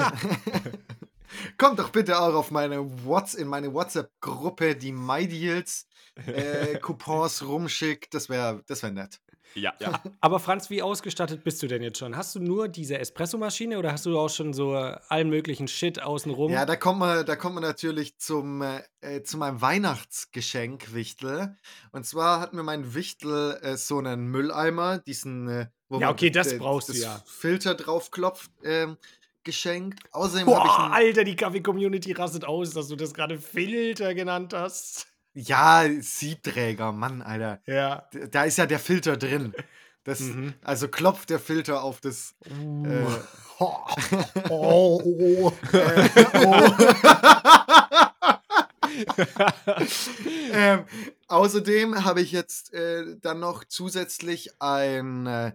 [1.57, 5.87] Kommt doch bitte auch auf meine Whats in meine WhatsApp-Gruppe, die MyDeals
[6.25, 8.13] äh, Coupons rumschickt.
[8.13, 9.21] Das wäre das wär nett.
[9.53, 10.01] Ja, ja.
[10.21, 12.17] Aber Franz, wie ausgestattet bist du denn jetzt schon?
[12.17, 16.51] Hast du nur diese Espressomaschine oder hast du auch schon so allen möglichen Shit außenrum?
[16.51, 21.55] Ja, da kommt man, da kommt man natürlich zum, äh, äh, zu meinem Weihnachtsgeschenk Wichtel.
[21.91, 26.13] Und zwar hat mir mein Wichtel äh, so einen Mülleimer, diesen, äh, wo Ja, man
[26.13, 27.21] okay, das äh, brauchst du das ja.
[27.25, 28.97] Filter draufklopft, ähm,
[29.43, 29.99] geschenkt.
[30.11, 35.07] Außerdem habe ich Alter, die Kaffee-Community rastet aus, dass du das gerade Filter genannt hast.
[35.35, 37.59] Ja, Siebträger, Mann, Alter.
[37.67, 38.07] Ja.
[38.31, 39.53] Da ist ja der Filter drin.
[40.05, 40.53] Das, Mhm.
[40.63, 42.35] Also klopft der Filter auf das.
[42.45, 43.05] Äh,
[43.57, 43.71] Oh,
[44.49, 45.53] oh, oh.
[45.71, 46.09] äh,
[46.45, 46.71] oh.
[50.51, 50.85] ähm,
[51.29, 55.53] außerdem habe ich jetzt äh, dann noch zusätzlich ein,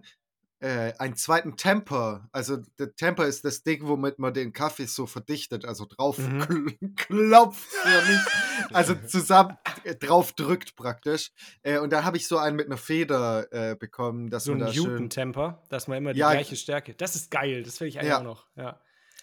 [0.61, 2.29] äh, einen zweiten Temper.
[2.31, 6.41] Also der Temper ist das Ding, womit man den Kaffee so verdichtet, also drauf Mhm.
[6.43, 8.27] kl- klopft oder nicht.
[8.73, 11.31] Also zusammen äh, drauf drückt praktisch.
[11.63, 14.59] Äh, und da habe ich so einen mit einer Feder äh, bekommen, dass So ein
[14.59, 14.83] man da schön.
[14.83, 16.93] Newton-Temper, dass man immer die Ja, gleiche Stärke.
[16.93, 18.19] Das ist geil, das will ich eigentlich Ja.
[18.19, 18.47] auch noch.
[18.55, 18.79] Ja.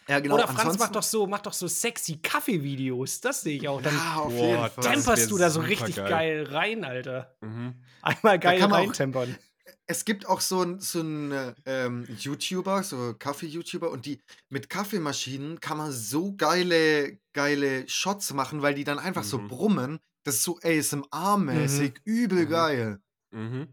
[0.09, 0.35] Ja, genau.
[0.37, 3.21] Oder Franz, ansonsten- mach doch so, mach doch so sexy Kaffee-Videos.
[3.21, 3.81] Das sehe ich auch.
[3.81, 6.09] Dann Ja, auf wär temperst du da so richtig geil.
[6.09, 7.37] geil rein, Alter.
[7.43, 7.75] Mhm.
[8.03, 9.37] Einmal geil reintempern.
[9.89, 14.21] Es gibt auch so einen so ein, äh, ähm, YouTuber, so Kaffee-YouTuber, und die
[14.51, 19.49] mit Kaffeemaschinen kann man so geile, geile Shots machen, weil die dann einfach so Mhm.
[19.49, 19.99] brummen.
[20.25, 22.51] Das ist so ASMR-mäßig, übel Mhm.
[22.51, 23.01] geil.
[23.33, 23.69] Mhm.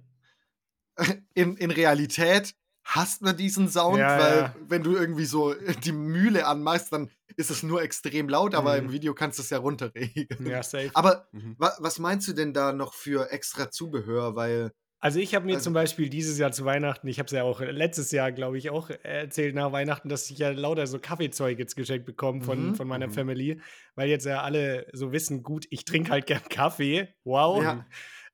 [1.33, 2.53] In, in Realität
[2.85, 4.55] hasst man diesen Sound, Ja, weil ja.
[4.59, 5.53] wenn du irgendwie so
[5.83, 8.85] die Mühle anmachst, dann ist es nur extrem laut, aber Mhm.
[8.85, 10.39] im Video kannst du es ja runterregeln.
[10.45, 10.91] Ja, safe.
[10.93, 11.57] Aber Mhm.
[11.57, 14.35] wa was meinst du denn da noch für extra Zubehör?
[14.35, 14.71] Weil
[15.05, 17.43] Also ich habe mir Also- zum Beispiel dieses Jahr zu Weihnachten, ich habe es ja
[17.43, 21.59] auch letztes Jahr, glaube ich, auch erzählt nach Weihnachten, dass ich ja lauter so Kaffeezeug
[21.59, 23.11] jetzt geschenkt bekommen von, Mhm, von meiner mhm.
[23.13, 23.61] Family,
[23.93, 27.07] weil jetzt ja alle so wissen, gut, ich trinke halt gern Kaffee.
[27.23, 27.61] Wow.
[27.63, 27.85] Ja.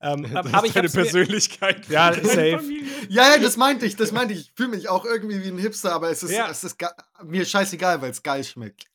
[0.02, 1.88] Ähm, Das aber ich mir, Persönlichkeit.
[1.90, 2.58] Ja, safe.
[2.60, 2.88] Familie.
[3.10, 4.40] Ja, ja, das meinte ich, das meinte ich.
[4.40, 6.50] Ich fühle mich auch irgendwie wie ein Hipster, aber es ist, Ja.
[6.50, 6.78] es ist
[7.24, 8.86] mir scheißegal, weil es geil schmeckt.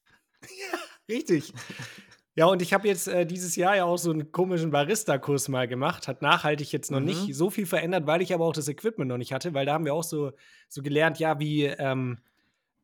[1.08, 1.52] Richtig.
[2.36, 5.66] Ja, und ich habe jetzt äh, dieses Jahr ja auch so einen komischen Barista-Kurs mal
[5.66, 6.06] gemacht.
[6.06, 7.06] Hat nachhaltig jetzt noch Mhm.
[7.06, 9.72] nicht so viel verändert, weil ich aber auch das Equipment noch nicht hatte, weil da
[9.72, 10.32] haben wir auch so,
[10.68, 12.18] so gelernt, ja, wie, ähm,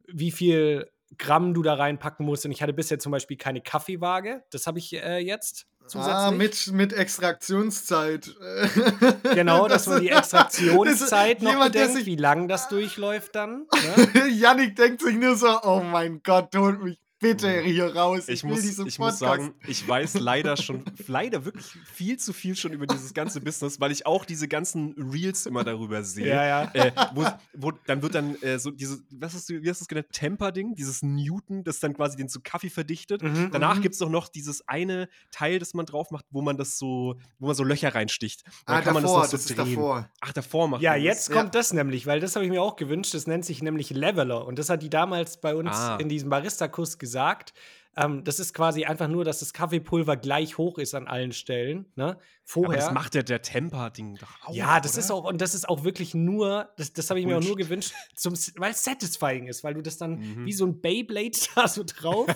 [0.08, 2.46] wie viel Gramm du da reinpacken musst.
[2.46, 4.42] Und ich hatte bisher zum Beispiel keine Kaffeewaage.
[4.50, 6.14] Das habe ich äh, jetzt zusätzlich.
[6.14, 8.34] Ah, mit, mit Extraktionszeit.
[9.34, 13.66] Genau, dass man die Extraktionszeit ist noch jemand, bedenkt, sich- wie lang das durchläuft dann.
[14.14, 14.28] Ne?
[14.32, 18.24] Yannick denkt sich nur so, oh mein Gott, holt mich bitte hier raus.
[18.28, 21.64] Ich, Ich muss, ich muss sagen, ich weiß leider schon, leider wirklich
[21.94, 25.64] viel zu viel schon über dieses ganze Business, weil ich auch diese ganzen Reels immer
[25.64, 26.26] darüber sehe.
[26.28, 26.70] Ja, ja.
[26.74, 29.84] Äh, wo, wo, dann wird dann äh, so diese, was hast du, wie hast du
[29.84, 33.22] es genannt, Temper-Ding, dieses Newton, das dann quasi den zu Kaffee verdichtet.
[33.22, 33.48] Mhm.
[33.52, 33.82] Danach Mhm.
[33.82, 37.16] gibt es doch noch dieses eine Teil, das man drauf macht, wo man das so,
[37.38, 38.42] wo man so Löcher reinsticht.
[38.44, 39.74] Und Ah, kann man davor, das noch das so ist drehen.
[39.76, 40.08] davor.
[40.20, 41.04] Ach, davor macht Ja, man das.
[41.04, 41.34] jetzt Ja.
[41.36, 43.14] kommt das nämlich, weil das habe ich mir auch gewünscht.
[43.14, 44.44] Das nennt sich nämlich Leveler.
[44.46, 45.96] Und das hat die damals bei uns Ah.
[45.96, 47.52] in diesem Barista-Kurs gesagt.
[47.94, 51.84] Ähm, das ist quasi einfach nur, dass das Kaffeepulver gleich hoch ist an allen Stellen.
[51.94, 52.16] Ne?
[52.44, 52.80] Vorher.
[52.80, 54.54] das macht ja der Temper-Ding doch auch.
[54.54, 54.98] ja, das oder?
[55.00, 57.56] ist auch, und das ist auch wirklich nur, das, das habe ich mir auch nur
[57.56, 60.46] gewünscht, zum, weil es satisfying ist, weil du das dann Mhm.
[60.46, 62.26] wie so ein Beyblade da so drauf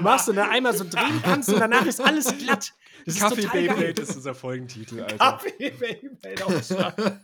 [0.00, 2.72] machst und dann einmal so drehen kannst und danach ist alles glatt.
[3.04, 3.68] Das ist Kaffee geil.
[3.68, 5.16] Beyblade ist unser Folgentitel, Alter.
[5.18, 7.20] Kaffee Beyblade auch stark.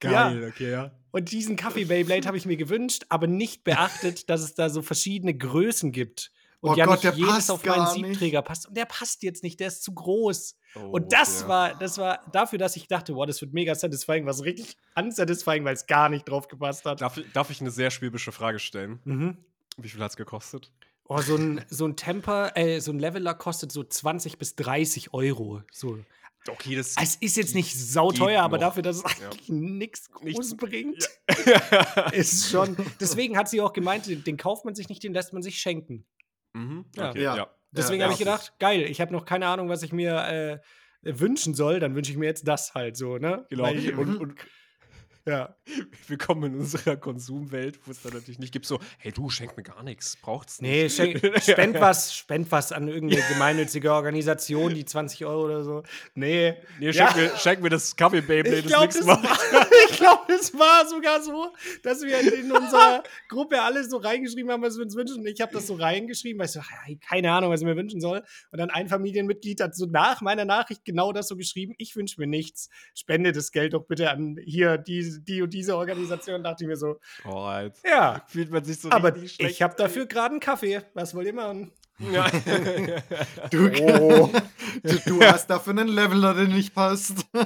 [0.00, 0.90] Geil, okay, ja.
[1.10, 4.82] Und diesen Kaffee Beyblade habe ich mir gewünscht, aber nicht beachtet, dass es da so
[4.82, 6.32] verschiedene Größen gibt.
[6.62, 8.06] Und Oh ja Gott, nicht der jedes passt auf meinen gar nicht.
[8.06, 8.68] Siebträger passt.
[8.68, 10.56] Und der passt jetzt nicht, der ist zu groß.
[10.76, 11.48] Oh, und das ja.
[11.48, 15.64] war, das war dafür, dass ich dachte, wow, das wird mega satisfying, was richtig unsatisfying,
[15.64, 17.00] weil es gar nicht drauf gepasst hat.
[17.00, 19.00] Darf, ich- darf ich eine sehr schwäbische Frage stellen?
[19.04, 19.36] Mhm.
[19.76, 20.70] Wie viel hat es gekostet?
[21.08, 25.12] Oh, so ein, so ein Temper, äh, so ein Leveler kostet so 20 bis 30
[25.12, 25.62] Euro.
[25.72, 25.98] So.
[26.48, 28.66] Okay, das Es ist jetzt nicht sauteuer, aber noch.
[28.68, 29.26] dafür, dass es Ja.
[29.30, 31.08] eigentlich nichts Nichts- groß bringt,
[32.12, 32.76] ist schon.
[33.00, 35.58] Deswegen hat sie auch gemeint, den, den kauft man sich nicht, den lässt man sich
[35.60, 36.04] schenken.
[36.54, 36.84] Mhm.
[36.96, 37.10] Ja.
[37.10, 37.36] Okay, Ja.
[37.36, 37.46] ja.
[37.74, 38.24] Deswegen Ja, habe ich ja.
[38.26, 40.58] gedacht, geil, ich habe noch keine Ahnung, was ich mir äh,
[41.02, 43.46] wünschen soll, dann wünsche ich mir jetzt das halt so, ne?
[43.48, 43.66] Genau.
[43.72, 44.34] Ich, Und, und
[45.26, 45.54] ja.
[46.08, 49.62] willkommen in unserer Konsumwelt, wo es dann natürlich nicht gibt, so, hey du, schenk mir
[49.62, 50.96] gar nichts, braucht's Nee, nicht.
[50.96, 55.82] schenk, spend was, spend was an irgendeine gemeinnützige Organisation, die 20 Euro oder so.
[56.14, 56.56] Nee.
[56.78, 56.92] Nee, Ja.
[56.92, 59.66] schenk, mir, schenk mir das Kaffee Beyblade Ich das glaube, nächste das, Mal.
[59.90, 61.52] ich glaub, das war sogar so,
[61.82, 65.18] dass wir in unserer Gruppe alle so reingeschrieben haben, was wir uns wünschen.
[65.20, 67.76] Und ich habe das so reingeschrieben, weil ich so, ja, keine Ahnung, was ich mir
[67.76, 68.22] wünschen soll.
[68.50, 72.20] Und dann ein Familienmitglied hat so nach meiner Nachricht genau das so geschrieben: Ich wünsche
[72.20, 72.68] mir nichts.
[72.94, 76.42] Spende das Geld doch bitte an hier die, die und diese Organisation.
[76.42, 77.74] Dachte ich mir so, Alright.
[77.84, 78.22] ja.
[78.28, 80.82] Fühlt man sich so Aber ich habe dafür gerade einen Kaffee.
[80.94, 81.72] Was wollt ihr machen?
[82.12, 82.26] Ja.
[83.50, 84.30] Du, Oh.
[84.82, 87.26] du, du hast dafür einen Leveler, der nicht passt.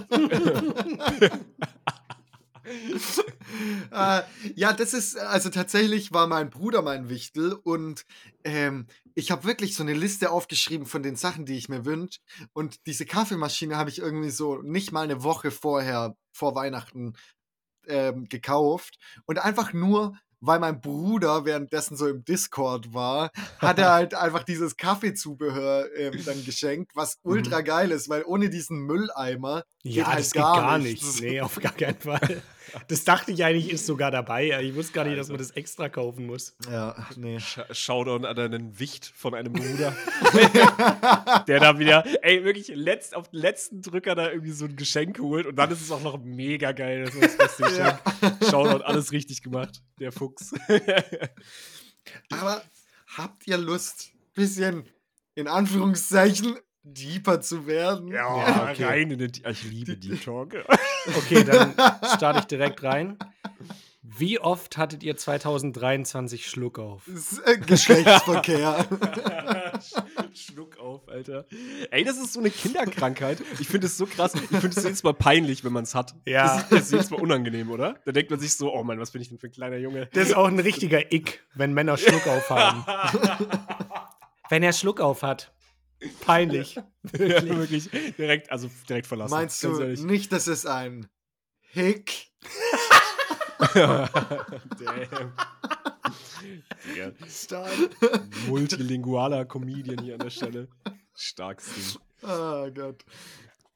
[3.91, 4.23] äh,
[4.55, 8.05] ja, das ist, also tatsächlich war mein Bruder mein Wichtel und
[8.45, 12.21] ähm, ich habe wirklich so eine Liste aufgeschrieben von den Sachen, die ich mir wünsche.
[12.53, 17.15] Und diese Kaffeemaschine habe ich irgendwie so nicht mal eine Woche vorher, vor Weihnachten,
[17.87, 18.99] ähm, gekauft.
[19.27, 24.43] Und einfach nur, weil mein Bruder währenddessen so im Discord war, hat er halt einfach
[24.43, 27.31] dieses Kaffeezubehör ähm, dann geschenkt, was Mhm.
[27.31, 31.15] ultra geil ist, weil ohne diesen Mülleimer geht Ja, halt das geht gar, gar nichts.
[31.15, 31.23] nicht.
[31.23, 32.43] Nee, auf gar keinen Fall.
[32.89, 34.61] Das dachte ich eigentlich, ist sogar dabei.
[34.63, 36.57] Ich wusste gar nicht, dass man das extra kaufen muss.
[36.71, 37.39] Ja, nee.
[37.39, 39.97] Sh Shoudown an einen Wicht von einem Bruder.
[41.47, 45.19] der da wieder, ey, wirklich letzt, auf den letzten Drücker da irgendwie so ein Geschenk
[45.19, 47.05] holt und dann ist es auch noch mega geil.
[47.05, 48.01] Das ist das beste Geschenk.
[48.51, 49.83] Shoudown, alles richtig gemacht.
[50.01, 50.53] Der Fuchs.
[52.31, 52.63] Aber
[53.17, 54.85] habt ihr Lust, bisschen
[55.35, 56.57] in Anführungszeichen
[56.87, 58.09] deeper zu werden?
[58.09, 58.85] ja, okay.
[58.85, 59.33] rein in den.
[59.51, 60.55] Ich liebe Deep Talk.
[61.19, 61.73] Okay, dann
[62.17, 63.17] starte ich direkt rein.
[64.03, 67.09] Wie oft hattet ihr 2023 Schluck auf?
[67.45, 68.87] Äh, Geschlechtsverkehr.
[70.35, 71.47] Schluck auf, Alter.
[71.93, 73.41] Ey, das ist so eine Kinderkrankheit.
[73.61, 74.35] Ich finde es so krass.
[74.35, 76.17] Ich finde es jedes Mal peinlich, wenn man es hat.
[76.27, 76.45] Ja.
[76.45, 78.01] Das ist, das ist jedes Mal unangenehm, oder?
[78.05, 80.09] Da denkt man sich so, oh Mann, was bin ich denn für ein kleiner Junge?
[80.13, 82.85] Das ist auch ein richtiger Ick, wenn Männer Schluck auf haben.
[84.49, 85.53] wenn er Schluck auf hat.
[86.21, 86.75] Peinlich.
[86.77, 87.91] Ja, Wirklich.
[87.93, 89.31] wirklich direkt, also direkt verlassen.
[89.35, 90.03] Meinst du ehrlich.
[90.03, 91.09] nicht, dass es ein
[91.61, 92.31] Hick?
[93.75, 95.33] Damn.
[96.95, 97.71] Der Stark.
[98.47, 100.69] multilingualer Comedian hier an der Stelle.
[101.15, 102.01] Starksten.
[102.23, 103.05] Oh Gott.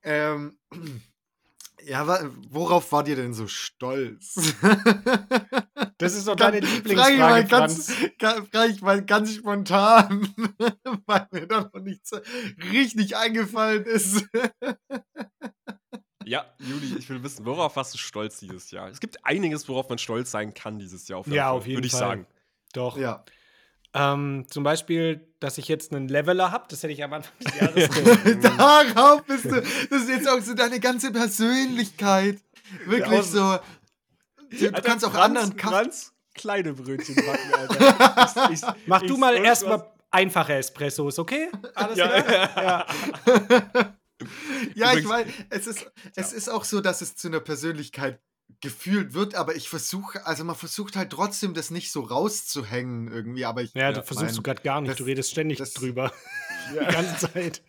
[0.03, 0.59] Ähm,
[1.85, 4.55] ja, worauf wart ihr denn so stolz?
[6.01, 8.49] Das ist doch deine Frage ich mal Lieblingsfrage, ganz, Franz.
[8.51, 10.35] frage ich mal ganz spontan,
[11.07, 12.13] weil mir da noch nichts
[12.73, 14.25] richtig eingefallen ist.
[16.25, 18.89] Ja, Juli, ich will wissen, worauf warst du stolz dieses Jahr?
[18.89, 21.27] Es gibt einiges, worauf man stolz sein kann dieses Jahr.
[21.29, 22.01] Ja, auf jeden Würde ich Fall.
[22.01, 22.27] sagen.
[22.73, 22.97] Doch.
[22.97, 23.25] Ja.
[23.93, 27.61] Ähm, zum Beispiel, dass ich jetzt einen Leveler habe, das hätte ich am Anfang des
[27.61, 27.89] Jahres
[28.43, 29.61] Darauf bist du.
[29.91, 32.39] Das ist jetzt auch so deine ganze Persönlichkeit.
[32.87, 33.59] Wirklich Ja, so.
[34.51, 35.59] Du, Alter, kannst auch Franz, anderen.
[35.59, 38.51] Franz, kleine Brötchen backen, Alter.
[38.53, 41.49] Ich, ich, Mach ich- du mal erstmal einfache Espressos, okay?
[41.75, 42.87] Alles Ja, klar?
[43.77, 43.95] Ja.
[44.75, 48.21] Ja, ich meine, es ist, es ist auch so, dass es zu einer Persönlichkeit
[48.61, 53.45] gefühlt wird, aber ich versuche, also man versucht halt trotzdem, das nicht so rauszuhängen irgendwie,
[53.47, 53.73] aber ich.
[53.73, 54.91] Ja, du Ja, versuchst mein, du gerade gar nicht.
[54.91, 56.13] das- du redest ständig das- drüber.
[56.73, 57.63] Die ganze Zeit.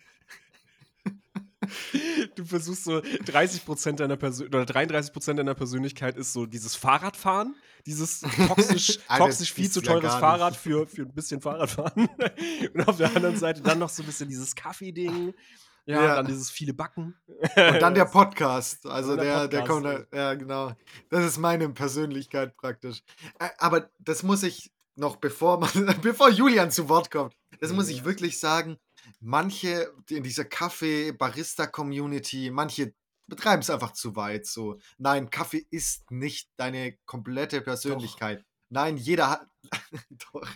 [2.52, 7.54] Versuchst so 30% deiner Persön oder 33% deiner Persönlichkeit ist so dieses Fahrradfahren,
[7.86, 12.08] dieses toxisch, toxisch viel zu ja teures gar Fahrrad für, für ein bisschen Fahrradfahren.
[12.74, 15.34] Und auf der anderen Seite dann noch so ein bisschen dieses Kaffee-Ding.
[15.84, 16.14] Ja, Ja.
[16.16, 17.16] dann dieses viele Backen.
[17.26, 18.86] Und dann der Podcast.
[18.86, 20.72] Also der der, der kommt, da- ja, genau.
[21.10, 23.02] Das ist meine Persönlichkeit praktisch.
[23.58, 25.70] Aber das muss ich noch, bevor man,
[26.02, 28.76] bevor Julian zu Wort kommt, das muss ich wirklich sagen.
[29.20, 32.94] Manche in dieser Kaffee-Barista-Community, manche
[33.26, 34.46] betreiben es einfach zu weit.
[34.46, 38.44] So, nein, Kaffee ist nicht deine komplette Persönlichkeit.
[38.68, 39.46] Nein, jeder hat.
[40.32, 40.48] Doch.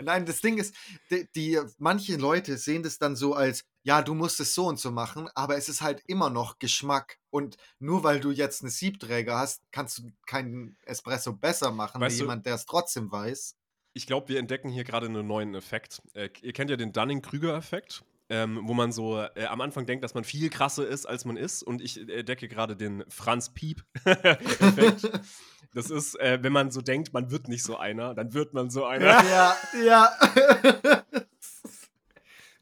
[0.00, 0.74] Nein, das Ding ist,
[1.10, 4.78] die, die, manche Leute sehen das dann so als, ja, du musst es so und
[4.78, 7.18] so machen, aber es ist halt immer noch Geschmack.
[7.30, 12.16] Und nur weil du jetzt eine Siebträger hast, kannst du keinen Espresso besser machen, Weißt
[12.16, 13.56] wie jemand, der es trotzdem weiß.
[13.96, 16.02] Ich glaube, wir entdecken hier gerade einen neuen Effekt.
[16.14, 20.14] Äh, ihr kennt ja den Dunning-Krüger-Effekt, ähm, wo man so äh, am Anfang denkt, dass
[20.14, 21.62] man viel krasser ist, als man ist.
[21.62, 25.10] Und ich entdecke gerade den Franz Piep-Effekt.
[25.74, 28.68] das ist, äh, wenn man so denkt, man wird nicht so einer, dann wird man
[28.68, 29.06] so einer.
[29.06, 30.10] Ja, ja.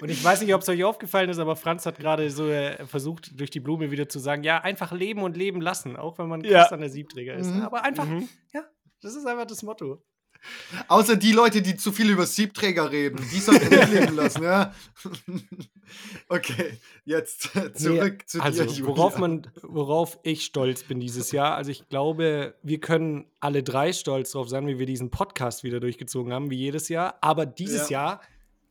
[0.03, 2.85] Und ich weiß nicht, ob es euch aufgefallen ist, aber Franz hat gerade so äh,
[2.87, 6.27] versucht, durch die Blume wieder zu sagen, ja, einfach leben und leben lassen, auch wenn
[6.27, 6.75] man krass Ja.
[6.75, 7.55] an der Siebträger ist.
[7.55, 7.63] Mhm.
[7.63, 8.29] Aber einfach, Mhm.
[8.53, 8.65] ja,
[9.01, 10.03] das ist einfach das Motto.
[10.89, 14.75] Außer die Leute, die zu viel über Siebträger reden, die sollten wir leben lassen, ja.
[16.29, 17.43] okay, jetzt
[17.75, 18.87] zurück Nee, zu also, dir, Julia.
[18.97, 23.93] worauf, man, worauf ich stolz bin dieses Jahr, also ich glaube, wir können alle drei
[23.93, 27.19] stolz drauf sein, wie wir diesen Podcast wieder durchgezogen haben, wie jedes Jahr.
[27.21, 28.03] Aber dieses Ja.
[28.03, 28.21] Jahr,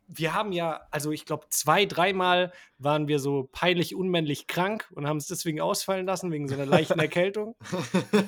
[0.08, 5.06] wir haben ja, also ich glaube, zwei, dreimal waren wir so peinlich unmännlich krank und
[5.06, 7.56] haben es deswegen ausfallen lassen, wegen so einer leichten Erkältung.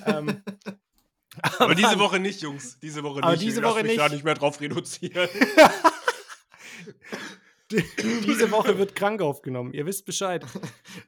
[0.06, 0.42] ähm,
[1.58, 2.78] Aber diese Woche nicht, Jungs.
[2.80, 3.24] Diese Woche nicht.
[3.24, 4.12] Aber diese Woche mich da nicht.
[4.12, 5.28] nicht mehr drauf reduzieren.
[7.70, 9.72] diese Woche wird krank aufgenommen.
[9.72, 10.44] Ihr wisst Bescheid.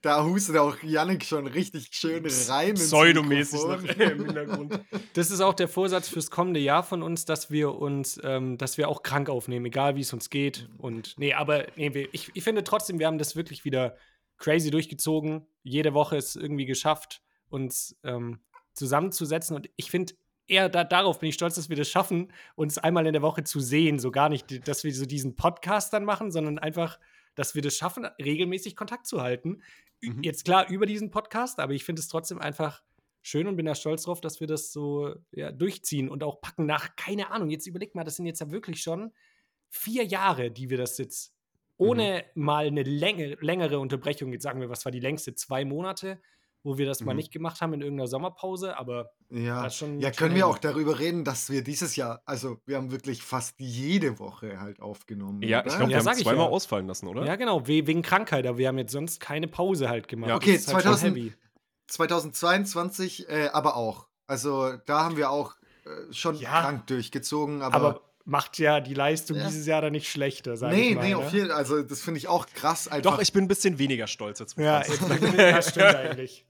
[0.03, 2.74] Da hustet auch Yannick schon richtig schön rein.
[2.74, 3.87] Pseudomäßig im
[4.27, 4.81] Hintergrund.
[5.14, 8.79] Das ist auch der Vorsatz fürs kommende Jahr von uns, dass wir uns, ähm, dass
[8.79, 10.68] wir auch krank aufnehmen, egal wie es uns geht.
[10.79, 13.97] Und nee, aber nee, wir, ich, ich finde trotzdem, wir haben das wirklich wieder
[14.39, 15.47] crazy durchgezogen.
[15.62, 18.41] Jede Woche ist irgendwie geschafft, uns ähm,
[18.77, 19.57] zusammenzusetzen.
[19.57, 20.14] Und ich finde,
[20.47, 23.45] eher da, darauf bin ich stolz, dass wir das schaffen, uns einmal in der Woche
[23.45, 23.99] zu sehen.
[23.99, 26.99] So gar nicht, dass wir so diesen Podcast dann machen, sondern einfach,
[27.35, 29.62] dass wir das schaffen, regelmäßig Kontakt zu halten.
[30.01, 30.22] Mhm.
[30.22, 32.83] Jetzt klar über diesen Podcast, aber ich finde es trotzdem einfach
[33.22, 36.64] schön und bin da stolz drauf, dass wir das so ja, durchziehen und auch packen
[36.64, 39.12] nach, keine Ahnung, jetzt überleg mal, das sind jetzt ja wirklich schon
[39.68, 41.35] vier Jahre, die wir das jetzt
[41.77, 42.45] ohne mhm.
[42.45, 45.35] mal eine Länge, längere Unterbrechung, jetzt sagen wir, was war die längste?
[45.35, 46.20] Zwei Monate,
[46.66, 47.06] wo wir das mhm.
[47.06, 50.98] mal nicht gemacht haben in irgendeiner Sommerpause, aber ja, schon, ja können wir auch darüber
[50.98, 55.42] reden, dass wir dieses Jahr, also wir haben wirklich fast jede Woche halt aufgenommen.
[55.42, 55.68] Ja, oder?
[55.68, 56.50] ich glaube, wir haben zweimal ja.
[56.50, 57.24] ausfallen lassen, oder?
[57.24, 60.28] Ja, genau, wegen Krankheit, aber wir haben jetzt sonst keine Pause halt gemacht.
[60.28, 60.36] Ja.
[60.36, 61.38] Okay, 2000, halt
[61.86, 64.08] 2022 äh, aber auch.
[64.26, 65.54] Also da haben wir auch
[65.84, 69.46] äh, schon ja, krank durchgezogen, aber, aber macht ja die Leistung ja.
[69.46, 71.02] dieses Jahr dann nicht schlechter, sag nee, ich mal.
[71.02, 72.88] Nee, nee, auf jeden Also, das finde ich auch krass.
[72.88, 73.12] Einfach.
[73.12, 74.58] Doch, ich bin ein bisschen weniger stolz jetzt.
[74.58, 76.44] Ja, das stimmt eigentlich.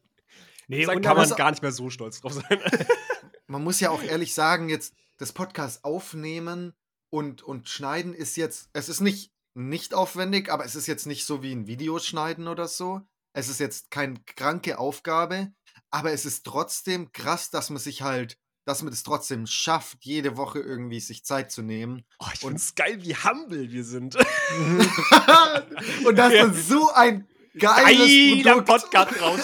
[0.69, 2.61] Nee, da kann man gar nicht mehr so stolz drauf sein.
[3.47, 6.75] man muss ja auch ehrlich sagen, jetzt das Podcast aufnehmen
[7.11, 11.25] und, und schneiden ist jetzt, es ist nicht, nicht aufwendig, aber es ist jetzt nicht
[11.25, 13.01] so wie ein Video schneiden oder so.
[13.33, 15.53] Es ist jetzt keine kranke Aufgabe,
[15.91, 19.99] aber es ist trotzdem krass, dass man sich halt dass man es das trotzdem schafft,
[20.01, 22.05] jede Woche irgendwie sich Zeit zu nehmen.
[22.19, 24.17] Oh, ich finde es geil, wie humble wir sind.
[26.05, 29.41] und dass man so ein geiles Geiler Produkt Podcast raus.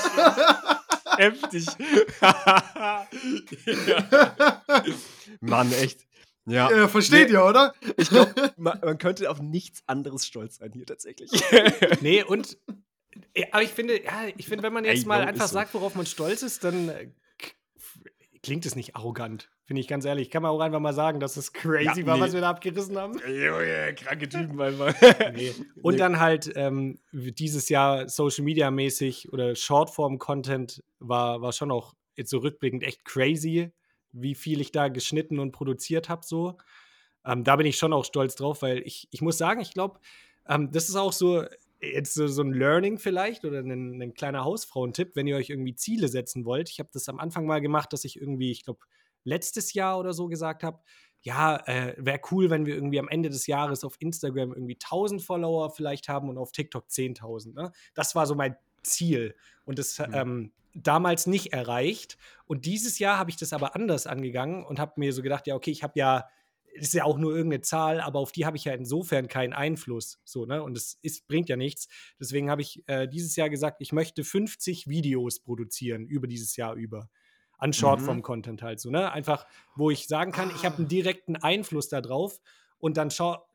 [1.19, 1.67] Heftig.
[5.41, 6.07] Mann, echt.
[6.47, 6.71] Ja.
[6.71, 7.73] ja versteht nee, ihr, oder?
[7.97, 11.31] Ich glaube, man, man, könnte auf nichts anderes stolz sein hier tatsächlich.
[12.01, 12.59] nee, und
[13.51, 15.55] aber ich finde, ja, ich finde, wenn man jetzt Ey, mal einfach so.
[15.55, 17.11] sagt, worauf man stolz ist, dann äh,
[18.43, 20.31] klingt es nicht arrogant, finde ich ganz ehrlich.
[20.31, 22.97] Kann man auch einfach mal sagen, dass es crazy ja, war, was wir da abgerissen
[22.99, 23.19] haben.
[23.27, 24.95] Junge, kranke Typen einfach.
[25.33, 25.55] nee.
[25.83, 25.99] Und nee.
[25.99, 32.31] dann halt ähm, dieses Jahr Social Media mäßig oder Shortform-Content war, war schon auch jetzt
[32.31, 33.71] so rückblickend echt crazy,
[34.13, 36.23] wie viel ich da geschnitten und produziert habe.
[36.25, 36.59] So.
[37.25, 40.01] Ähm, da bin ich schon auch stolz drauf, weil ich, ich muss sagen, ich glaube,
[40.49, 41.45] ähm, das ist auch so,
[41.83, 45.75] jetzt so, so ein Learning vielleicht oder ein, ein kleiner Hausfrauentipp, wenn ihr euch irgendwie
[45.75, 46.71] Ziele setzen wollt.
[46.71, 48.81] Ich habe das am Anfang mal gemacht, dass ich irgendwie, ich glaube,
[49.25, 50.81] letztes Jahr oder so gesagt habe,
[51.23, 55.23] ja, äh, wäre cool, wenn wir irgendwie am Ende des Jahres auf Instagram irgendwie 1000
[55.23, 57.55] Follower vielleicht haben und auf TikTok 10.000.
[57.55, 57.73] Ne?
[57.95, 60.15] Das war so mein Ziel und das mhm.
[60.15, 62.19] ähm, damals nicht erreicht.
[62.47, 65.55] Und dieses Jahr habe ich das aber anders angegangen und habe mir so gedacht, ja,
[65.55, 66.29] okay, ich habe ja
[66.73, 70.19] ist ja auch nur irgendeine Zahl, aber auf die habe ich ja insofern keinen Einfluss.
[70.25, 70.63] So, ne?
[70.63, 71.89] Und es ist, bringt ja nichts.
[72.19, 76.75] Deswegen habe ich äh, dieses Jahr gesagt, ich möchte 50 Videos produzieren über dieses Jahr
[76.75, 77.09] über.
[77.59, 77.75] An mhm.
[77.75, 79.13] Shortform-Content halt so, ne?
[79.13, 79.47] Einfach,
[79.77, 80.89] wo ich sagen kann, ich habe einen ah.
[80.89, 82.41] direkten Einfluss darauf
[82.79, 83.47] und dann schau,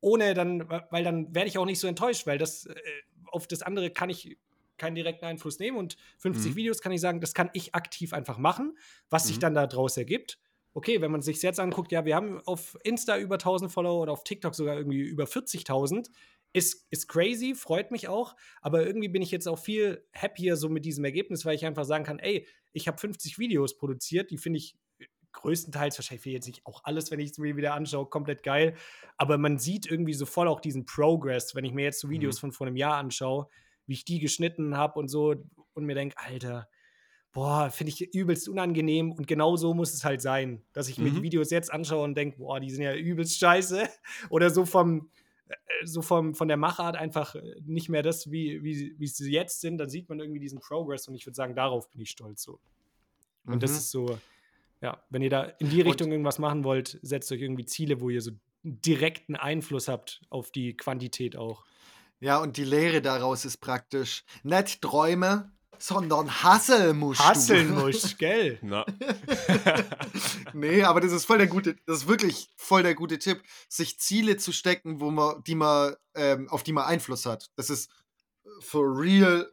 [0.00, 2.74] ohne dann, weil dann werde ich auch nicht so enttäuscht, weil das äh,
[3.26, 4.38] auf das andere kann ich
[4.78, 6.56] keinen direkten Einfluss nehmen und 50 mhm.
[6.56, 8.78] Videos kann ich sagen, das kann ich aktiv einfach machen,
[9.10, 9.28] was mhm.
[9.28, 10.38] sich dann daraus ergibt
[10.74, 14.12] okay, wenn man sich jetzt anguckt, ja, wir haben auf Insta über 1000 Follower oder
[14.12, 16.10] auf TikTok sogar irgendwie über 40.000.
[16.52, 20.68] Ist, ist crazy, freut mich auch, aber irgendwie bin ich jetzt auch viel happier so
[20.68, 24.38] mit diesem Ergebnis, weil ich einfach sagen kann, ey, ich habe 50 Videos produziert, die
[24.38, 24.76] finde ich
[25.32, 28.74] größtenteils, wahrscheinlich will jetzt nicht auch alles, wenn ich es mir wieder anschaue, komplett geil,
[29.16, 32.38] aber man sieht irgendwie so voll auch diesen Progress, wenn ich mir jetzt so Videos
[32.38, 32.40] mhm.
[32.40, 33.46] von vor einem Jahr anschaue,
[33.86, 35.36] wie ich die geschnitten habe und so
[35.74, 36.68] und mir denke, Alter,
[37.32, 41.04] boah, finde ich übelst unangenehm und genau so muss es halt sein, dass ich mhm.
[41.04, 41.22] mir die mhm.
[41.22, 43.88] Videos jetzt anschaue und denke, boah, die sind ja übelst scheiße
[44.30, 45.10] oder so vom
[45.48, 45.54] äh,
[45.84, 49.60] so vom, von der Machart einfach äh, nicht mehr das, wie, wie, wie sie jetzt
[49.60, 52.42] sind, dann sieht man irgendwie diesen Progress und ich würde sagen, darauf bin ich stolz
[52.42, 52.60] so.
[53.46, 53.60] Und mhm.
[53.60, 54.18] das ist so,
[54.80, 58.00] ja, wenn ihr da in die Richtung und irgendwas machen wollt, setzt euch irgendwie Ziele,
[58.00, 61.64] wo ihr so direkten Einfluss habt auf die Quantität auch.
[62.20, 65.50] Ja, und die Lehre daraus ist praktisch, nicht Träume,
[65.82, 67.80] sondern hasseln musst Hasseln du.
[67.80, 68.58] musst, gell?
[68.62, 68.84] Na.
[70.52, 73.98] nee, aber das ist voll der gute, das ist wirklich voll der gute Tipp, sich
[73.98, 77.50] Ziele zu stecken, wo man, die man, ähm, auf die man Einfluss hat.
[77.56, 77.90] Das ist
[78.60, 79.50] for real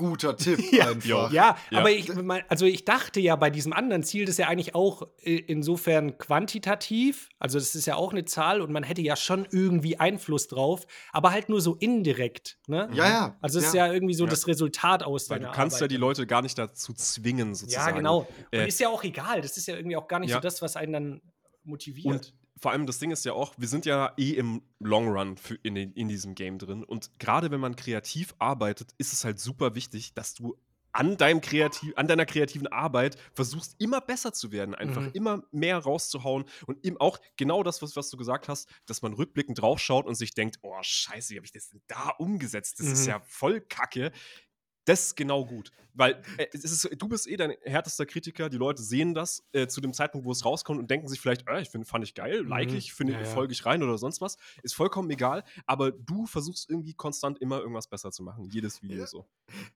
[0.00, 1.32] guter Tipp ja, einfach.
[1.32, 2.10] Ja, ja, aber ich,
[2.48, 7.28] also ich dachte ja bei diesem anderen Ziel, das ist ja eigentlich auch insofern quantitativ,
[7.38, 10.86] also das ist ja auch eine Zahl und man hätte ja schon irgendwie Einfluss drauf,
[11.12, 12.58] aber halt nur so indirekt.
[12.66, 12.88] Ne?
[12.92, 13.36] Ja, ja.
[13.40, 13.68] Also es ja.
[13.68, 15.82] ist ja irgendwie so das Resultat aus Weil deiner Du kannst Arbeit.
[15.82, 17.88] ja die Leute gar nicht dazu zwingen, sozusagen.
[17.88, 18.18] Ja, genau.
[18.20, 19.42] Und äh, ist ja auch egal.
[19.42, 21.20] Das ist ja irgendwie auch gar nicht so das, was einen dann
[21.64, 22.06] motiviert.
[22.06, 25.36] Und vor allem das Ding ist ja auch, wir sind ja eh im Long Run
[25.62, 26.84] in, in diesem Game drin.
[26.84, 30.56] Und gerade wenn man kreativ arbeitet, ist es halt super wichtig, dass du
[30.92, 35.10] an, deinem kreativ, an deiner kreativen Arbeit versuchst, immer besser zu werden, einfach mhm.
[35.14, 39.14] immer mehr rauszuhauen und eben auch genau das, was, was du gesagt hast, dass man
[39.14, 42.80] rückblickend draufschaut und sich denkt, oh scheiße, wie habe ich das denn da umgesetzt?
[42.80, 42.92] Das mhm.
[42.92, 44.12] ist ja voll kacke
[44.90, 45.70] Das ist genau gut.
[45.92, 49.66] Weil äh, es ist, du bist eh dein härtester Kritiker, die Leute sehen das äh,
[49.66, 52.14] zu dem Zeitpunkt, wo es rauskommt und denken sich vielleicht, äh, ich find, fand ich
[52.14, 52.76] geil, like Mhm.
[52.76, 53.24] ich, finde Ja, ja.
[53.24, 54.36] folge ich rein oder sonst was.
[54.62, 58.48] Ist vollkommen egal, aber du versuchst irgendwie konstant immer irgendwas besser zu machen.
[58.50, 59.06] Jedes Video Ja.
[59.06, 59.26] so.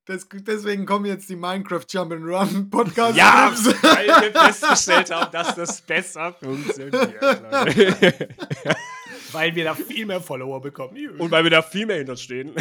[0.05, 3.17] Das, deswegen kommen jetzt die Minecraft Jump'n'Run Podcast.
[3.17, 3.53] Ja,
[3.83, 6.95] weil wir festgestellt haben, dass das besser funktioniert.
[9.35, 10.97] Weil wir da viel mehr Follower bekommen.
[11.19, 12.53] Und weil wir da viel mehr hinterstehen.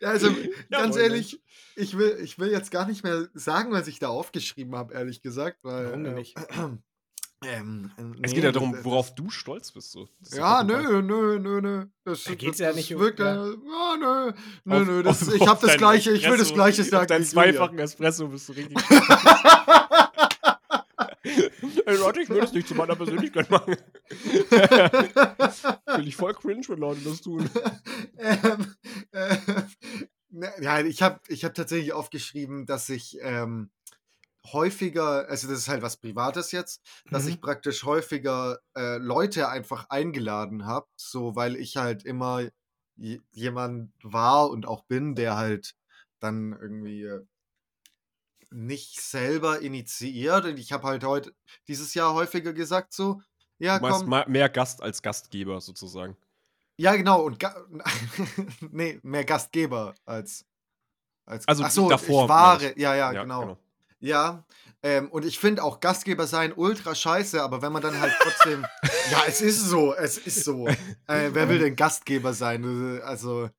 [0.00, 0.28] Ja, also
[0.70, 1.40] ganz Jawohl, ehrlich,
[1.76, 5.20] ich will, ich will jetzt gar nicht mehr sagen, was ich da aufgeschrieben habe, ehrlich
[5.22, 5.62] gesagt.
[5.64, 6.36] Weil, Warum denn äh, nicht?
[7.42, 7.90] Ähm,
[8.22, 9.92] Es nee, geht ja darum, das- worauf du stolz bist.
[9.92, 10.10] So.
[10.34, 11.86] Ja, nö, nö, nö, nö.
[12.04, 13.34] Das, Da geht's das, ja nicht um- wirkt, ja.
[13.34, 13.46] ja.
[13.46, 14.32] ja, nö,
[14.66, 15.02] nö, Auf- nö.
[15.02, 17.08] Das, auf- ich habe das dein Gleiche, ich will das Espresso- Gleiche Auf sagen.
[17.14, 17.24] Julia.
[17.30, 18.76] zweifachen Espresso bist du richtig.
[21.90, 23.76] Ey Leute, ich will das nicht zu meiner Persönlichkeit machen.
[24.10, 27.50] Finde ich voll cringe, wenn Leute das tun.
[28.18, 28.74] ähm,
[29.12, 29.36] äh,
[30.30, 33.70] ne, ja, ich habe ich hab tatsächlich aufgeschrieben, dass ich ähm,
[34.52, 36.80] häufiger, also das ist halt was Privates jetzt,
[37.10, 37.30] dass Mhm.
[37.30, 42.48] ich praktisch häufiger äh, Leute einfach eingeladen habe, so weil ich halt immer
[42.96, 45.74] je- jemand war und auch bin, der halt
[46.20, 47.24] dann irgendwie äh,
[48.50, 50.44] nicht selber initiiert.
[50.44, 51.32] Und ich habe halt heute
[51.68, 53.20] dieses Jahr häufiger gesagt so,
[53.58, 56.16] ja Du komm, mehr Gast als Gastgeber sozusagen.
[56.76, 57.22] ja, genau.
[57.22, 57.38] Und
[58.70, 60.44] nee, mehr Gastgeber als.
[61.26, 63.58] als Also Ach so, davor, Ich wahre, meine ja, ja, genau.
[64.02, 64.44] Ja,
[64.82, 68.64] ähm, und ich finde auch Gastgeber sein ultra scheiße, aber wenn man dann halt trotzdem.
[69.10, 70.66] ja, es ist so, es ist so.
[70.68, 72.64] Äh, wer will denn Gastgeber sein?
[73.02, 73.50] Also.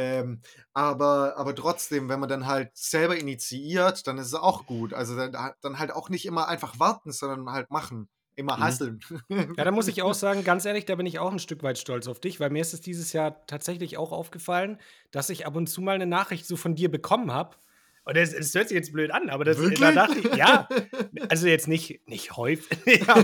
[0.00, 0.40] Ähm,
[0.72, 4.94] aber, aber trotzdem, wenn man dann halt selber initiiert, dann ist es auch gut.
[4.94, 8.08] Also dann, dann halt auch nicht immer einfach warten, sondern halt machen.
[8.36, 8.60] Immer Mhm.
[8.62, 9.00] hasseln.
[9.28, 11.78] Ja, da muss ich auch sagen, ganz ehrlich, da bin ich auch ein Stück weit
[11.78, 14.78] stolz auf dich, weil mir ist es dieses Jahr tatsächlich auch aufgefallen,
[15.10, 17.56] dass ich ab und zu mal eine Nachricht so von dir bekommen habe.
[18.04, 20.66] Und das, das hört sich jetzt blöd an, aber das, da dachte ich, ja,
[21.28, 23.14] also jetzt nicht, nicht häufig, ja,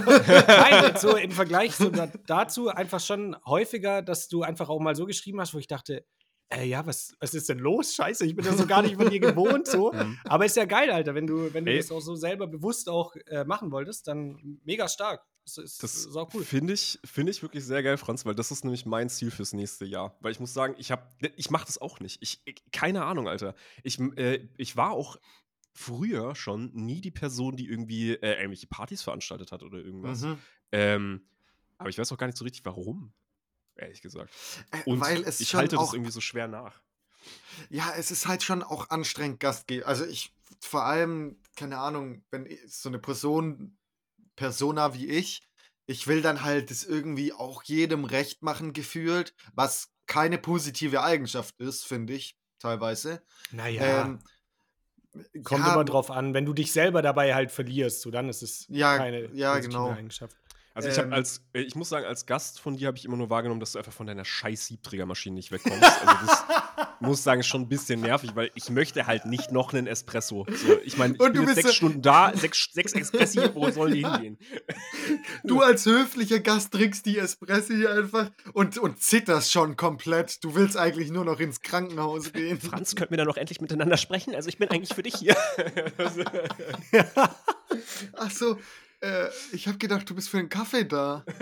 [0.46, 4.94] nein, so im Vergleich so da, dazu einfach schon häufiger, dass du einfach auch mal
[4.94, 6.04] so geschrieben hast, wo ich dachte,
[6.48, 7.94] äh, ja, was, was ist denn los?
[7.94, 9.92] Scheiße, ich bin das so gar nicht von dir gewohnt, so.
[9.96, 10.18] Mhm.
[10.24, 11.78] Aber ist ja geil, Alter, wenn du, wenn du Ey.
[11.78, 15.24] das auch so selber bewusst auch äh, machen wolltest, dann mega stark.
[15.44, 16.42] Das ist, Das ist auch cool.
[16.44, 19.52] finde ich, find ich wirklich sehr geil, Franz, weil das ist nämlich mein Ziel fürs
[19.52, 20.16] nächste Jahr.
[20.20, 22.20] Weil ich muss sagen, ich, hab- ich mache das auch nicht.
[22.20, 23.54] Ich, ich, keine Ahnung, Alter.
[23.84, 25.16] Ich, äh, ich war auch
[25.72, 30.22] früher schon nie die Person, die irgendwie äh, irgendwelche Partys veranstaltet hat oder irgendwas.
[30.22, 30.38] Mhm.
[30.72, 31.28] Ähm,
[31.78, 33.12] aber ich weiß auch gar nicht so richtig, warum.
[33.76, 34.30] Ehrlich gesagt.
[34.70, 36.80] Äh, Und Weil es ich halte das irgendwie so schwer nach.
[37.70, 39.86] Ja, es ist halt schon auch anstrengend, Gastgeber.
[39.86, 43.76] Also ich, vor allem, keine Ahnung, wenn so eine Person,
[44.36, 45.42] Persona wie ich,
[45.86, 51.58] ich will dann halt das irgendwie auch jedem recht machen, gefühlt, was keine positive Eigenschaft
[51.58, 53.22] ist, finde ich, teilweise.
[53.50, 54.22] Naja, Ähm,
[55.44, 56.34] kommt ja, immer drauf an.
[56.34, 59.68] Wenn du dich selber dabei halt verlierst, so dann ist es Ja, keine ja, positive
[59.68, 59.92] genau.
[59.92, 60.36] Eigenschaft.
[60.76, 61.04] Also ich Ähm.
[61.04, 63.60] habe als, äh, ich muss sagen, als Gast von dir habe ich immer nur wahrgenommen,
[63.60, 65.82] dass du einfach von deiner scheiß Siebträgermaschine nicht wegkommst.
[65.82, 66.44] Also das
[67.00, 70.44] muss sagen, ist schon ein bisschen nervig, weil ich möchte halt nicht noch einen Espresso.
[70.50, 73.40] So, ich meine, ich Und bin du jetzt bist sechs Stunden da, sechs, sechs Espressi,
[73.54, 74.38] wo sollen die hingehen?
[75.44, 80.42] Du als höflicher Gast trinkst die Espressi einfach und, und zitterst schon komplett.
[80.44, 82.60] Du willst eigentlich nur noch ins Krankenhaus gehen.
[82.60, 84.34] Franz, könnten wir da noch endlich miteinander sprechen?
[84.34, 85.36] Also ich bin eigentlich für dich hier.
[88.14, 88.58] Ach so,
[89.00, 91.24] äh, ich habe gedacht, du bist für einen Kaffee da.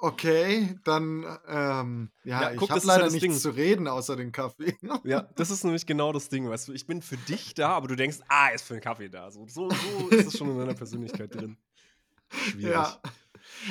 [0.00, 3.36] Okay, dann, ähm, ja, Ja, ich guck, das habe ja leider das nichts Ding.
[3.36, 4.76] zu reden außer den Kaffee.
[5.02, 6.72] ja, das ist nämlich genau das Ding, weißt du.
[6.72, 9.30] Ich bin für dich da, aber du denkst, ah, er ist für einen Kaffee da.
[9.32, 11.56] So, so, so ist es schon in deiner Persönlichkeit drin.
[12.30, 12.74] Schwierig.
[12.74, 13.00] ja.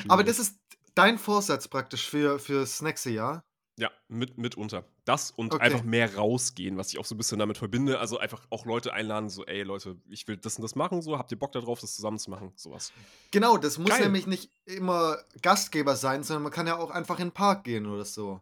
[0.10, 0.26] Aber Schwierig.
[0.38, 0.60] das ist
[0.96, 3.46] dein Vorsatz praktisch für, fürs nächste Jahr.
[3.80, 4.86] Ja, mit, mitunter.
[5.06, 5.64] Das und Okay.
[5.64, 8.00] einfach mehr rausgehen, was ich auch so ein bisschen damit verbinde.
[8.00, 11.18] Also einfach auch Leute einladen, so, ey Leute, ich will das und das machen, so,
[11.18, 12.52] habt ihr Bock darauf, das zusammen zu machen?
[12.56, 12.92] Sowas.
[13.30, 14.02] Genau, das muss Geil.
[14.06, 17.86] nämlich nicht immer Gastgeber sein, sondern man kann ja auch einfach in den Park gehen
[17.86, 18.42] oder so.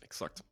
[0.00, 0.44] Exakt.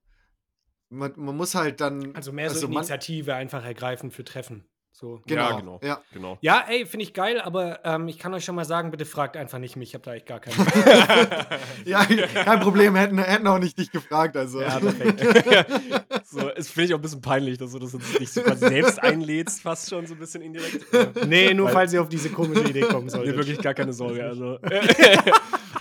[0.88, 2.12] Man, man muss halt dann.
[2.16, 4.64] Also mehr so man- Initiative einfach ergreifen für Treffen.
[5.00, 5.22] So.
[5.26, 5.80] Genau, Ja, genau.
[5.82, 6.00] Ja.
[6.12, 6.38] Genau.
[6.42, 9.34] Ja, ey, finde ich geil, aber ähm, ich kann euch schon mal sagen, bitte fragt
[9.34, 9.88] einfach nicht mich.
[9.90, 10.56] Ich habe da echt gar keinen.
[11.86, 14.36] ja, kein Problem, hätten, hätten auch nicht dich gefragt.
[14.36, 14.60] Also.
[14.60, 15.20] ja, perfekt.
[16.26, 19.02] so, es finde ich auch ein bisschen peinlich, dass du das jetzt nicht quasi selbst
[19.02, 20.92] einlädst, fast schon so ein bisschen indirekt.
[20.92, 23.36] Äh, Nee, nur Weil- falls ihr auf diese komische Idee kommen Nee, solltet.
[23.36, 24.22] wirklich gar keine Sorge.
[24.22, 24.58] Also,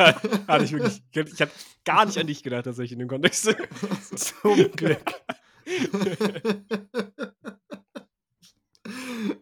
[0.48, 1.02] hatte ich wirklich.
[1.14, 1.52] Ich habe
[1.84, 3.54] gar nicht an dich gedacht, tatsächlich in dem Kontext.
[4.16, 5.02] Zum Glück.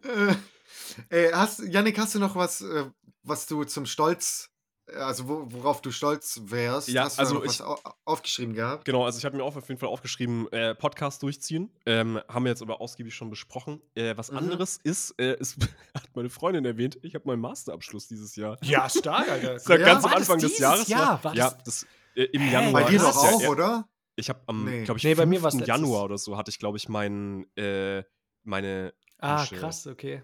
[0.08, 0.34] Äh,
[1.10, 2.84] ey, hast, Yannick, hast du noch was, äh,
[3.22, 4.50] was du zum Stolz
[4.96, 6.88] also wo, worauf du stolz wärst.
[6.88, 8.86] Ja, Hast du also noch was ich- au aufgeschrieben gehabt?
[8.86, 11.70] Genau, also ich habe mir auch auf jeden Fall aufgeschrieben, äh, Podcast durchziehen.
[11.84, 13.82] Ähm, haben wir jetzt aber ausgiebig schon besprochen.
[13.94, 14.38] Äh, was Mhm.
[14.38, 15.58] anderes ist, äh, ist,
[15.94, 18.56] hat meine Freundin erwähnt, ich habe meinen Masterabschluss dieses Jahr.
[18.62, 19.52] Ja, stark, Alter.
[19.54, 19.84] Das war Ja?
[19.88, 20.88] ganz am Anfang des Jahres.
[20.88, 21.22] Jahr?
[21.22, 22.50] War ja, das- äh, im Hä?
[22.54, 22.82] Januar.
[22.84, 23.48] Bei dir doch auch, ja.
[23.50, 23.88] oder?
[24.16, 24.84] Ich habe am, Nee.
[24.84, 25.42] glaube ich, Nee, bei mir 5.
[25.42, 28.04] war's letztes- Januar oder so hatte ich, glaube ich, meinen, äh,
[28.42, 30.22] meine Ah, krass, okay.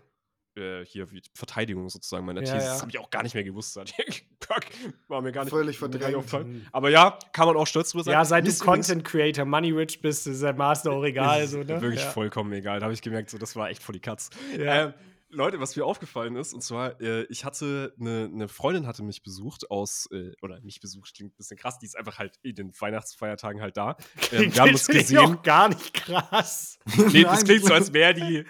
[0.56, 2.66] äh, hier wie Verteidigung sozusagen meiner Ja, These.
[2.66, 2.72] ja.
[2.72, 3.76] Das habe ich auch gar nicht mehr gewusst.
[5.08, 6.32] War mir gar nicht, Völlig verdrängt.
[6.72, 8.12] Aber ja, kann man auch stolz drüber sein.
[8.12, 11.42] Ja, seit du Content Creator, Money Rich bist, ist der Master auch egal.
[11.42, 11.80] ist So, ne?
[11.80, 12.10] Wirklich ja.
[12.10, 12.78] vollkommen egal.
[12.80, 14.30] Da habe ich gemerkt, so, das war echt voll die Katz.
[14.58, 14.86] Ja.
[14.86, 14.94] Ähm,
[15.34, 19.22] Leute, was mir aufgefallen ist, und zwar, äh, ich hatte eine ne Freundin hatte mich
[19.22, 22.54] besucht aus, äh, oder mich besucht, klingt ein bisschen krass, die ist einfach halt in
[22.54, 23.96] den Weihnachtsfeiertagen halt da.
[24.32, 25.18] Ähm, wir haben uns Klingt gesehen.
[25.18, 26.78] auch gar nicht krass.
[27.12, 28.44] Nee, das klingt so, als wäre die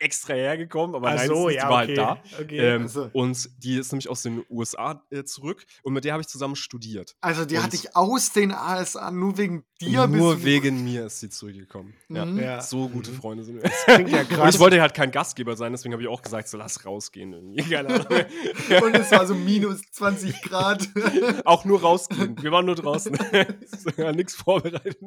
[0.00, 1.96] extra hergekommen, aber Ach nein, so, die ja, war okay.
[1.98, 2.40] halt da.
[2.40, 2.58] okay.
[2.58, 6.20] Ähm, Also- Und die ist nämlich aus den USA äh, zurück und mit der habe
[6.22, 7.16] ich zusammen studiert.
[7.20, 10.44] Also die Und- hatte ich aus den ASA nur wegen dir Nur besucht.
[10.44, 11.94] wegen mir ist sie zurückgekommen.
[12.08, 12.38] Mhm.
[12.38, 12.60] Ja.
[12.62, 13.70] So gute Freunde sind wir.
[13.86, 14.54] Klingt ja Und krass.
[14.54, 17.34] ich wollte halt kein Gastgeber sein, deswegen habe ich auch gesagt, so lass rausgehen.
[17.34, 20.88] Und es war so minus 20 Grad.
[21.44, 22.40] auch nur rausgehen.
[22.42, 23.18] Wir waren nur draußen.
[23.96, 24.98] ja, nichts vorbereitet.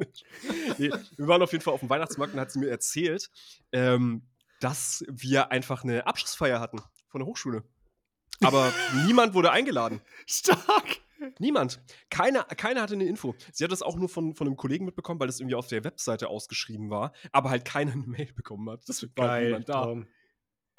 [0.78, 3.30] Nee, wir waren auf jeden Fall auf dem Weihnachtsmarkt und hat sie mir erzählt,
[3.72, 4.24] ähm,
[4.59, 7.63] dass wir einfach eine Abschlussfeier hatten von der Hochschule.
[8.43, 8.74] Aber
[9.05, 10.01] niemand wurde eingeladen.
[10.26, 11.01] Stark.
[11.39, 11.82] Niemand.
[12.09, 13.36] Keiner, keiner hatte eine Info.
[13.51, 15.84] Sie hat das auch nur von, von einem Kollegen mitbekommen, weil das irgendwie auf der
[15.84, 18.84] Webseite ausgeschrieben war, aber halt keiner eine Mail bekommen hat.
[18.88, 19.45] Deswegen war Geil.
[19.45, 19.84] niemand da.
[19.84, 20.07] Traum.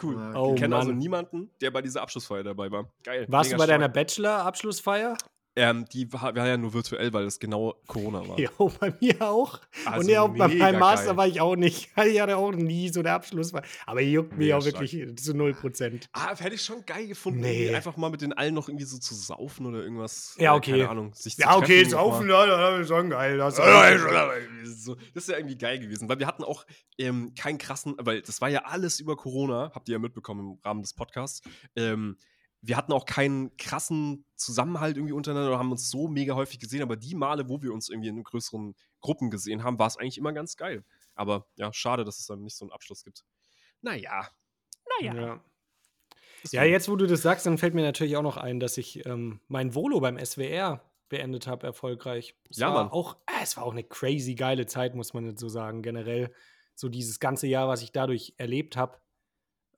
[0.03, 0.15] Cool.
[0.15, 2.91] Ja, Oh, ich kenne also niemanden, der bei dieser Abschlussfeier dabei war.
[3.03, 3.27] Geil.
[3.29, 3.95] Warst du bei deiner stark.
[3.95, 5.17] Bachelor-Abschlussfeier?
[5.59, 8.39] Ähm, die war, war ja nur virtuell, weil es genau Corona war.
[8.39, 9.59] Ja, bei mir auch.
[9.87, 11.17] Also und ja, auch bei meinem Master geil.
[11.17, 11.89] war ich auch nicht.
[12.07, 13.63] Ich hatte auch nie so eine Abschlussfeier.
[13.87, 16.09] Aber hier juckt mich auch wirklich zu 0 Prozent.
[16.13, 17.75] Ah, hätte ich schon geil gefunden, Nee.
[17.75, 20.37] einfach mal mit den allen noch irgendwie so zu saufen oder irgendwas.
[20.39, 20.73] Ja, okay.
[20.73, 21.15] Keine Ahnung.
[21.15, 23.39] Sich Ja, okay, saufen, ja, das ist schon geil.
[23.39, 26.67] Das das ist ja irgendwie geil gewesen, weil wir hatten auch
[26.99, 30.59] ähm, keinen krassen, weil das war ja alles über Corona, habt ihr ja mitbekommen im
[30.65, 31.41] Rahmen des Podcasts.
[31.75, 32.17] Ähm,
[32.67, 36.83] wir hatten auch keinen krassen Zusammenhalt irgendwie untereinander oder haben uns so mega häufig gesehen,
[36.83, 40.19] aber die Male, wo wir uns irgendwie in größeren Gruppen gesehen haben, war es eigentlich
[40.19, 40.85] immer ganz geil.
[41.15, 43.25] Aber ja, schade, dass es dann nicht so einen Abschluss gibt.
[43.83, 44.29] Naja.
[45.01, 45.15] Naja.
[45.15, 45.41] ja.
[46.51, 49.07] ja, jetzt, wo du das sagst, dann fällt mir natürlich auch noch ein, dass ich
[49.07, 52.35] ähm, mein Volo beim SWR beendet habe, erfolgreich.
[52.51, 52.89] Es Ja, war Mann.
[52.93, 56.33] Auch, äh, es war auch eine crazy geile Zeit, muss man jetzt so sagen, generell.
[56.75, 58.99] So dieses ganze Jahr, was ich dadurch erlebt habe.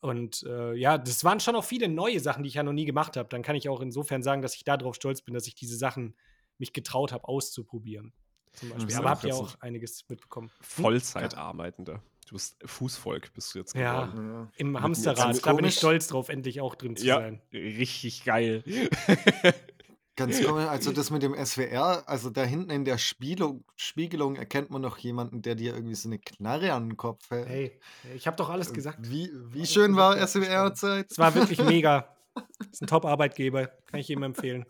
[0.01, 2.85] Und äh, ja, das waren schon auch viele neue Sachen, die ich ja noch nie
[2.85, 3.29] gemacht habe.
[3.29, 6.15] Dann kann ich auch insofern sagen, dass ich darauf stolz bin, dass ich diese Sachen
[6.59, 8.13] mich getraut habe, auszuprobieren.
[8.55, 8.95] Zum Beispiel.
[8.97, 10.51] Aber auch habt ihr auch einiges mitbekommen.
[10.61, 12.03] Vollzeitarbeitender.
[12.27, 14.05] Du bist Fußvolk, bist du jetzt Ja.
[14.07, 14.31] geworden.
[14.33, 14.53] Ja.
[14.57, 17.41] Im Hamsterrad, da bin ich stolz drauf, endlich auch drin zu Ja, sein.
[17.53, 18.63] richtig geil.
[20.19, 24.69] Ganz komisch, also das mit dem SWR, also da hinten in der Spiegelung, Spiegelung erkennt
[24.69, 27.47] man noch jemanden, der dir irgendwie so eine Knarre an den Kopf hält.
[27.47, 27.81] Hey,
[28.17, 28.99] ich habe doch alles gesagt.
[29.01, 31.13] Wie, wie Alles schön war SWR-Zeit?
[31.13, 32.17] Es war wirklich mega.
[32.73, 33.69] ist ein Top-Arbeitgeber.
[33.87, 34.67] Kann ich jedem empfehlen.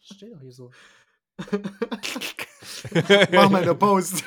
[0.00, 0.70] Steh doch hier so.
[3.32, 4.24] Mach mal eine Post.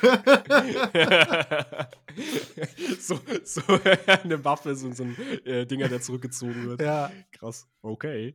[2.98, 3.62] so, so
[4.06, 6.82] eine Waffe, so, so ein äh, Dinger, der zurückgezogen wird.
[6.82, 7.12] Ja.
[7.30, 7.68] Krass.
[7.80, 8.34] Okay.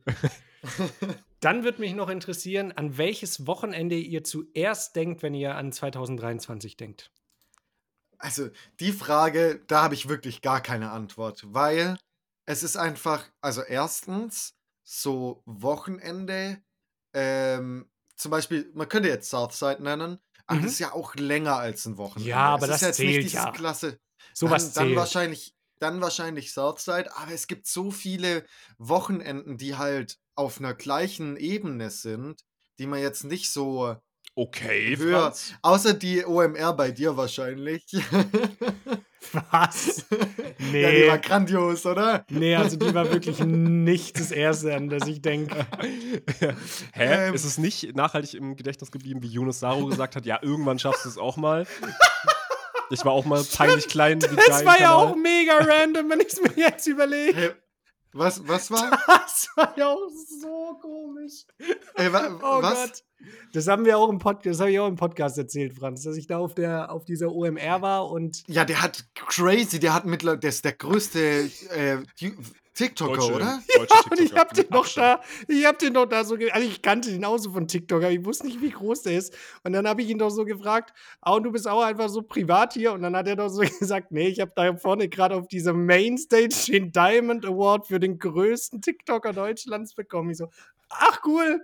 [1.44, 6.76] Dann würde mich noch interessieren, an welches Wochenende ihr zuerst denkt, wenn ihr an 2023
[6.76, 7.12] denkt.
[8.18, 11.98] Also, die Frage, da habe ich wirklich gar keine Antwort, weil
[12.46, 16.62] es ist einfach, also erstens, so Wochenende,
[17.12, 20.62] ähm, zum Beispiel, man könnte jetzt Southside nennen, aber Mhm.
[20.62, 22.30] das ist ja auch länger als ein Wochenende.
[22.30, 23.50] Ja, aber es das ist jetzt zählt ja.
[23.52, 23.98] Klasse.
[24.32, 24.96] Sowas dann, dann zählt.
[24.96, 28.46] wahrscheinlich, dann wahrscheinlich Southside, aber es gibt so viele
[28.78, 32.40] Wochenenden, die halt auf einer gleichen Ebene sind,
[32.78, 33.96] die man jetzt nicht so
[34.36, 35.54] Okay, höher, Franz.
[35.62, 37.84] außer die OMR bei dir wahrscheinlich.
[39.50, 40.04] Was?
[40.72, 41.08] Ja, die Nee.
[41.08, 42.24] war grandios, oder?
[42.30, 45.66] nee, also die war wirklich nicht das Erste, an das ich denke.
[46.40, 47.28] Hä?
[47.28, 47.34] Ähm.
[47.34, 51.04] ist es nicht nachhaltig im Gedächtnis geblieben, wie Yunus Saru gesagt hat, ja, irgendwann schaffst
[51.04, 51.66] du es auch mal?
[52.90, 54.20] Ich war auch mal peinlich klein.
[54.22, 57.56] wie Das war ja auch mega random, wenn ich es mir jetzt überlege.
[58.14, 58.90] Was, was war?
[59.34, 60.08] Das war ja auch
[60.40, 61.44] so komisch.
[61.96, 62.74] Ey, wa, Oh was?
[62.74, 63.04] Gott.
[63.52, 66.16] Das haben wir auch im Podcast, das habe ich auch im Podcast erzählt, Franz, dass
[66.16, 70.04] ich da auf der auf dieser OMR war und Ja, der hat crazy, der hat
[70.04, 71.98] mittlerweile, der ist der größte äh,
[72.74, 73.62] TikToker, Deutsche- oder?
[73.76, 75.20] deutsche und ich TikToker hab den noch Abstand.
[75.48, 77.68] da, ich hab den noch da so, ge- also ich kannte den auch so von
[77.68, 79.34] TikTok, aber ich wusste nicht, wie groß der ist.
[79.62, 82.22] Und dann habe ich ihn doch so gefragt, ah, und du bist auch einfach so
[82.22, 82.92] privat hier?
[82.92, 85.72] Und dann hat er doch so gesagt, nee, ich habe da vorne gerade auf dieser
[85.72, 90.30] Mainstage den Diamond Award für den größten TikToker Deutschlands bekommen.
[90.30, 90.48] Ich so,
[90.88, 91.60] ach cool,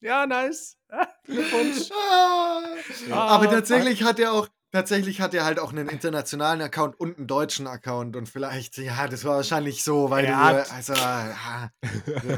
[0.00, 0.76] Ja, nice.
[1.24, 1.90] Glückwunsch.
[1.92, 2.64] Ah.
[3.10, 7.18] Ah, Aber tatsächlich hat er auch, tatsächlich hat er halt auch einen internationalen Account und
[7.18, 10.52] einen deutschen Account und vielleicht, ja, das war wahrscheinlich so, weil Ja.
[10.52, 11.70] du, also, ja.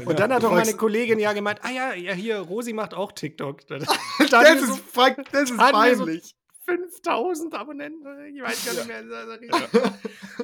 [0.05, 2.93] Und dann hat Du doch meine Kollegin ja gemeint, ah ja, ja, hier, Rosi macht
[2.93, 3.61] auch TikTok.
[3.67, 4.83] Das ist,
[5.31, 6.35] das ist peinlich.
[6.65, 8.35] 5000 Abonnenten.
[8.35, 9.93] Ich weiß gar nicht mehr.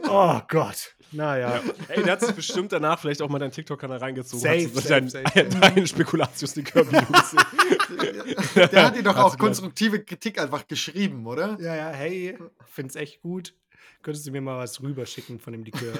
[0.07, 0.95] Oh Gott.
[1.11, 1.61] Naja.
[1.88, 4.39] Ey, der hat sich bestimmt danach vielleicht auch mal deinen TikTok-Kanal reingezogen.
[4.39, 5.45] Safe, hat safe, dein, safe.
[5.45, 8.70] deinen Spekulatius-Likör-Video gesehen.
[8.72, 11.57] Der hat dir doch auch konstruktive Kritik einfach geschrieben, oder?
[11.59, 13.53] Ja, ja, hey, find's echt gut.
[14.01, 15.93] Könntest du mir mal was rüberschicken von dem Likör?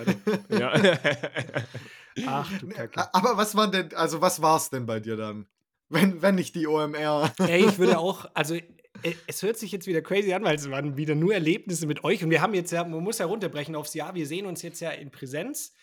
[0.50, 0.74] ja.
[2.28, 3.14] Ach du Kacke.
[3.14, 5.48] Aber was war denn, also was war's denn bei dir dann?
[5.90, 7.34] Wenn, wenn nicht die OMR.
[7.40, 8.56] Ey, ich würde auch, also
[9.28, 12.24] es hört sich jetzt wieder crazy an, weil es waren wieder nur Erlebnisse mit euch
[12.24, 14.80] und wir haben jetzt ja, man muss ja runterbrechen aufs Jahr, wir sehen uns jetzt
[14.80, 15.74] ja in Präsenz.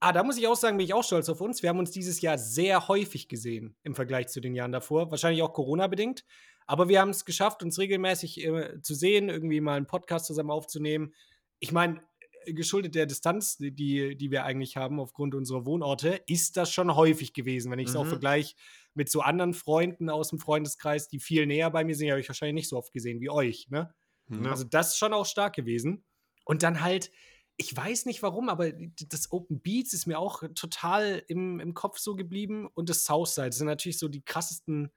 [0.00, 1.62] Ah, da muss ich auch sagen, bin ich auch stolz auf uns.
[1.62, 5.10] Wir haben uns dieses Jahr sehr häufig gesehen im Vergleich zu den Jahren davor.
[5.10, 6.24] Wahrscheinlich auch Corona-bedingt.
[6.66, 10.50] Aber wir haben es geschafft, uns regelmäßig äh, zu sehen, irgendwie mal einen Podcast zusammen
[10.50, 11.14] aufzunehmen.
[11.58, 12.02] Ich meine,
[12.44, 16.94] äh, geschuldet der Distanz, die, die wir eigentlich haben aufgrund unserer Wohnorte, ist das schon
[16.94, 17.70] häufig gewesen.
[17.70, 18.10] Wenn ich es auch Mhm.
[18.10, 18.54] vergleiche
[18.94, 22.28] mit so anderen Freunden aus dem Freundeskreis, die viel näher bei mir sind, habe ich
[22.28, 23.68] wahrscheinlich nicht so oft gesehen wie euch.
[23.70, 23.94] Ne?
[24.28, 24.46] Mhm.
[24.46, 26.04] Also das ist schon auch stark gewesen.
[26.44, 27.10] Und dann halt,
[27.56, 31.98] ich weiß nicht warum, aber das Open Beats ist mir auch total im, im Kopf
[31.98, 32.68] so geblieben.
[32.74, 34.90] Und das Southside das sind natürlich so die krassesten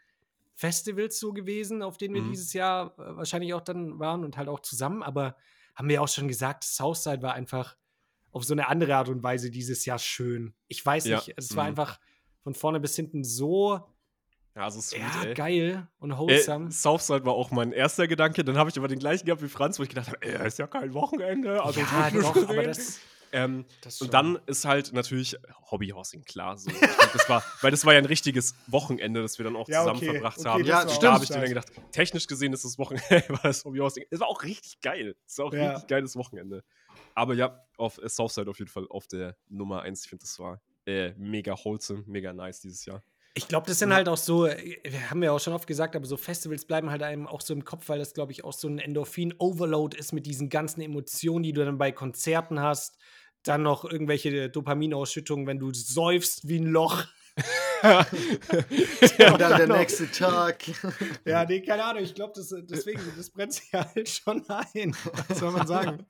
[0.56, 2.32] Festivals so gewesen, auf denen wir Mhm.
[2.32, 5.04] dieses Jahr äh, wahrscheinlich auch dann waren und halt auch zusammen.
[5.04, 5.38] Aber
[5.76, 7.78] haben wir auch schon gesagt, Southside war einfach
[8.32, 10.56] auf so eine andere Art und Weise dieses Jahr schön.
[10.68, 11.18] Ich weiß Ja.
[11.18, 11.70] nicht, es war Mhm.
[11.70, 12.00] einfach
[12.48, 13.74] von vorne bis hinten so
[14.56, 15.34] Ja, also sweet, ja, ey.
[15.34, 16.72] geil und Äh, wholesome.
[16.72, 18.46] Southside war auch mein erster Gedanke.
[18.46, 20.58] Dann habe ich aber den gleichen gehabt wie Franz, wo ich gedacht habe, ey, ist
[20.58, 21.62] ja kein Wochenende.
[21.62, 22.64] Also ja, doch, aber gesehen.
[22.64, 23.02] das,
[23.34, 25.36] ähm, das und dann ist halt natürlich
[25.70, 26.58] Hobbyhousing, klar.
[26.58, 26.72] So.
[26.72, 29.80] Glaub, das war, weil das war ja ein richtiges Wochenende, das wir dann auch Ja,
[29.80, 30.64] zusammen okay, verbracht okay, haben.
[30.64, 31.14] Ja, war da stimmt.
[31.14, 34.06] habe ich dann gedacht, technisch gesehen ist das Wochenende, war das Hobbyhousing.
[34.10, 35.18] Es war auch richtig geil.
[35.26, 35.72] Es war auch Ja.
[35.74, 36.64] richtig geiles Wochenende.
[37.14, 40.04] Aber ja, auf äh, Southside auf jeden Fall auf der Nummer 1.
[40.06, 43.04] Ich finde, das war äh, mega wholesome, mega nice dieses Jahr.
[43.34, 45.96] Ich glaube, das sind halt auch so, äh, wir haben ja auch schon oft gesagt,
[45.96, 48.54] aber so Festivals bleiben halt einem auch so im Kopf, weil das, glaube ich, auch
[48.54, 52.98] so ein Endorphin-Overload ist mit diesen ganzen Emotionen, die du dann bei Konzerten hast.
[53.44, 57.06] Dann noch irgendwelche Dopaminausschüttungen, wenn du säufst wie ein Loch.
[57.84, 60.64] Und dann der nächste Tag.
[61.26, 62.04] Ja, nee, keine Ahnung.
[62.04, 64.96] Ich glaube, das, deswegen, das brennt sich halt schon ein.
[65.28, 66.06] Was soll man sagen?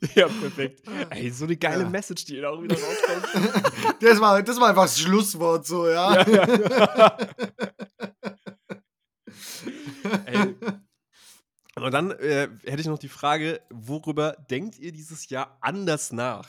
[0.14, 0.82] ja, perfekt.
[1.10, 1.88] Ey, so eine geile Ja.
[1.88, 3.26] Message, die da auch wieder rauskommt.
[4.00, 6.20] Das war, das war einfach das Schlusswort so, ja.
[10.26, 10.54] Ey.
[11.74, 16.48] Aber dann äh, hätte ich noch die Frage, worüber denkt ihr dieses Jahr anders nach?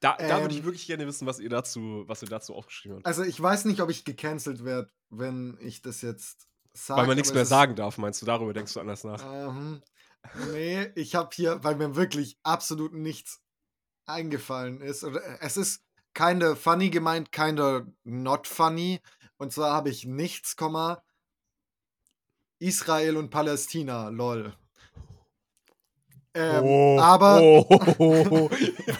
[0.00, 0.64] Da, da würde ich Ähm.
[0.64, 3.06] wirklich gerne wissen, was ihr dazu, was ihr dazu aufgeschrieben habt.
[3.06, 7.00] Also ich weiß nicht, ob ich gecancelt werde, wenn ich das jetzt sage.
[7.00, 8.26] Weil man nichts mehr sagen darf, meinst du?
[8.26, 9.22] Darüber denkst du anders nach?
[9.24, 9.82] Ähm,
[10.52, 13.40] nee, ich habe hier, weil mir wirklich absolut nichts
[14.06, 15.04] eingefallen ist.
[15.04, 19.00] Oder äh, es ist kinda funny gemeint, kinda not funny.
[19.36, 21.02] Und zwar habe ich nichts, Komma,
[22.58, 24.54] Israel und Palästina, lol.
[26.34, 27.40] Ähm, Oh, aber
[27.98, 28.50] oh,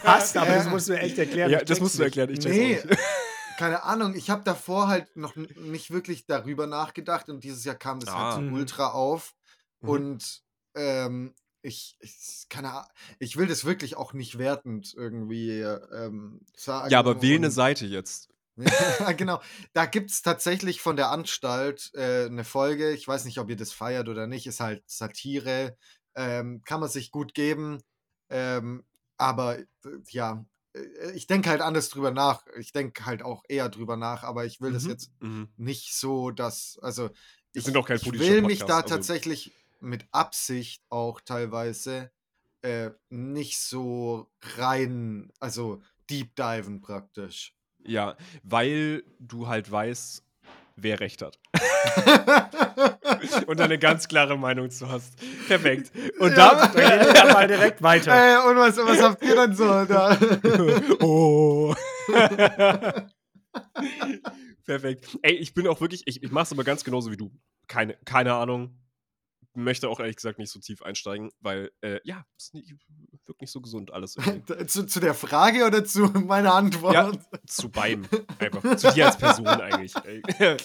[0.03, 0.37] Was?
[0.37, 1.51] Aber das Äh, musst du echt erklären.
[1.51, 2.29] ja, das musst du erklären.
[2.31, 2.83] Ich Nee,
[3.59, 4.15] keine Ahnung.
[4.15, 8.37] Ich habe davor halt noch nicht wirklich darüber nachgedacht und dieses Jahr kam das Ah.
[8.37, 9.35] halt so ultra auf.
[9.81, 9.89] Mhm.
[9.89, 10.43] Und
[10.75, 16.91] ähm, ich, ich, keine Ahnung, ich will das wirklich auch nicht wertend irgendwie ähm, sagen.
[16.91, 18.29] Ja, aber wähl eine Seite jetzt.
[19.01, 19.41] Ja, genau.
[19.73, 22.91] Da gibt es tatsächlich von der Anstalt äh, eine Folge.
[22.93, 24.47] Ich weiß nicht, ob ihr das feiert oder nicht.
[24.47, 25.77] Ist halt Satire.
[26.15, 27.81] Ähm, kann man sich gut geben.
[28.29, 28.85] Ähm,
[29.17, 29.65] aber äh,
[30.11, 30.45] ja,
[30.75, 32.45] äh, ich denke halt anders drüber nach.
[32.59, 34.91] Ich denke halt auch eher drüber nach, aber ich will das Mhm.
[34.91, 35.49] jetzt Mhm.
[35.57, 36.79] nicht so, dass.
[36.83, 37.09] Also,
[37.55, 42.11] ich, sind auch kein ich will mich da also- tatsächlich mit Absicht auch teilweise
[42.63, 47.55] äh, nicht so rein, also deep diven praktisch.
[47.85, 50.25] Ja, weil du halt weißt,
[50.77, 51.39] wer recht hat.
[53.47, 55.15] Und eine ganz klare Meinung zu hast.
[55.47, 55.91] Perfekt.
[56.19, 56.55] Und Ja.
[56.55, 56.67] da.
[56.69, 58.13] Dann gehen wir mal direkt weiter.
[58.13, 60.19] Äh, und was, was habt ihr dann so da?
[61.01, 61.75] oh.
[64.65, 65.19] Perfekt.
[65.23, 67.31] Ey, ich bin auch wirklich, ich, ich mache es aber ganz genauso wie du.
[67.69, 68.77] Keine, keine Ahnung.
[69.55, 72.75] Möchte auch ehrlich gesagt nicht so tief einsteigen, weil, äh, ja, es nicht,
[73.27, 74.17] wirkt nicht so gesund alles.
[74.27, 74.67] irgendwie.
[74.67, 76.95] zu, zu der Frage oder zu meiner Antwort?
[76.95, 77.13] Ja,
[77.47, 78.09] zu beiden.
[78.39, 78.77] Einfach.
[78.77, 79.95] Zu dir als Person eigentlich.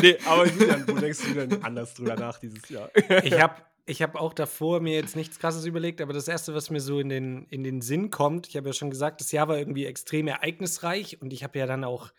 [0.00, 2.90] Nee, aber Julian, wo denkst du denn anders drüber nach dieses Jahr?
[3.22, 3.54] Ich habe
[3.86, 7.00] ich habe auch davor mir jetzt nichts krasses überlegt, aber das erste, was mir so
[7.00, 9.86] in den, in den Sinn kommt, ich habe ja schon gesagt, das Jahr war irgendwie
[9.86, 12.12] extrem ereignisreich und ich habe ja dann auch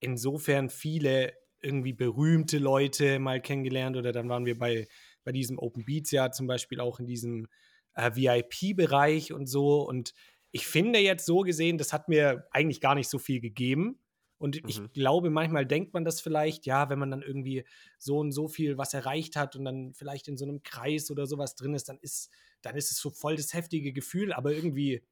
[0.00, 4.86] insofern viele irgendwie berühmte Leute mal kennengelernt oder dann waren wir bei,
[5.24, 7.48] bei diesem Open Beats Jahr zum Beispiel auch in diesem
[7.94, 10.14] äh, VIP-Bereich und so und
[10.56, 14.00] ich finde jetzt so gesehen, das hat mir eigentlich gar nicht so viel gegeben.
[14.38, 14.68] Und mhm.
[14.68, 17.64] ich glaube, manchmal denkt man das vielleicht, ja, wenn man dann irgendwie
[17.98, 21.26] so und so viel was erreicht hat und dann vielleicht in so einem Kreis oder
[21.26, 22.30] sowas drin ist, dann ist,
[22.62, 24.32] dann ist es so voll das heftige Gefühl.
[24.32, 25.02] Aber irgendwie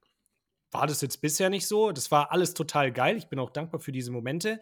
[0.71, 1.91] war das jetzt bisher nicht so.
[1.91, 3.15] Das war alles total geil.
[3.17, 4.59] Ich bin auch dankbar für diese Momente.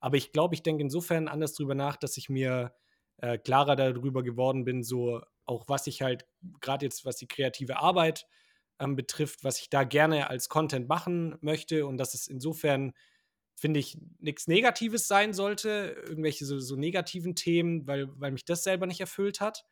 [0.00, 2.74] Aber ich glaube, ich denke insofern anders drüber nach, dass ich mir
[3.18, 6.26] äh, klarer darüber geworden bin, so auch was ich halt,
[6.60, 8.26] gerade jetzt, was die kreative Arbeit
[8.78, 12.92] ähm, betrifft, was ich da gerne als Content machen möchte und dass es insofern
[13.56, 18.62] finde ich, nichts Negatives sein sollte, irgendwelche so, so, negativen Themen, weil, weil mich das
[18.62, 19.64] selber nicht erfüllt hat.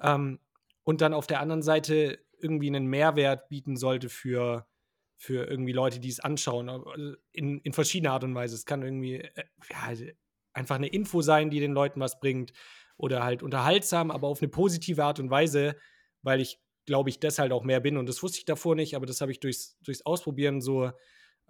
[0.00, 0.38] Ähm,
[0.84, 4.68] und dann auf der anderen Seite irgendwie einen Mehrwert bieten sollte für,
[5.16, 8.54] für irgendwie Leute, die es anschauen, also in, in verschiedener Art und Weise.
[8.54, 10.06] Es kann irgendwie äh, ja,
[10.52, 12.52] einfach eine Info sein, die den Leuten was bringt
[12.96, 15.76] oder halt unterhaltsam, aber auf eine positive Art und Weise,
[16.22, 19.06] weil ich glaube ich deshalb auch mehr bin und das wusste ich davor nicht, aber
[19.06, 20.92] das habe ich durchs, durchs Ausprobieren so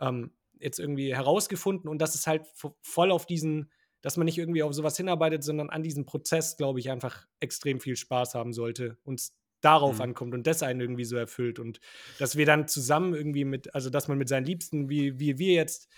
[0.01, 2.47] ähm, jetzt irgendwie herausgefunden und das ist halt
[2.81, 3.71] voll auf diesen,
[4.01, 7.81] dass man nicht irgendwie auf sowas hinarbeitet, sondern an diesem Prozess, glaube ich, einfach extrem
[7.81, 9.21] viel Spaß haben sollte und
[9.61, 10.03] darauf mhm.
[10.03, 11.81] ankommt und das einen irgendwie so erfüllt und
[12.19, 15.55] dass wir dann zusammen irgendwie mit, also dass man mit seinen Liebsten, wie, wie wir
[15.55, 15.89] jetzt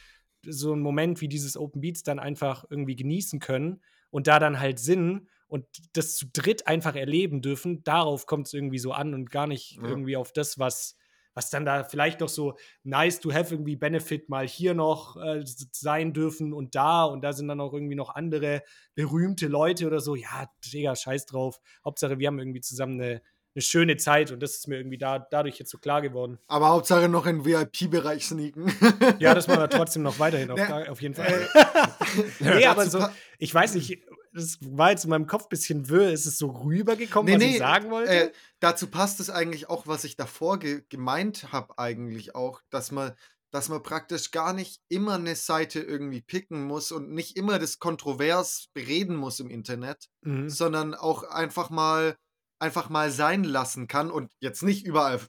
[0.47, 4.61] so einen Moment wie dieses Open Beats dann einfach irgendwie genießen können und da dann
[4.61, 9.15] halt Sinn und das zu dritt einfach erleben dürfen, darauf kommt es irgendwie so an
[9.15, 9.89] und gar nicht ja.
[9.89, 10.97] irgendwie auf das, was
[11.39, 15.45] was dann da vielleicht noch so nice to have irgendwie Benefit mal hier noch äh,
[15.45, 18.65] sein dürfen und da und da sind dann auch irgendwie noch andere
[18.97, 20.17] berühmte Leute oder so.
[20.17, 21.61] Ja, Digga, scheiß drauf.
[21.85, 23.23] Hauptsache, wir haben irgendwie zusammen eine,
[23.59, 26.39] eine schöne Zeit und das ist mir irgendwie da, dadurch jetzt so klar geworden.
[26.47, 28.73] Aber Hauptsache noch im VIP-Bereich sneaken.
[29.19, 30.89] ja, das machen wir trotzdem noch weiterhin, auf, ja.
[30.89, 31.49] auf jeden Fall.
[31.55, 32.23] Äh,
[32.59, 33.05] nee, aber so,
[33.39, 34.01] ich weiß nicht,
[34.33, 36.13] das war jetzt in meinem Kopf ein bisschen wirr.
[36.13, 38.13] Ist es so rübergekommen, nee, was nee, ich sagen wollte?
[38.13, 42.93] Äh, dazu passt es eigentlich auch, was ich davor ge gemeint habe, eigentlich auch, dass
[42.93, 43.13] man,
[43.51, 47.81] dass man praktisch gar nicht immer eine Seite irgendwie picken muss und nicht immer das
[47.81, 50.49] kontrovers bereden muss im Internet, mhm.
[50.49, 52.17] sondern auch einfach mal
[52.59, 55.21] einfach mal sein lassen kann und jetzt nicht überall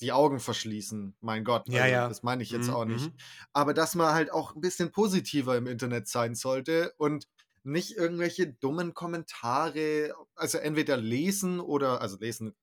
[0.00, 1.14] die Augen verschließen.
[1.20, 2.08] Mein Gott, ja, also, ja.
[2.08, 2.74] das meine ich jetzt mhm.
[2.74, 3.06] auch nicht.
[3.06, 3.16] Mhm.
[3.52, 7.26] Aber dass man halt auch ein bisschen positiver im Internet sein sollte und
[7.62, 12.54] nicht irgendwelche dummen Kommentare, also entweder lesen oder, also lesen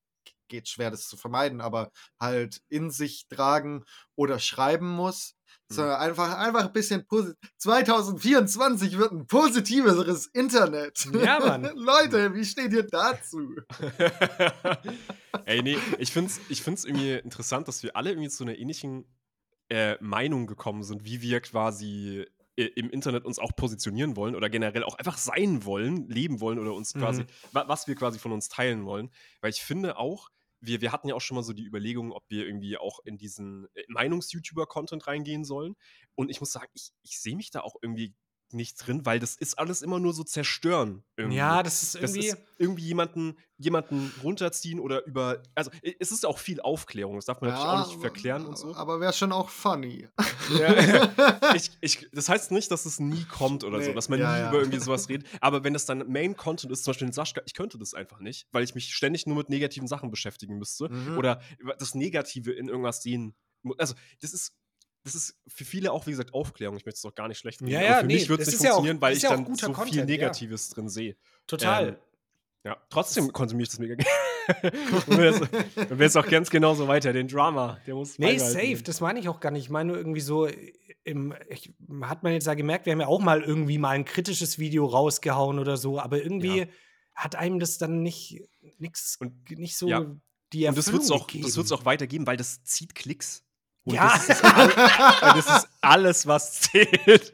[0.48, 3.84] geht schwer, das zu vermeiden, aber halt in sich tragen
[4.16, 5.36] oder schreiben muss.
[5.70, 5.90] So, mhm.
[5.90, 7.36] einfach, einfach ein bisschen positiv.
[7.58, 11.10] 2024 wird ein positiveres Internet.
[11.14, 11.64] Ja, Mann.
[11.76, 13.56] Leute, wie steht ihr dazu?
[15.46, 19.06] Ey, nee, ich find's, ich find's irgendwie interessant, dass wir alle irgendwie zu einer ähnlichen
[19.70, 22.26] äh, Meinung gekommen sind, wie wir quasi
[22.58, 26.74] im Internet uns auch positionieren wollen oder generell auch einfach sein wollen, leben wollen oder
[26.74, 27.28] uns quasi, mhm.
[27.52, 29.12] was wir quasi von uns teilen wollen.
[29.42, 32.24] Weil ich finde auch, wir, wir hatten ja auch schon mal so die Überlegung, ob
[32.30, 35.76] wir irgendwie auch in diesen äh, Meinungs-YouTuber-Content reingehen sollen.
[36.16, 38.16] Und ich muss sagen, ich, ich sehe mich da auch irgendwie
[38.54, 41.04] nicht drin, weil das ist alles immer nur so zerstören.
[41.16, 41.38] Irgendwie.
[41.38, 42.30] Ja, das ist irgendwie.
[42.30, 45.44] Das ist irgendwie jemanden, jemanden runterziehen oder über.
[45.56, 48.58] Also, es ist auch viel Aufklärung, das darf man ja, natürlich auch nicht verklären und
[48.58, 48.74] so.
[48.76, 50.08] Aber wäre schon auch funny.
[50.58, 54.20] Ja, ich, ich, das heißt nicht, dass es nie kommt oder nee, so, dass man
[54.20, 54.50] ja, nie ja.
[54.50, 55.28] über irgendwie sowas redet.
[55.42, 58.48] Aber wenn das dann Main-Content ist, zum Beispiel in Sascha, ich könnte das einfach nicht,
[58.52, 61.18] weil ich mich ständig nur mit negativen Sachen beschäftigen müsste mhm.
[61.18, 61.42] oder
[61.80, 63.36] das Negative in irgendwas sehen.
[63.78, 64.54] Also, das ist
[65.04, 66.78] das ist für viele auch, wie gesagt, Aufklärung.
[66.78, 67.72] Ich möchte es auch gar nicht schlecht reden.
[67.72, 69.94] Ja, ja, für nee, mich wird es nicht funktionieren, auch, weil ich dann so Content,
[69.94, 70.76] viel Negatives ja.
[70.76, 71.16] drin sehe.
[71.46, 71.88] Total.
[71.90, 71.96] Ähm,
[72.66, 74.12] ja, trotzdem konsumiere ich das mega gerne.
[75.08, 75.18] Dann
[76.00, 77.14] wäre es auch ganz genauso weiter.
[77.14, 78.20] Den Drama, der muss.
[78.20, 79.64] Nee, safe, das meine ich auch gar nicht.
[79.64, 80.50] Ich meine nur irgendwie so,
[81.08, 84.04] im, ich, hat man jetzt ja gemerkt, wir haben ja auch mal irgendwie mal ein
[84.04, 86.66] kritisches Video rausgehauen oder so, aber irgendwie ja.
[87.16, 88.44] hat einem das dann nicht,
[88.78, 89.18] nix,
[89.50, 90.06] nicht so ja.
[90.52, 93.46] die Erfüllung Und das wird es auch, auch weitergeben, weil das zieht Klicks.
[93.88, 94.10] Und ja.
[94.10, 94.76] Das ist, alles,
[95.22, 97.34] das ist alles, was zählt.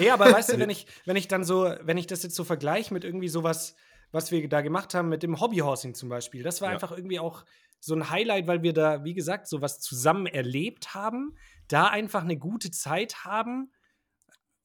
[0.00, 2.42] nee, aber weißt du, wenn ich, wenn ich dann so, wenn ich das jetzt so
[2.42, 3.76] vergleiche mit irgendwie sowas,
[4.10, 6.74] was wir da gemacht haben mit dem Hobbyhorsing zum Beispiel, das war ja.
[6.74, 7.44] einfach irgendwie auch
[7.78, 11.36] so ein Highlight, weil wir da, wie gesagt, sowas zusammen erlebt haben,
[11.68, 13.70] da einfach eine gute Zeit haben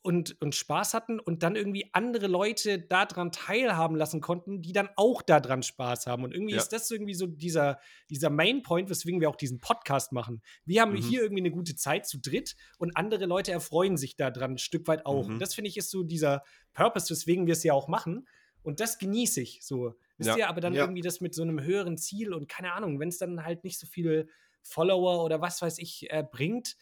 [0.06, 4.88] und, und Spaß hatten und dann irgendwie andere Leute daran teilhaben lassen konnten, die dann
[4.98, 6.24] auch daran Spaß haben.
[6.24, 6.62] Und irgendwie ja.
[6.62, 7.80] ist das irgendwie so dieser,
[8.12, 10.44] dieser Main-Point, weswegen wir auch diesen Podcast machen.
[10.64, 10.98] Wir haben mhm.
[10.98, 14.88] hier irgendwie eine gute Zeit zu dritt und andere Leute erfreuen sich daran ein Stück
[14.88, 15.28] weit auch.
[15.28, 15.34] Mhm.
[15.34, 18.28] Und das finde ich ist so dieser Purpose, weswegen wir es ja auch machen.
[18.62, 19.96] Und das genieße ich so.
[20.18, 20.38] Wisst Ja.
[20.38, 20.84] ihr, aber dann Ja.
[20.84, 23.80] irgendwie das mit so einem höheren Ziel und keine Ahnung, wenn es dann halt nicht
[23.80, 24.28] so viele
[24.62, 26.78] Follower oder was weiß ich äh, bringt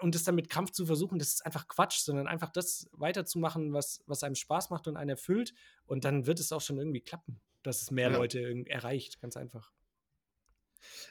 [0.00, 3.72] und das dann mit Krampf zu versuchen, das ist einfach Quatsch, sondern einfach das weiterzumachen,
[3.72, 5.52] was, was einem Spaß macht und einen erfüllt
[5.86, 8.16] und dann wird es auch schon irgendwie klappen, dass es mehr Ja.
[8.16, 9.72] Leute irgend- erreicht, ganz einfach.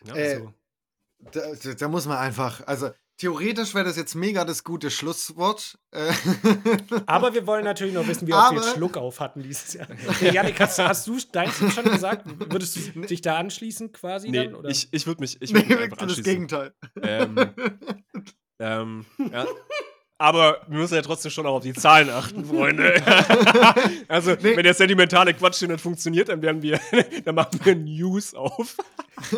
[0.05, 0.53] Ja, Äh, so.
[1.31, 5.79] Da, da, muss man einfach, also theoretisch wäre das jetzt mega das gute Schlusswort.
[5.89, 6.13] Äh,
[7.07, 9.87] Aber wir wollen natürlich noch wissen, wie oft wir Schluck auf hatten dieses Jahr.
[10.07, 12.27] Okay, Janik, hast, hast du dein Team schon gesagt?
[12.51, 14.53] Würdest du dich da anschließen quasi nee, dann?
[14.55, 14.69] Oder?
[14.69, 16.21] ich, ich würde mich, ich würd nee, mich einfach das.
[16.21, 16.75] Gegenteil.
[17.01, 17.35] Ähm,
[18.59, 19.45] ähm, ja.
[20.19, 22.95] Aber wir müssen ja trotzdem schon auch auf die Zahlen achten, Freunde.
[24.07, 24.55] also, Nee.
[24.57, 26.79] wenn der sentimentale Quatsch hier nicht funktioniert, dann werden wir,
[27.25, 28.75] dann machen wir News auf.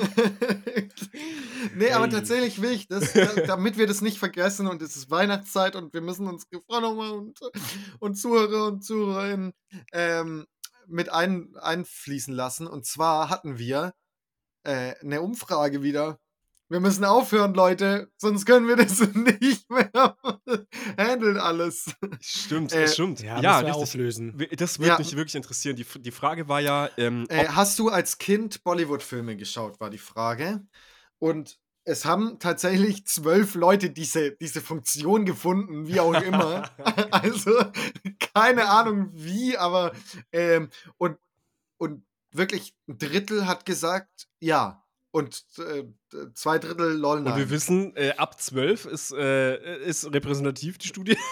[1.76, 5.10] nee, aber tatsächlich will ich das, da- damit wir das nicht vergessen und es ist
[5.12, 7.40] Weihnachtszeit und wir müssen uns Freunde und,
[8.00, 9.54] und Zuhörer und Zuhörerinnen
[9.92, 10.46] ähm,
[10.88, 12.68] mit ein, einfließen lassen.
[12.68, 13.94] Und zwar hatten wir
[14.64, 16.20] äh, eine Umfrage wieder.
[16.72, 19.00] Wir müssen aufhören, Leute, sonst können wir das
[19.42, 19.90] nicht mehr
[20.98, 21.96] handeln alles.
[22.22, 23.22] Stimmt, Äh, das stimmt.
[23.22, 23.74] ja, Ja, richtig.
[23.76, 24.38] auflösen.
[24.56, 24.98] Das würde Ja.
[25.00, 25.76] mich wirklich interessieren.
[25.76, 29.98] Die, die Frage war ja, ähm, Äh, hast du als Kind Bollywood-Filme geschaut, war die
[29.98, 30.62] Frage.
[31.18, 36.70] Und es haben tatsächlich zwölf Leute diese, diese Funktion gefunden, wie auch immer.
[37.12, 37.52] also
[38.36, 39.94] keine Ahnung wie, aber
[40.32, 41.18] ähm, und,
[41.80, 44.84] und wirklich ein Drittel hat gesagt ja.
[45.20, 45.84] Und äh,
[46.34, 47.50] zwei Drittel lol und wir nein.
[47.50, 51.18] wissen, äh, ab 12 ist, äh, ist repräsentativ die Studie.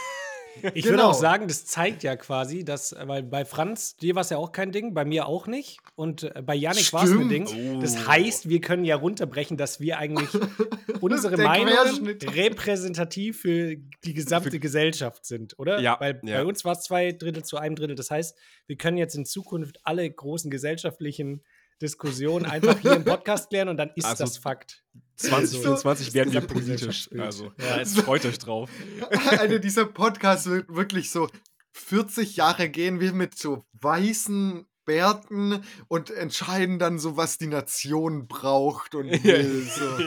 [0.74, 1.10] Ich würde Genau.
[1.10, 4.52] auch sagen, das zeigt ja quasi, dass, weil bei Franz, dir war es ja auch
[4.52, 5.78] kein Ding, bei mir auch nicht.
[5.94, 7.32] Und äh, bei Yannick war es ein Stimmt.
[7.52, 7.80] Ding.
[7.80, 8.08] Das Oh.
[8.08, 10.30] heißt, wir können ja runterbrechen, dass wir eigentlich
[11.00, 12.36] unsere Querschnitt.
[12.36, 15.80] repräsentativ für die gesamte Gesellschaft sind, oder?
[15.80, 16.40] Ja, Weil ja.
[16.40, 17.96] bei uns war es zwei Drittel zu einem Drittel.
[17.96, 18.36] Das heißt,
[18.66, 21.44] wir können jetzt in Zukunft alle großen gesellschaftlichen
[21.82, 24.84] Diskussionen einfach hier im Podcast klären und dann ist Also, das Fakt.
[25.18, 27.10] 2024 werden wir politisch.
[27.18, 27.78] Also, Ja.
[27.78, 28.70] jetzt freut euch drauf.
[29.40, 31.30] Einer dieser Podcasts wird wirklich so
[31.74, 38.28] 40 Jahre gehen wir mit so weißen Bärten und entscheiden dann so, was die Nation
[38.28, 39.64] braucht und will.
[39.64, 39.98] So.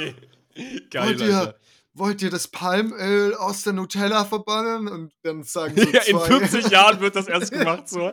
[0.90, 1.59] Geil, wollt, ihr, Alter.
[1.92, 4.88] Wollt ihr das Palmöl aus der Nutella verbannen?
[4.88, 8.12] Und dann sagen so Ja, in zwei, 40 Jahren wird das erst gemacht, so.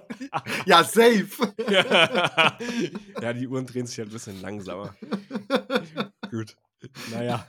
[0.65, 1.53] ja, safe.
[3.21, 4.95] ja, die Uhren drehen sich halt ein bisschen langsamer.
[6.29, 6.55] Gut.
[7.11, 7.45] Naja.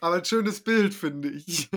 [0.00, 1.70] Aber ein schönes Bild, finde ich.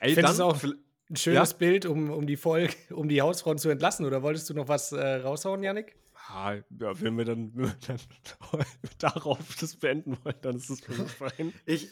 [0.00, 3.58] Ey, Findest du dann, auch ein schönes Bild, um, um die Folge, um die Hausfrauen
[3.58, 4.06] zu entlassen?
[4.06, 5.96] Oder wolltest du noch was äh, raushauen, Yannick?
[6.28, 7.98] Ah, ja, wenn wir dann, wenn wir dann
[8.98, 11.52] darauf das beenden wollen, dann ist das für mich fein.
[11.66, 11.88] Ich,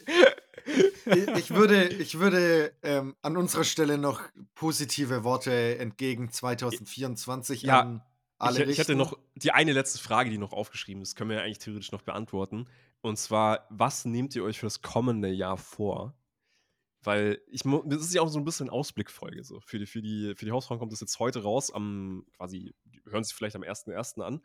[1.37, 4.21] ich, würde, ich würde ähm, an unserer Stelle noch
[4.55, 8.01] positive Worte entgegen 2024 Ja, an
[8.37, 8.97] alle Ich, ich hatte richten.
[8.99, 12.01] noch die eine letzte Frage, die noch aufgeschrieben ist, können wir ja eigentlich theoretisch noch
[12.01, 12.67] beantworten.
[13.01, 16.15] Und zwar, was nehmt ihr euch für das kommende Jahr vor?
[17.03, 19.43] Weil ich das ist ja auch so ein bisschen Ausblickfolge.
[19.43, 19.59] So.
[19.61, 22.75] Für, die, für, die, für die Hausfrauen kommt das jetzt heute raus, am quasi,
[23.09, 24.21] hören sich vielleicht am 1.1.
[24.21, 24.41] an.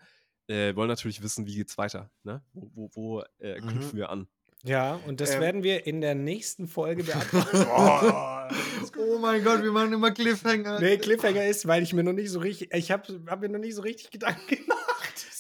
[0.49, 2.11] Äh, wollen natürlich wissen, wie geht's weiter?
[2.23, 2.43] Ne?
[2.55, 3.66] Wo, wo, wo äh, Mhm.
[3.66, 4.27] knüpfen wir an?
[4.66, 5.40] Ja, und das Ähm.
[5.40, 7.56] werden wir in der nächsten Folge beantworten.
[8.98, 10.80] oh mein Gott, wir machen immer Cliffhanger.
[10.80, 13.59] nee, Cliffhanger ist, weil ich mir noch nicht so richtig, ich habe hab mir noch
[13.59, 14.82] nicht so richtig Gedanken gemacht.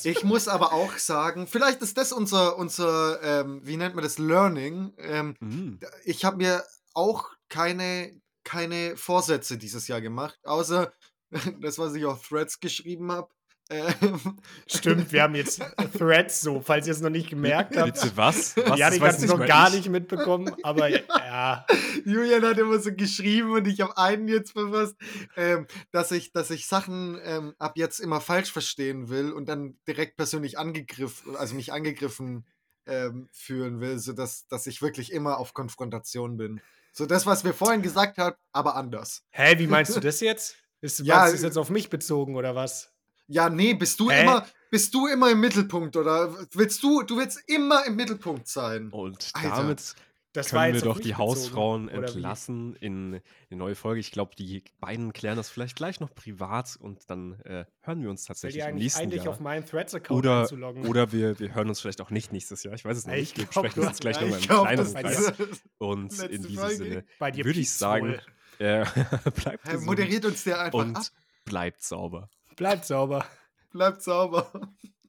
[0.04, 4.18] Ich muss aber auch sagen, vielleicht ist das unser, unser ähm, wie nennt man das,
[4.18, 4.92] Learning.
[4.98, 5.78] Ähm, Mm.
[6.04, 6.62] ich habe mir
[6.94, 8.12] auch keine,
[8.44, 10.92] keine Vorsätze dieses Jahr gemacht, außer
[11.60, 13.28] das, was ich auf Threads geschrieben habe.
[14.68, 15.60] Stimmt, wir haben jetzt
[15.98, 17.94] Threads so, falls ihr es noch nicht gemerkt habt.
[17.94, 18.56] Bitte was?
[18.56, 19.74] was Ja, weiß kannst du noch gar ich.
[19.74, 21.66] nicht mitbekommen, aber ja.
[22.04, 24.94] Julian hat immer so geschrieben und ich habe einen jetzt verfasst,
[25.36, 29.76] ähm, dass, ich, dass ich Sachen ähm, ab jetzt immer falsch verstehen will und dann
[29.88, 32.46] direkt persönlich angegriffen, also mich angegriffen
[32.86, 36.60] ähm, fühlen will, sodass dass ich wirklich immer auf Konfrontation bin.
[36.92, 39.24] So das, was wir vorhin gesagt haben, aber anders.
[39.30, 40.56] Hä, wie meinst du das jetzt?
[40.80, 42.92] Ist Ja, du das jetzt auf mich bezogen oder was?
[43.28, 44.22] Ja, nee, bist du Hä?
[44.22, 48.88] immer, bist du immer im Mittelpunkt oder willst du, du willst immer im Mittelpunkt sein.
[48.90, 49.48] Und Alter.
[49.56, 49.94] damit
[50.32, 51.94] Das können wir doch die bezogen, Hausfrauen wie?
[51.94, 53.20] entlassen in
[53.50, 54.00] eine neue Folge.
[54.00, 58.10] Ich glaube, die beiden klären das vielleicht gleich noch privat und dann äh, hören wir
[58.10, 59.32] uns tatsächlich im nächsten eigentlich Jahr.
[59.34, 60.48] auf meinen Threads-Account Oder,
[60.86, 62.74] oder wir, wir hören uns vielleicht auch nicht nächstes Jahr.
[62.74, 63.54] Ich weiß es noch Ich nicht.
[63.54, 65.32] Wir du das gleich nochmal im kleineren Kreis.
[65.78, 66.76] Und in diesem Folge.
[66.76, 67.04] Sinne
[67.44, 68.18] würde ich sagen,
[68.58, 68.84] äh,
[69.34, 71.04] bleibt Hey, moderiert uns der einfach und ab.
[71.44, 72.28] bleibt sauber.
[72.56, 73.24] Bleibt sauber.
[73.70, 74.50] Bleibt sauber.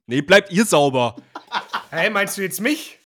[0.06, 1.16] Nee, bleibt ihr sauber.
[1.90, 2.96] Hey, meinst du jetzt mich?